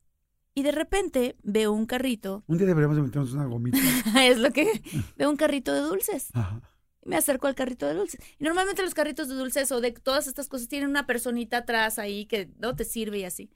Y 0.55 0.61
de 0.61 0.71
repente 0.71 1.35
veo 1.41 1.71
un 1.71 1.87
carrito, 1.87 2.43
Un 2.45 2.59
día 2.59 2.67
deberíamos 2.67 2.95
de 2.95 3.01
meternos 3.01 3.33
una 3.33 3.45
gomita. 3.45 3.77
es 4.23 4.37
lo 4.37 4.51
que 4.51 4.83
veo 5.17 5.29
un 5.31 5.35
carrito 5.35 5.73
de 5.73 5.81
dulces. 5.81 6.29
Ajá. 6.33 6.61
Me 7.05 7.17
acerco 7.17 7.47
al 7.47 7.55
carrito 7.55 7.85
de 7.87 7.95
dulces. 7.95 8.19
Y 8.39 8.43
normalmente 8.43 8.81
los 8.81 8.93
carritos 8.93 9.27
de 9.27 9.35
dulces 9.35 9.71
o 9.71 9.81
de 9.81 9.91
todas 9.91 10.27
estas 10.27 10.47
cosas 10.47 10.67
tienen 10.67 10.89
una 10.89 11.05
personita 11.05 11.57
atrás 11.57 11.99
ahí 11.99 12.25
que 12.25 12.49
no 12.59 12.75
te 12.75 12.85
sirve 12.85 13.19
y 13.19 13.25
así. 13.25 13.51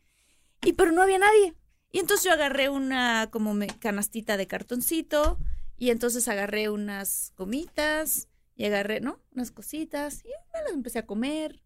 Y 0.64 0.74
pero 0.74 0.92
no 0.92 1.02
había 1.02 1.18
nadie. 1.20 1.56
Y 1.92 2.00
entonces 2.00 2.26
yo 2.26 2.34
agarré 2.34 2.70
una 2.70 3.30
como 3.32 3.54
me- 3.54 3.68
canastita 3.68 4.36
de 4.38 4.48
cartoncito 4.48 5.40
y 5.78 5.92
entonces 5.92 6.28
agarré 6.28 6.70
unas 6.70 7.34
gomitas 7.38 8.28
y 8.56 8.66
agarré, 8.66 9.00
¿no? 9.00 9.22
Unas 9.32 9.52
cositas 9.52 10.26
y 10.26 10.30
me 10.54 10.64
las 10.64 10.74
empecé 10.74 11.00
a 11.00 11.06
comer 11.06 11.62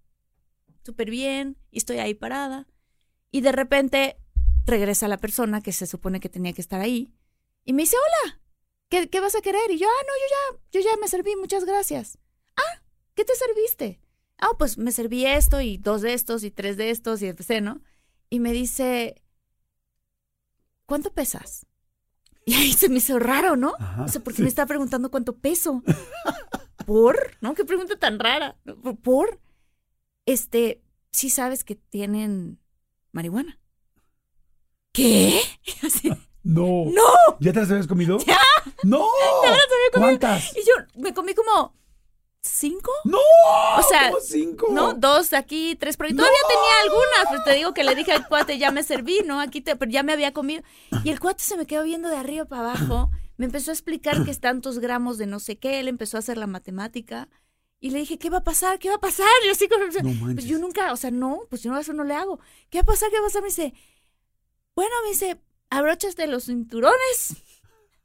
súper 0.83 1.09
bien 1.09 1.57
y 1.71 1.77
estoy 1.77 1.97
ahí 1.97 2.13
parada. 2.13 2.67
Y 3.31 3.41
de 3.41 3.51
repente 3.51 4.17
regresa 4.65 5.07
la 5.07 5.17
persona 5.17 5.61
que 5.61 5.71
se 5.71 5.87
supone 5.87 6.19
que 6.19 6.29
tenía 6.29 6.53
que 6.53 6.61
estar 6.61 6.81
ahí 6.81 7.11
y 7.63 7.73
me 7.73 7.83
dice, 7.83 7.95
hola, 7.97 8.40
¿qué, 8.91 9.09
qué 9.09 9.19
vas 9.19 9.33
a 9.33 9.41
querer? 9.41 9.71
Y 9.71 9.79
yo, 9.79 9.87
ah, 9.87 10.03
no, 10.05 10.13
yo 10.13 10.27
ya, 10.29 10.61
yo 10.79 10.91
ya 10.91 10.97
me 11.01 11.07
serví, 11.07 11.35
muchas 11.35 11.65
gracias. 11.65 12.19
Ah, 12.57 12.83
¿qué 13.15 13.25
te 13.25 13.33
serviste? 13.33 13.99
Ah, 14.37 14.51
pues 14.59 14.77
me 14.77 14.91
serví 14.91 15.25
esto 15.25 15.61
y 15.61 15.77
dos 15.77 16.01
de 16.03 16.13
estos 16.13 16.43
y 16.43 16.51
tres 16.51 16.77
de 16.77 16.91
estos 16.91 17.21
y 17.23 17.27
empecé, 17.27 17.61
¿no? 17.61 17.81
Y 18.29 18.39
me 18.39 18.51
dice, 18.53 19.23
¿cuánto 20.85 21.11
pesas? 21.13 21.65
Y 22.43 22.55
ahí 22.55 22.73
se 22.73 22.89
me 22.89 22.97
hizo 22.97 23.19
raro, 23.19 23.55
¿no? 23.55 23.75
Ajá, 23.79 24.03
o 24.03 24.07
sea, 24.07 24.21
porque 24.23 24.37
sí. 24.37 24.41
me 24.43 24.49
está 24.49 24.65
preguntando 24.65 25.11
cuánto 25.11 25.37
peso. 25.37 25.83
¿Por? 26.87 27.37
¿No? 27.39 27.53
Qué 27.53 27.63
pregunta 27.65 27.97
tan 27.97 28.17
rara. 28.19 28.57
¿Por- 28.81 28.97
¿Por? 28.99 29.39
Este, 30.25 30.81
sí 31.11 31.29
sabes 31.29 31.63
que 31.63 31.75
tienen 31.75 32.59
marihuana. 33.11 33.59
¿Qué? 34.91 35.39
Y 35.63 35.85
así, 35.85 36.11
No. 36.43 36.85
¡No! 36.85 37.37
¿Ya 37.39 37.53
te 37.53 37.59
las 37.59 37.71
habías 37.71 37.87
comido? 37.87 38.17
¡Ya! 38.25 38.39
¡No! 38.83 39.07
había 39.43 39.61
comido. 39.91 39.91
¿Cuántas? 39.93 40.55
Y 40.55 40.61
yo 40.61 40.73
me 40.95 41.13
comí 41.13 41.33
como 41.33 41.75
cinco. 42.41 42.91
¡No! 43.03 43.19
O 43.77 43.83
sea, 43.83 44.09
¿Cómo 44.09 44.21
cinco? 44.21 44.67
No, 44.71 44.93
dos 44.93 45.33
aquí, 45.33 45.75
tres, 45.79 45.97
pero 45.97 46.15
todavía 46.15 46.37
tenía 46.47 46.81
algunas. 46.83 47.27
Pues 47.29 47.43
te 47.43 47.53
digo 47.55 47.73
que 47.73 47.83
le 47.83 47.95
dije 47.95 48.11
al 48.11 48.27
cuate, 48.27 48.57
ya 48.57 48.71
me 48.71 48.83
serví, 48.83 49.19
¿no? 49.25 49.39
Aquí 49.39 49.61
te, 49.61 49.75
pero 49.75 49.91
ya 49.91 50.03
me 50.03 50.13
había 50.13 50.33
comido. 50.33 50.63
Y 51.03 51.09
el 51.09 51.19
cuate 51.19 51.43
se 51.43 51.57
me 51.57 51.67
quedó 51.67 51.83
viendo 51.83 52.09
de 52.09 52.17
arriba 52.17 52.45
para 52.45 52.71
abajo. 52.71 53.11
Me 53.37 53.45
empezó 53.45 53.71
a 53.71 53.73
explicar 53.73 54.23
que 54.23 54.31
es 54.31 54.39
tantos 54.39 54.79
gramos 54.79 55.17
de 55.17 55.27
no 55.27 55.39
sé 55.39 55.57
qué. 55.57 55.79
Él 55.79 55.87
empezó 55.87 56.17
a 56.17 56.19
hacer 56.19 56.37
la 56.37 56.47
matemática. 56.47 57.29
Y 57.79 57.89
le 57.89 57.99
dije, 57.99 58.19
¿qué 58.19 58.29
va 58.29 58.39
a 58.39 58.43
pasar? 58.43 58.77
¿Qué 58.77 58.89
va 58.89 58.95
a 58.95 58.99
pasar? 59.01 59.27
Yo 59.43 59.51
así 59.51 59.67
como, 59.67 59.85
No 59.85 60.33
pues 60.35 60.45
yo 60.45 60.59
nunca, 60.59 60.93
o 60.93 60.97
sea, 60.97 61.09
no, 61.09 61.41
pues 61.49 61.63
yo 61.63 61.75
eso 61.75 61.93
no 61.93 62.03
le 62.03 62.13
hago. 62.13 62.39
¿Qué 62.69 62.77
va 62.77 62.83
a 62.83 62.85
pasar? 62.85 63.09
¿Qué 63.09 63.15
va 63.15 63.23
a 63.23 63.27
pasar? 63.27 63.41
Me 63.41 63.47
dice, 63.47 63.73
bueno, 64.75 64.91
me 65.03 65.09
dice, 65.09 65.41
abróchate 65.71 66.27
los 66.27 66.45
cinturones 66.45 67.35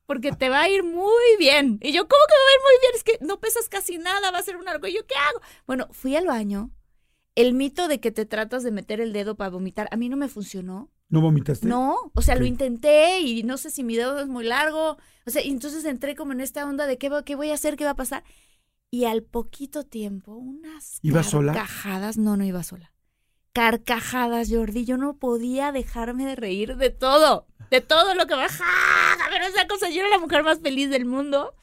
porque 0.06 0.32
te 0.32 0.48
va 0.48 0.62
a 0.62 0.68
ir 0.70 0.82
muy 0.84 1.36
bien. 1.38 1.78
Y 1.82 1.92
yo, 1.92 2.06
¿cómo 2.08 2.22
que 2.28 2.34
me 2.34 2.44
va 2.44 2.50
a 2.50 2.54
ir 2.54 2.60
muy 2.62 2.80
bien? 2.80 2.92
Es 2.94 3.04
que 3.04 3.18
no 3.26 3.40
pesas 3.40 3.68
casi 3.68 3.98
nada, 3.98 4.30
va 4.30 4.38
a 4.38 4.42
ser 4.42 4.56
una 4.56 4.72
locura. 4.72 4.88
Y 4.90 4.94
yo, 4.94 5.06
¿qué 5.06 5.14
hago? 5.16 5.40
Bueno, 5.66 5.88
fui 5.90 6.16
al 6.16 6.26
baño. 6.26 6.70
El 7.34 7.52
mito 7.52 7.86
de 7.88 8.00
que 8.00 8.12
te 8.12 8.24
tratas 8.24 8.62
de 8.62 8.70
meter 8.70 9.00
el 9.00 9.12
dedo 9.12 9.34
para 9.36 9.50
vomitar, 9.50 9.88
a 9.90 9.96
mí 9.96 10.08
no 10.08 10.16
me 10.16 10.28
funcionó. 10.28 10.90
¿No 11.08 11.20
vomitaste? 11.20 11.68
No, 11.68 12.10
o 12.14 12.22
sea, 12.22 12.34
lo 12.34 12.46
intenté 12.46 13.20
y 13.20 13.42
no 13.42 13.58
sé 13.58 13.70
si 13.70 13.84
mi 13.84 13.94
dedo 13.94 14.18
es 14.20 14.26
muy 14.26 14.44
largo. 14.44 14.96
O 15.26 15.30
sea, 15.30 15.42
y 15.44 15.50
entonces 15.50 15.84
entré 15.84 16.16
como 16.16 16.32
en 16.32 16.40
esta 16.40 16.64
onda 16.64 16.86
de 16.86 16.98
qué, 16.98 17.08
va- 17.10 17.24
qué 17.24 17.34
voy 17.36 17.50
a 17.50 17.54
hacer, 17.54 17.76
qué 17.76 17.84
va 17.84 17.90
a 17.90 17.96
pasar. 17.96 18.24
Y 18.90 19.04
al 19.04 19.22
poquito 19.22 19.84
tiempo, 19.84 20.34
unas 20.34 20.98
¿Iba 21.02 21.22
sola? 21.22 21.52
No, 22.16 22.36
no 22.36 22.44
iba 22.44 22.62
sola. 22.62 22.92
Carcajadas, 23.56 24.50
Jordi. 24.50 24.84
Yo 24.84 24.98
no 24.98 25.16
podía 25.16 25.72
dejarme 25.72 26.26
de 26.26 26.36
reír 26.36 26.76
de 26.76 26.90
todo. 26.90 27.46
De 27.70 27.80
todo 27.80 28.14
lo 28.14 28.26
que 28.26 28.34
bajaba. 28.34 28.68
Pero 29.30 29.46
esa 29.46 29.66
cosa, 29.66 29.88
yo 29.88 30.00
era 30.00 30.10
la 30.10 30.18
mujer 30.18 30.42
más 30.42 30.60
feliz 30.60 30.90
del 30.90 31.06
mundo. 31.06 31.54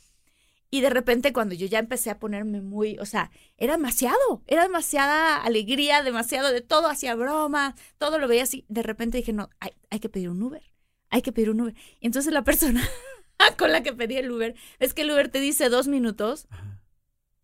Y 0.71 0.82
de 0.82 0.89
repente 0.89 1.34
cuando 1.34 1.53
yo 1.53 1.67
ya 1.67 1.77
empecé 1.77 2.10
a 2.10 2.17
ponerme 2.17 2.62
muy, 2.62 2.97
o 2.97 3.06
sea, 3.06 3.29
era 3.58 3.73
demasiado, 3.73 4.41
era 4.47 4.63
demasiada 4.63 5.38
alegría, 5.38 6.01
demasiado 6.01 6.51
de 6.51 6.62
todo, 6.62 6.88
hacía 6.88 7.13
broma, 7.13 7.75
todo 7.99 8.17
lo 8.17 8.27
veía 8.27 8.41
así. 8.41 8.65
De 8.69 8.82
repente 8.82 9.19
dije, 9.19 9.32
no, 9.32 9.51
hay, 9.60 9.73
hay 9.91 9.99
que 9.99 10.10
pedir 10.10 10.29
un 10.29 10.41
Uber, 10.41 10.63
hay 11.12 11.21
que 11.21 11.32
pedir 11.32 11.51
un 11.51 11.62
Uber. 11.62 11.75
Y 11.99 12.08
entonces 12.08 12.34
la 12.34 12.43
persona 12.43 12.82
con 13.60 13.71
la 13.71 13.84
que 13.84 13.93
pedí 13.93 14.17
el 14.17 14.32
Uber, 14.32 14.56
es 14.79 14.95
que 14.95 15.03
el 15.03 15.12
Uber 15.12 15.29
te 15.29 15.39
dice 15.39 15.69
dos 15.69 15.88
minutos. 15.88 16.47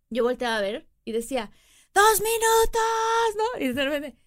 Yo 0.10 0.24
volteaba 0.24 0.58
a 0.58 0.62
ver 0.62 0.88
y 1.06 1.12
decía, 1.12 1.52
dos 1.94 2.22
minutos, 2.22 3.36
¿no? 3.38 3.64
Y 3.64 3.74
de 3.74 3.86
repente, 3.86 4.18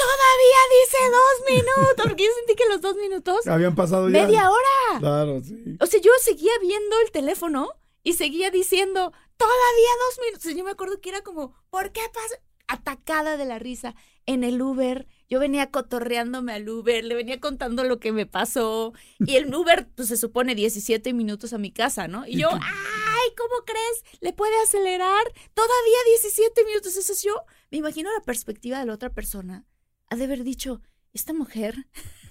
todavía 0.00 0.60
dice 0.80 0.98
dos 1.10 1.50
minutos, 1.54 2.04
porque 2.06 2.24
yo 2.24 2.30
sentí 2.38 2.54
que 2.54 2.68
los 2.68 2.80
dos 2.80 2.96
minutos, 2.96 3.46
Habían 3.46 3.74
pasado 3.74 4.08
ya. 4.08 4.22
media 4.24 4.50
hora. 4.50 4.98
Claro, 5.00 5.42
sí. 5.42 5.76
O 5.80 5.86
sea, 5.86 6.00
yo 6.00 6.10
seguía 6.22 6.52
viendo 6.60 6.96
el 7.04 7.10
teléfono 7.12 7.68
y 8.02 8.14
seguía 8.14 8.50
diciendo, 8.50 9.12
todavía 9.36 9.90
dos 10.08 10.24
minutos. 10.26 10.54
Yo 10.54 10.64
me 10.64 10.70
acuerdo 10.70 11.00
que 11.00 11.10
era 11.10 11.22
como, 11.22 11.54
¿por 11.70 11.92
qué 11.92 12.00
pasa? 12.12 12.36
Atacada 12.66 13.36
de 13.36 13.44
la 13.46 13.58
risa 13.58 13.94
en 14.26 14.44
el 14.44 14.62
Uber. 14.62 15.06
Yo 15.28 15.40
venía 15.40 15.70
cotorreándome 15.70 16.52
al 16.52 16.68
Uber, 16.68 17.04
le 17.04 17.14
venía 17.16 17.40
contando 17.40 17.82
lo 17.84 17.98
que 17.98 18.12
me 18.12 18.26
pasó. 18.26 18.92
Y 19.18 19.36
el 19.36 19.52
Uber, 19.54 19.88
pues 19.96 20.08
se 20.08 20.16
supone 20.16 20.54
17 20.54 21.12
minutos 21.12 21.52
a 21.52 21.58
mi 21.58 21.72
casa, 21.72 22.06
¿no? 22.08 22.26
Y 22.26 22.38
yo, 22.38 22.48
¡ay! 22.52 23.34
¿Cómo 23.36 23.64
crees? 23.66 24.20
¿Le 24.20 24.32
puede 24.32 24.56
acelerar? 24.62 25.24
Todavía 25.54 25.98
17 26.22 26.64
minutos. 26.64 26.96
Eso 26.96 27.12
es 27.12 27.22
yo. 27.22 27.34
Me 27.70 27.78
imagino 27.78 28.10
la 28.12 28.22
perspectiva 28.24 28.78
de 28.78 28.86
la 28.86 28.94
otra 28.94 29.10
persona. 29.10 29.64
Ha 30.10 30.16
de 30.16 30.24
haber 30.24 30.44
dicho, 30.44 30.82
esta 31.12 31.32
mujer 31.32 31.86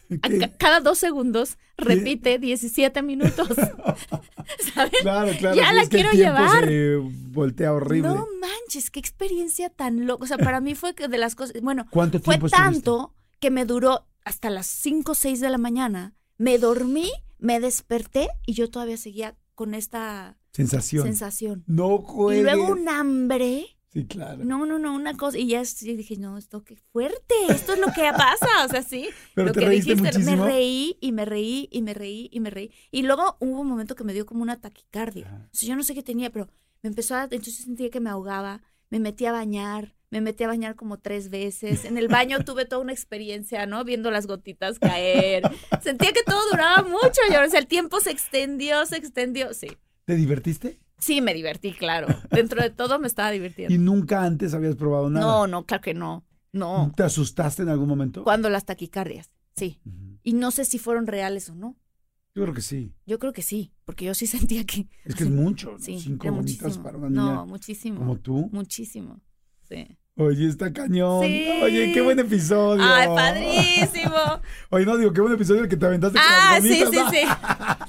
cada 0.57 0.79
dos 0.79 0.97
segundos 0.97 1.57
repite 1.77 2.39
17 2.39 3.01
minutos. 3.03 3.47
¿Sabes? 4.73 4.93
Claro, 5.01 5.31
claro. 5.37 5.55
Ya 5.55 5.69
sí, 5.69 5.75
la 5.75 5.81
es 5.81 5.89
que 5.89 5.99
el 6.01 6.09
quiero 6.09 6.17
llevar. 6.17 6.65
Se 6.65 6.95
voltea 6.97 7.73
horrible. 7.73 8.09
No 8.09 8.27
manches, 8.39 8.89
qué 8.91 8.99
experiencia 8.99 9.69
tan 9.69 10.05
loca. 10.07 10.23
O 10.23 10.27
sea, 10.27 10.37
para 10.37 10.61
mí 10.61 10.75
fue 10.75 10.95
que 10.95 11.07
de 11.07 11.17
las 11.17 11.35
cosas. 11.35 11.61
Bueno, 11.61 11.85
¿Cuánto 11.91 12.19
fue 12.19 12.35
tiempo 12.35 12.49
tanto 12.49 13.15
que 13.39 13.51
me 13.51 13.65
duró 13.65 14.07
hasta 14.25 14.49
las 14.49 14.67
5 14.67 15.11
o 15.11 15.15
6 15.15 15.39
de 15.39 15.49
la 15.49 15.57
mañana. 15.57 16.13
Me 16.37 16.57
dormí, 16.57 17.09
me 17.37 17.59
desperté 17.59 18.27
y 18.45 18.53
yo 18.53 18.69
todavía 18.69 18.97
seguía 18.97 19.35
con 19.55 19.73
esta 19.73 20.37
Sensación. 20.53 21.03
sensación. 21.05 21.63
No 21.67 21.95
Y 21.99 22.03
juegues. 22.05 22.43
luego 22.43 22.67
un 22.73 22.89
hambre. 22.89 23.65
Sí, 23.91 24.05
claro. 24.05 24.45
No, 24.45 24.65
no, 24.67 24.77
no, 24.77 24.93
una 24.93 25.17
cosa. 25.17 25.37
Y 25.39 25.47
ya 25.47 25.63
dije, 25.81 26.15
no, 26.17 26.37
esto 26.37 26.63
qué 26.63 26.75
fuerte. 26.75 27.33
Esto 27.49 27.73
es 27.73 27.79
lo 27.79 27.87
que 27.87 28.01
pasa. 28.15 28.65
O 28.65 28.69
sea, 28.69 28.83
sí. 28.83 29.09
Pero 29.33 29.47
lo 29.47 29.53
te 29.53 29.61
que 29.61 29.65
reíste 29.65 29.95
dijiste, 29.95 30.19
muchísimo. 30.19 30.45
me 30.45 30.51
reí 30.51 30.97
y 31.01 31.11
me 31.11 31.25
reí 31.25 31.67
y 31.71 31.81
me 31.81 31.93
reí 31.95 32.29
y 32.31 32.39
me 32.39 32.49
reí. 32.51 32.71
Y 32.91 33.01
luego 33.01 33.37
hubo 33.39 33.61
un 33.61 33.67
momento 33.67 33.95
que 33.95 34.03
me 34.03 34.13
dio 34.13 34.27
como 34.27 34.43
una 34.43 34.61
taquicardia. 34.61 35.49
O 35.51 35.55
sea, 35.55 35.69
yo 35.69 35.75
no 35.75 35.83
sé 35.83 35.95
qué 35.95 36.03
tenía, 36.03 36.29
pero 36.29 36.47
me 36.83 36.89
empezó 36.89 37.15
a. 37.15 37.23
Entonces 37.23 37.55
sentía 37.55 37.89
que 37.89 37.99
me 37.99 38.11
ahogaba. 38.11 38.61
Me 38.91 38.99
metí 38.99 39.25
a 39.25 39.31
bañar. 39.31 39.95
Me 40.11 40.21
metí 40.21 40.43
a 40.43 40.47
bañar 40.47 40.75
como 40.75 40.99
tres 40.99 41.29
veces. 41.29 41.85
En 41.85 41.97
el 41.97 42.07
baño 42.07 42.39
tuve 42.45 42.65
toda 42.65 42.83
una 42.83 42.93
experiencia, 42.93 43.65
¿no? 43.65 43.83
Viendo 43.83 44.11
las 44.11 44.27
gotitas 44.27 44.77
caer. 44.77 45.43
Sentía 45.81 46.11
que 46.13 46.23
todo 46.23 46.41
duraba 46.51 46.83
mucho. 46.83 47.21
Yo, 47.31 47.43
o 47.43 47.49
sea, 47.49 47.59
el 47.59 47.67
tiempo 47.67 47.99
se 48.01 48.11
extendió, 48.11 48.85
se 48.85 48.97
extendió. 48.97 49.51
Sí. 49.55 49.69
¿Te 50.05 50.15
divertiste? 50.15 50.79
Sí, 50.99 51.21
me 51.21 51.33
divertí, 51.33 51.73
claro. 51.73 52.07
Dentro 52.31 52.61
de 52.61 52.69
todo 52.69 52.99
me 52.99 53.07
estaba 53.07 53.31
divirtiendo. 53.31 53.73
Y 53.73 53.77
nunca 53.77 54.23
antes 54.23 54.53
habías 54.53 54.75
probado 54.75 55.09
nada. 55.09 55.25
No, 55.25 55.47
no, 55.47 55.65
claro 55.65 55.81
que 55.81 55.93
no. 55.93 56.25
No. 56.51 56.91
¿Te 56.95 57.03
asustaste 57.03 57.63
en 57.63 57.69
algún 57.69 57.87
momento? 57.87 58.23
Cuando 58.23 58.49
las 58.49 58.65
taquicardias, 58.65 59.31
sí. 59.55 59.79
Y 60.23 60.33
no 60.33 60.51
sé 60.51 60.65
si 60.65 60.79
fueron 60.79 61.07
reales 61.07 61.49
o 61.49 61.55
no. 61.55 61.77
Yo 62.35 62.43
creo 62.43 62.53
que 62.53 62.61
sí. 62.61 62.93
Yo 63.05 63.19
creo 63.19 63.33
que 63.33 63.41
sí, 63.41 63.73
porque 63.85 64.05
yo 64.05 64.13
sí 64.13 64.27
sentía 64.27 64.63
que... 64.65 64.87
Es 65.05 65.15
que 65.15 65.23
es 65.23 65.29
mucho. 65.29 65.71
¿no? 65.73 65.79
Sí, 65.79 65.99
Cinco 65.99 66.31
bonitas 66.31 66.77
para 66.77 66.97
una 66.97 67.09
niña 67.09 67.21
No, 67.21 67.45
muchísimo. 67.45 67.99
como 67.99 68.17
tú. 68.17 68.49
Muchísimo. 68.51 69.21
Sí. 69.67 69.97
Oye, 70.15 70.49
está 70.49 70.73
cañón. 70.73 71.23
Sí. 71.23 71.47
Oye, 71.63 71.93
qué 71.93 72.01
buen 72.01 72.19
episodio. 72.19 72.83
¡Ay, 72.83 73.07
padrísimo! 73.07 74.13
Oye, 74.69 74.85
no, 74.85 74.97
digo, 74.97 75.13
qué 75.13 75.21
buen 75.21 75.33
episodio 75.33 75.63
el 75.63 75.69
que 75.69 75.77
te 75.77 75.85
aventaste 75.85 76.19
con 76.19 76.27
ah, 76.27 76.51
las 76.55 76.63
sí, 76.63 76.73
sí, 76.73 76.83
gomitas. 76.83 77.11
sí. 77.11 77.19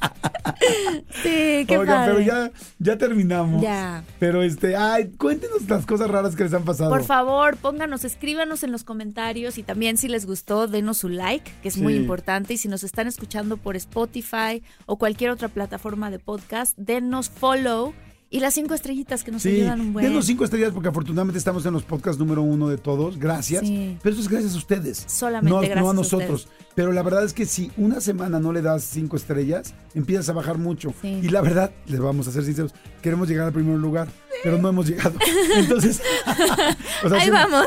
sí, 1.23 1.65
qué 1.67 1.79
Oigan, 1.79 1.87
padre. 1.87 2.13
pero 2.15 2.21
ya, 2.27 2.51
ya 2.79 2.99
terminamos. 2.99 3.63
Ya. 3.63 4.05
Pero 4.19 4.43
este, 4.43 4.77
ay, 4.77 5.11
cuéntenos 5.19 5.69
las 5.69 5.87
cosas 5.87 6.11
raras 6.11 6.37
que 6.37 6.45
les 6.45 6.55
han 6.55 6.65
pasado. 6.65 6.91
Por 6.91 7.05
favor, 7.05 7.57
pónganos, 7.57 8.05
escríbanos 8.05 8.63
en 8.63 8.73
los 8.73 8.85
comentarios 8.85 9.59
y 9.59 9.63
también 9.63 9.97
si 9.97 10.09
les 10.09 10.27
gustó, 10.27 10.67
denos 10.67 10.99
su 10.99 11.09
like, 11.09 11.51
que 11.63 11.69
es 11.69 11.77
muy 11.79 11.95
importante. 11.95 12.55
Y 12.55 12.59
si 12.59 12.69
nos 12.69 12.83
están 12.83 13.07
escuchando 13.07 13.57
por 13.57 13.77
Spotify 13.77 14.63
o 14.87 14.97
cualquier 14.97 15.31
otra 15.31 15.49
plataforma 15.49 16.11
de 16.11 16.19
podcast, 16.19 16.77
denos 16.77 17.31
follow 17.31 17.95
y 18.33 18.39
las 18.41 18.55
cinco 18.55 18.75
estrellitas 18.75 19.25
que 19.25 19.33
nos 19.33 19.43
Sí, 19.43 19.49
ayudan 19.57 19.81
un 19.81 19.93
buen. 19.93 20.07
denos 20.07 20.25
cinco 20.25 20.45
estrellas 20.45 20.71
porque 20.73 20.89
afortunadamente 20.89 21.37
estamos 21.39 21.67
en 21.67 21.73
los 21.73 21.83
podcasts 21.83 22.19
número 22.19 22.43
uno 22.43 22.69
de 22.69 22.79
todos. 22.79 23.19
Gracias. 23.19 23.63
Sí. 23.63 23.99
Pero 24.03 24.13
eso 24.13 24.23
es 24.23 24.29
gracias 24.29 24.55
a 24.55 24.57
ustedes. 24.57 25.05
Solamente 25.09 25.51
no, 25.53 25.59
gracias 25.61 25.81
no 25.81 25.89
a 25.89 25.91
a 25.91 25.95
nosotros. 25.95 26.49
Pero 26.77 26.93
la 26.93 27.03
verdad 27.03 27.25
es 27.25 27.33
que 27.33 27.45
si 27.45 27.73
una 27.77 28.01
semana 28.01 28.39
no 28.39 28.53
le 28.53 28.63
das 28.63 28.85
cinco 28.85 29.17
estrellas, 29.17 29.75
empiezas 29.95 30.29
a 30.29 30.33
bajar 30.33 30.59
mucho. 30.59 30.95
Sí. 31.03 31.09
Y 31.23 31.29
la 31.29 31.41
verdad, 31.41 31.73
les 31.87 31.99
vamos 32.01 32.29
a 32.29 32.31
ser 32.33 32.45
sinceros, 32.45 32.73
queremos 33.03 33.29
llegar 33.29 33.47
al 33.49 33.53
primer 33.53 33.77
lugar, 33.79 34.09
pero 34.43 34.59
no 34.59 34.69
hemos 34.69 34.89
llegado. 34.89 35.15
Entonces, 35.57 36.01
o 37.05 37.09
sea, 37.09 37.19
Ahí 37.19 37.25
sí, 37.25 37.31
vamos. 37.31 37.67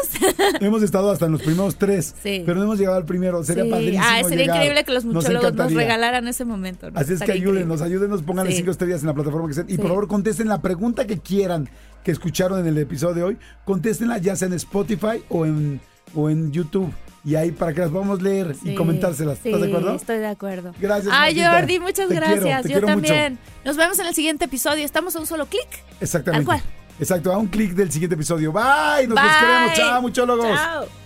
hemos 0.59 0.83
estado 0.83 1.11
hasta 1.11 1.25
en 1.25 1.33
los 1.33 1.41
primeros 1.41 1.75
tres, 1.77 2.15
Sí. 2.21 2.43
pero 2.45 2.57
no 2.59 2.63
hemos 2.65 2.79
llegado 2.79 2.97
al 2.97 3.05
primero. 3.05 3.43
Sería 3.43 3.63
Sí. 3.65 3.69
padrísimo. 3.69 4.03
Ah, 4.05 4.21
sería 4.23 4.37
llegar. 4.45 4.55
increíble 4.57 4.83
que 4.83 4.91
los 4.93 5.05
Nos 5.05 5.13
muchólogos 5.15 5.43
nos, 5.43 5.53
encantaría. 5.53 5.77
regalaran 5.77 6.27
ese 6.27 6.45
momento. 6.45 6.89
¿no? 6.91 6.99
Así 6.99 7.13
es 7.13 7.21
que 7.21 7.31
ayúdenos, 7.31 7.81
ayúdenos, 7.81 8.21
pónganle 8.23 8.51
Sí. 8.51 8.57
cinco 8.57 8.71
estrellas 8.71 9.01
en 9.01 9.07
la 9.07 9.13
plataforma 9.13 9.47
que 9.47 9.53
sean. 9.53 9.67
Y 9.69 9.77
por 9.77 9.87
favor 9.87 10.07
contesten 10.07 10.47
la 10.47 10.61
pregunta 10.61 11.05
que 11.07 11.19
quieran 11.19 11.69
que 12.03 12.11
escucharon 12.11 12.59
en 12.59 12.67
el 12.67 12.77
episodio 12.77 13.15
de 13.15 13.23
hoy. 13.23 13.37
Contéstenla 13.65 14.17
ya 14.17 14.35
sea 14.35 14.47
en 14.47 14.53
Spotify 14.55 15.23
o 15.29 15.45
en, 15.45 15.79
o 16.15 16.29
en 16.29 16.51
YouTube. 16.51 16.91
Y 17.25 17.35
ahí 17.35 17.51
para 17.51 17.73
que 17.73 17.79
las 17.81 17.89
podamos 17.89 18.21
leer 18.21 18.55
y 18.63 18.75
comentárselas. 18.75 19.39
¿Estás 19.45 19.61
de 19.61 19.67
acuerdo? 19.67 19.95
Estoy 19.95 20.17
de 20.17 20.27
acuerdo. 20.27 20.73
Gracias, 20.79 21.13
Ay, 21.15 21.35
Martita. 21.35 21.59
Jordi, 21.59 21.79
muchas 21.79 22.07
Te 22.09 22.15
gracias. 22.15 22.63
Yo 22.65 22.75
mucho. 22.75 22.85
también. 22.85 23.39
Nos 23.63 23.77
vemos 23.77 23.97
en 23.99 24.07
el 24.07 24.13
siguiente 24.13 24.45
episodio. 24.45 24.83
Estamos 24.83 25.15
a 25.15 25.19
un 25.19 25.25
solo 25.25 25.45
clic. 25.45 25.67
Exactamente. 26.01 26.45
Tal 26.45 26.59
cual. 26.61 26.73
Exacto, 26.99 27.31
a 27.33 27.37
un 27.37 27.47
clic 27.47 27.71
del 27.73 27.91
siguiente 27.91 28.15
episodio. 28.15 28.51
Bye, 28.51 29.07
nos 29.07 29.15
Bye. 29.15 29.29
queremos. 29.39 29.73
Chao, 29.73 30.01
muchólogos. 30.01 30.55
Chao. 30.55 31.02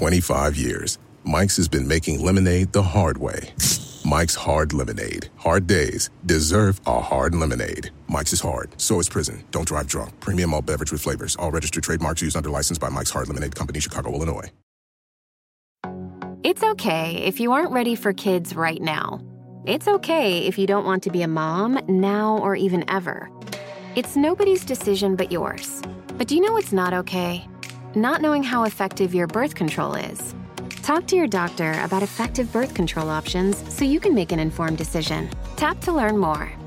25 0.00 0.56
years, 0.56 0.96
Mike's 1.24 1.58
has 1.58 1.68
been 1.68 1.86
making 1.86 2.24
lemonade 2.24 2.72
the 2.72 2.82
hard 2.82 3.18
way. 3.18 3.52
Mike's 4.02 4.34
Hard 4.34 4.72
Lemonade. 4.72 5.28
Hard 5.36 5.66
days 5.66 6.08
deserve 6.24 6.80
a 6.86 6.98
hard 6.98 7.34
lemonade. 7.34 7.90
Mike's 8.08 8.32
is 8.32 8.40
hard, 8.40 8.70
so 8.80 8.98
is 8.98 9.10
prison. 9.10 9.44
Don't 9.50 9.68
drive 9.68 9.86
drunk. 9.86 10.18
Premium 10.18 10.54
all 10.54 10.62
beverage 10.62 10.90
with 10.90 11.02
flavors. 11.02 11.36
All 11.36 11.50
registered 11.50 11.82
trademarks 11.82 12.22
used 12.22 12.34
under 12.34 12.48
license 12.48 12.78
by 12.78 12.88
Mike's 12.88 13.10
Hard 13.10 13.28
Lemonade 13.28 13.54
Company, 13.54 13.78
Chicago, 13.78 14.14
Illinois. 14.14 14.50
It's 16.44 16.62
okay 16.62 17.16
if 17.16 17.38
you 17.38 17.52
aren't 17.52 17.72
ready 17.72 17.94
for 17.94 18.14
kids 18.14 18.56
right 18.56 18.80
now. 18.80 19.20
It's 19.66 19.86
okay 19.86 20.46
if 20.46 20.56
you 20.56 20.66
don't 20.66 20.86
want 20.86 21.02
to 21.02 21.10
be 21.10 21.20
a 21.20 21.28
mom 21.28 21.78
now 21.88 22.38
or 22.38 22.56
even 22.56 22.88
ever. 22.88 23.30
It's 23.96 24.16
nobody's 24.16 24.64
decision 24.64 25.14
but 25.14 25.30
yours. 25.30 25.82
But 26.16 26.26
do 26.26 26.36
you 26.36 26.40
know 26.40 26.54
what's 26.54 26.72
not 26.72 26.94
okay? 26.94 27.46
Not 27.96 28.22
knowing 28.22 28.44
how 28.44 28.64
effective 28.64 29.14
your 29.14 29.26
birth 29.26 29.56
control 29.56 29.94
is. 29.94 30.34
Talk 30.82 31.06
to 31.08 31.16
your 31.16 31.26
doctor 31.26 31.72
about 31.82 32.04
effective 32.04 32.52
birth 32.52 32.72
control 32.72 33.10
options 33.10 33.56
so 33.74 33.84
you 33.84 33.98
can 33.98 34.14
make 34.14 34.30
an 34.30 34.38
informed 34.38 34.78
decision. 34.78 35.28
Tap 35.56 35.80
to 35.80 35.92
learn 35.92 36.16
more. 36.16 36.59